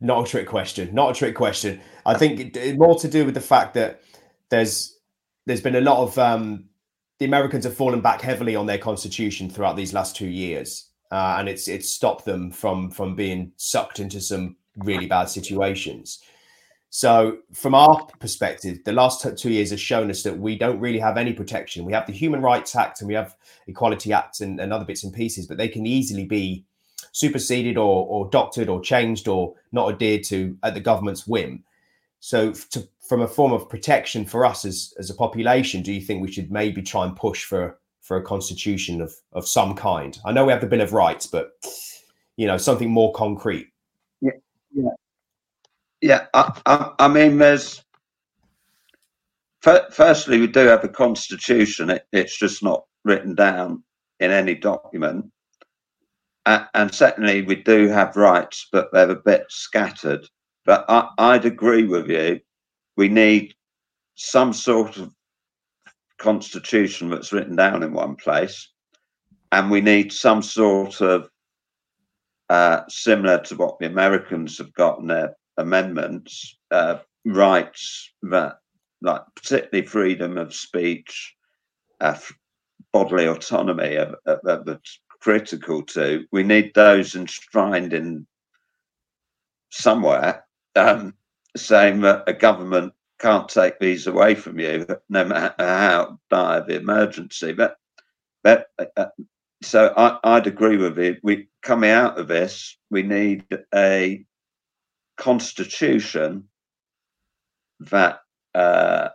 Not 0.00 0.26
a 0.26 0.30
trick 0.30 0.46
question. 0.46 0.94
Not 0.94 1.10
a 1.10 1.14
trick 1.14 1.34
question. 1.34 1.80
I 2.06 2.14
think 2.14 2.40
it, 2.40 2.56
it- 2.56 2.78
more 2.78 2.98
to 2.98 3.08
do 3.08 3.24
with 3.24 3.34
the 3.34 3.40
fact 3.40 3.74
that 3.74 4.02
there's 4.50 4.96
there's 5.46 5.60
been 5.60 5.76
a 5.76 5.80
lot 5.80 5.98
of 6.02 6.18
um, 6.18 6.64
the 7.18 7.24
Americans 7.24 7.64
have 7.64 7.74
fallen 7.74 8.00
back 8.00 8.20
heavily 8.20 8.54
on 8.54 8.66
their 8.66 8.78
constitution 8.78 9.48
throughout 9.50 9.76
these 9.76 9.92
last 9.94 10.14
two 10.14 10.28
years, 10.28 10.90
uh, 11.10 11.36
and 11.38 11.48
it's 11.48 11.68
it's 11.68 11.90
stopped 11.90 12.24
them 12.24 12.50
from 12.50 12.90
from 12.90 13.16
being 13.16 13.52
sucked 13.56 13.98
into 13.98 14.20
some 14.20 14.56
really 14.76 15.06
bad 15.06 15.28
situations. 15.28 16.20
So, 16.90 17.38
from 17.52 17.74
our 17.74 18.06
perspective, 18.18 18.78
the 18.84 18.92
last 18.92 19.26
two 19.36 19.50
years 19.50 19.70
has 19.70 19.80
shown 19.80 20.10
us 20.10 20.22
that 20.22 20.38
we 20.38 20.56
don't 20.56 20.80
really 20.80 20.98
have 20.98 21.18
any 21.18 21.34
protection. 21.34 21.84
We 21.84 21.92
have 21.92 22.06
the 22.06 22.14
Human 22.14 22.40
Rights 22.40 22.74
Act 22.74 23.00
and 23.00 23.08
we 23.08 23.14
have 23.14 23.36
Equality 23.66 24.12
Act 24.12 24.40
and, 24.40 24.58
and 24.58 24.72
other 24.72 24.86
bits 24.86 25.04
and 25.04 25.12
pieces, 25.12 25.46
but 25.46 25.58
they 25.58 25.68
can 25.68 25.86
easily 25.86 26.24
be 26.24 26.64
superseded 27.12 27.76
or, 27.76 28.06
or 28.06 28.28
doctored 28.30 28.68
or 28.68 28.80
changed 28.80 29.28
or 29.28 29.54
not 29.72 29.92
adhered 29.92 30.24
to 30.24 30.56
at 30.62 30.74
the 30.74 30.80
government's 30.80 31.26
whim. 31.26 31.64
So, 32.20 32.52
to, 32.52 32.88
from 33.08 33.22
a 33.22 33.28
form 33.28 33.52
of 33.52 33.68
protection 33.68 34.24
for 34.26 34.44
us 34.44 34.64
as, 34.64 34.92
as 34.98 35.10
a 35.10 35.14
population, 35.14 35.82
do 35.82 35.92
you 35.92 36.00
think 36.00 36.22
we 36.22 36.32
should 36.32 36.50
maybe 36.50 36.82
try 36.82 37.04
and 37.06 37.16
push 37.16 37.44
for 37.44 37.78
for 38.02 38.16
a 38.16 38.22
constitution 38.22 39.00
of 39.00 39.14
of 39.32 39.46
some 39.46 39.74
kind? 39.74 40.18
I 40.24 40.32
know 40.32 40.44
we 40.46 40.52
have 40.52 40.60
the 40.60 40.66
Bill 40.66 40.80
of 40.80 40.92
Rights, 40.92 41.26
but 41.26 41.52
you 42.36 42.46
know 42.46 42.56
something 42.58 42.90
more 42.90 43.12
concrete. 43.12 43.68
Yeah, 46.00 46.26
I, 46.34 46.60
I, 46.66 46.92
I 47.00 47.08
mean, 47.08 47.38
there's. 47.38 47.82
fir- 49.62 49.88
Firstly, 49.92 50.38
we 50.40 50.46
do 50.46 50.66
have 50.66 50.84
a 50.84 50.88
constitution. 50.88 51.90
It, 51.90 52.06
it's 52.12 52.38
just 52.38 52.62
not 52.62 52.84
written 53.04 53.34
down 53.34 53.82
in 54.20 54.30
any 54.30 54.54
document. 54.54 55.26
And 56.48 56.94
secondly, 56.94 57.42
we 57.42 57.56
do 57.56 57.88
have 57.88 58.16
rights, 58.16 58.68
but 58.72 58.90
they're 58.92 59.10
a 59.10 59.14
bit 59.14 59.44
scattered. 59.50 60.26
But 60.64 60.86
I, 60.88 61.10
I'd 61.18 61.44
agree 61.44 61.84
with 61.84 62.08
you. 62.08 62.40
We 62.96 63.08
need 63.08 63.54
some 64.14 64.54
sort 64.54 64.96
of 64.96 65.12
constitution 66.18 67.10
that's 67.10 67.32
written 67.32 67.54
down 67.54 67.82
in 67.82 67.92
one 67.92 68.16
place, 68.16 68.72
and 69.52 69.70
we 69.70 69.82
need 69.82 70.10
some 70.12 70.42
sort 70.42 71.02
of 71.02 71.28
uh, 72.48 72.80
similar 72.88 73.40
to 73.40 73.56
what 73.56 73.78
the 73.78 73.86
Americans 73.86 74.56
have 74.56 74.72
got 74.72 75.00
in 75.00 75.08
their 75.08 75.36
amendments, 75.58 76.56
uh, 76.70 76.96
rights 77.26 78.10
that, 78.22 78.56
like 79.02 79.20
particularly 79.36 79.86
freedom 79.86 80.38
of 80.38 80.54
speech, 80.54 81.34
uh, 82.00 82.18
bodily 82.92 83.26
autonomy, 83.26 83.98
that's 84.24 85.00
critical 85.20 85.82
to. 85.82 86.24
We 86.32 86.42
need 86.42 86.72
those 86.74 87.14
enshrined 87.14 87.92
in 87.92 88.26
somewhere, 89.70 90.44
um, 90.76 91.14
saying 91.56 92.00
that 92.02 92.24
a 92.26 92.32
government 92.32 92.92
can't 93.18 93.48
take 93.48 93.78
these 93.78 94.06
away 94.06 94.34
from 94.34 94.58
you, 94.58 94.86
no 95.08 95.24
matter 95.24 95.54
how 95.58 96.18
dire 96.30 96.64
the 96.64 96.76
emergency. 96.76 97.52
But, 97.52 97.76
but 98.44 98.68
uh, 98.96 99.06
so 99.62 99.92
I, 99.96 100.18
I'd 100.22 100.46
agree 100.46 100.76
with 100.76 100.98
you. 100.98 101.16
We 101.22 101.48
coming 101.62 101.90
out 101.90 102.18
of 102.18 102.28
this, 102.28 102.76
we 102.90 103.02
need 103.02 103.44
a 103.74 104.24
constitution 105.16 106.48
that 107.80 108.20
uh, 108.54 109.08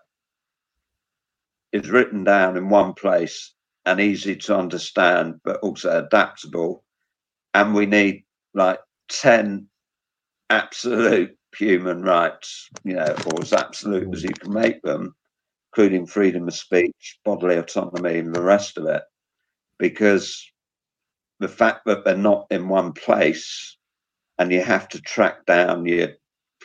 is 1.72 1.90
written 1.90 2.24
down 2.24 2.58
in 2.58 2.70
one 2.70 2.94
place 2.94 3.53
and 3.86 4.00
easy 4.00 4.36
to 4.36 4.58
understand, 4.58 5.40
but 5.44 5.60
also 5.60 6.06
adaptable. 6.06 6.84
And 7.54 7.74
we 7.74 7.86
need 7.86 8.24
like 8.54 8.80
10 9.10 9.68
absolute 10.50 11.38
human 11.56 12.02
rights, 12.04 12.70
you 12.84 12.94
know, 12.94 13.16
or 13.28 13.42
as 13.42 13.54
absolute 13.54 14.14
as 14.14 14.24
you 14.24 14.30
can 14.30 14.54
make 14.54 14.82
them, 14.82 15.16
including 15.72 16.06
freedom 16.06 16.48
of 16.48 16.54
speech, 16.54 17.20
bodily 17.26 17.58
autonomy, 17.58 18.20
and 18.20 18.34
the 18.34 18.42
rest 18.42 18.78
of 18.78 18.86
it. 18.86 19.04
Because 19.78 20.50
the 21.40 21.48
fact 21.48 21.86
that 21.86 22.06
they're 22.06 22.18
not 22.18 22.48
in 22.50 22.70
one 22.70 22.94
place 22.94 23.78
and 24.40 24.52
you 24.52 24.62
have 24.62 24.88
to 24.90 25.02
track 25.02 25.46
down 25.46 25.86
your 25.86 26.10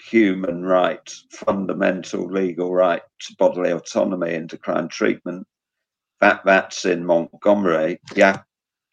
human 0.09 0.65
right, 0.65 1.13
fundamental 1.31 2.27
legal 2.31 2.73
right 2.73 3.03
to 3.21 3.35
bodily 3.39 3.71
autonomy 3.73 4.35
and 4.35 4.49
to 4.51 4.57
crime 4.57 4.89
treatment, 4.89 5.47
that 6.21 6.43
that's 6.45 6.85
in 6.85 7.05
Montgomery. 7.05 8.01
Yeah, 8.15 8.43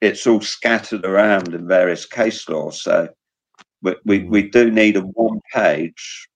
it's 0.02 0.28
all 0.28 0.42
scattered 0.42 1.06
around 1.06 1.54
in 1.54 1.68
various 1.68 2.06
case 2.06 2.48
laws. 2.48 2.82
So 2.82 3.10
we, 3.82 3.96
we, 4.06 4.24
we 4.24 4.50
do 4.50 4.72
need 4.72 4.98
a 4.98 5.02
one 5.02 5.42
page, 5.54 6.28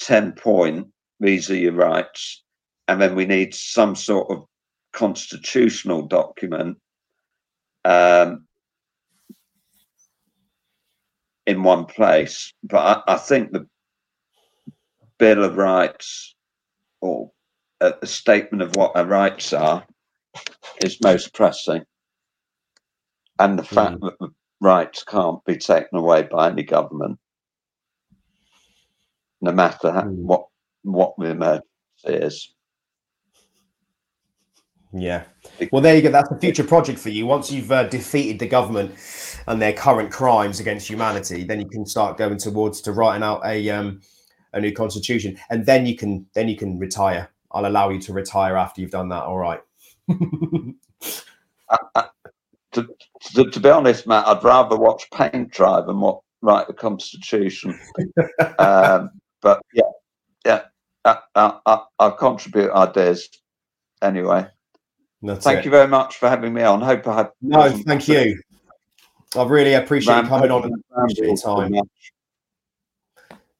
10 0.00 0.32
point, 0.32 0.88
these 1.20 1.50
are 1.50 1.56
your 1.56 1.72
rights. 1.72 2.42
And 2.86 3.00
then 3.00 3.14
we 3.14 3.26
need 3.26 3.54
some 3.54 3.94
sort 3.94 4.30
of 4.30 4.44
constitutional 4.92 6.02
document 6.02 6.78
um, 7.84 8.46
in 11.46 11.62
one 11.62 11.84
place. 11.84 12.52
But 12.62 13.04
I, 13.08 13.14
I 13.14 13.16
think 13.18 13.52
the 13.52 13.66
Bill 15.18 15.44
of 15.44 15.56
Rights 15.56 16.34
or 17.00 17.30
a, 17.80 17.94
a 18.02 18.06
statement 18.06 18.62
of 18.62 18.74
what 18.76 18.96
our 18.96 19.04
rights 19.04 19.52
are 19.52 19.84
is 20.84 21.00
most 21.02 21.34
pressing. 21.34 21.82
And 23.38 23.58
the 23.58 23.64
fact 23.64 24.00
that 24.00 24.18
the 24.18 24.28
rights 24.60 25.04
can't 25.04 25.44
be 25.44 25.56
taken 25.56 25.98
away 25.98 26.22
by 26.24 26.50
any 26.50 26.64
government, 26.64 27.18
no 29.40 29.52
matter 29.52 29.92
how, 29.92 30.02
Mm. 30.02 30.16
what 30.24 30.46
what 30.82 31.14
the 31.18 31.26
emergency 31.26 31.62
is. 32.06 32.54
Yeah. 34.92 35.24
Well, 35.70 35.82
there 35.82 35.94
you 35.94 36.02
go. 36.02 36.10
That's 36.10 36.30
a 36.30 36.38
future 36.38 36.64
project 36.64 36.98
for 36.98 37.10
you. 37.10 37.26
Once 37.26 37.52
you've 37.52 37.70
uh, 37.70 37.84
defeated 37.84 38.38
the 38.38 38.46
government 38.48 38.94
and 39.46 39.60
their 39.60 39.74
current 39.74 40.10
crimes 40.10 40.60
against 40.60 40.88
humanity, 40.88 41.44
then 41.44 41.60
you 41.60 41.68
can 41.68 41.84
start 41.84 42.16
going 42.16 42.38
towards 42.38 42.80
to 42.82 42.92
writing 42.92 43.22
out 43.22 43.42
a 43.44 43.68
um, 43.70 44.00
a 44.54 44.60
new 44.60 44.72
constitution, 44.72 45.38
and 45.50 45.66
then 45.66 45.84
you 45.84 45.94
can 45.94 46.26
then 46.34 46.48
you 46.48 46.56
can 46.56 46.78
retire. 46.78 47.28
I'll 47.52 47.66
allow 47.66 47.90
you 47.90 48.00
to 48.00 48.12
retire 48.12 48.56
after 48.56 48.80
you've 48.80 48.90
done 48.90 49.10
that. 49.10 49.24
All 49.24 49.38
right. 49.38 49.60
To, 52.72 52.86
to, 53.34 53.50
to 53.50 53.60
be 53.60 53.70
honest, 53.70 54.06
Matt, 54.06 54.26
I'd 54.26 54.44
rather 54.44 54.76
watch 54.76 55.10
paint 55.10 55.50
dry 55.50 55.80
than 55.80 56.00
what 56.00 56.20
write 56.42 56.66
the 56.66 56.74
constitution. 56.74 57.78
um, 58.58 59.10
but 59.40 59.60
yeah, 59.72 59.82
yeah, 60.44 60.62
I, 61.04 61.18
I, 61.34 61.58
I, 61.64 61.82
I'll 61.98 62.12
contribute 62.12 62.70
ideas 62.72 63.28
anyway. 64.02 64.46
That's 65.22 65.44
Thank 65.44 65.60
it. 65.60 65.64
you 65.64 65.70
very 65.70 65.88
much 65.88 66.16
for 66.16 66.28
having 66.28 66.52
me 66.52 66.62
on. 66.62 66.80
Hope 66.80 67.06
I 67.08 67.16
have. 67.16 67.30
No, 67.40 67.70
thank 67.70 68.06
you. 68.06 68.38
I 69.34 69.42
really 69.44 69.74
appreciate 69.74 70.22
you 70.22 70.28
coming 70.28 70.50
on. 70.50 70.64
and 70.64 71.16
your 71.16 71.36
time. 71.36 71.74
You 71.74 71.82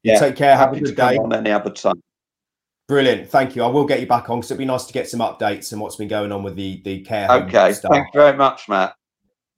Yeah, 0.02 0.18
Take 0.20 0.36
care. 0.36 0.56
Have 0.56 0.72
a 0.72 0.74
happy 0.74 0.80
to 0.80 0.86
good 0.86 0.96
day. 0.96 1.16
on 1.16 1.32
any 1.32 1.50
other 1.50 1.70
time. 1.70 2.00
Brilliant. 2.89 3.28
Thank 3.28 3.55
you. 3.55 3.62
I 3.62 3.66
will 3.66 3.85
get 3.85 4.01
you 4.01 4.06
back 4.06 4.31
on 4.31 4.39
because 4.39 4.51
it'd 4.51 4.59
be 4.59 4.65
nice 4.65 4.85
to 4.86 4.93
get 4.94 5.09
some 5.09 5.20
updates 5.20 5.73
and 5.73 5.81
what's 5.81 5.97
been 5.97 6.09
going 6.09 6.32
on 6.32 6.43
with 6.43 6.56
the 6.56 6.81
the 6.85 7.01
care 7.02 7.31
Okay, 7.31 7.73
stuff. 7.74 7.93
thank 7.93 8.06
you 8.15 8.20
very 8.20 8.36
much, 8.36 8.66
Matt. 8.69 8.94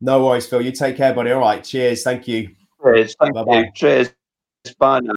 No 0.00 0.24
worries, 0.24 0.46
Phil. 0.48 0.62
You 0.62 0.72
take 0.72 0.96
care, 0.96 1.14
buddy. 1.14 1.30
All 1.30 1.40
right. 1.40 1.62
Cheers. 1.62 2.02
Thank 2.02 2.26
you. 2.26 2.48
Cheers. 2.82 3.14
Thank 3.20 3.34
Bye-bye. 3.34 3.58
you. 3.58 3.66
Cheers. 3.74 4.12
Bye 4.78 5.00
now. 5.00 5.14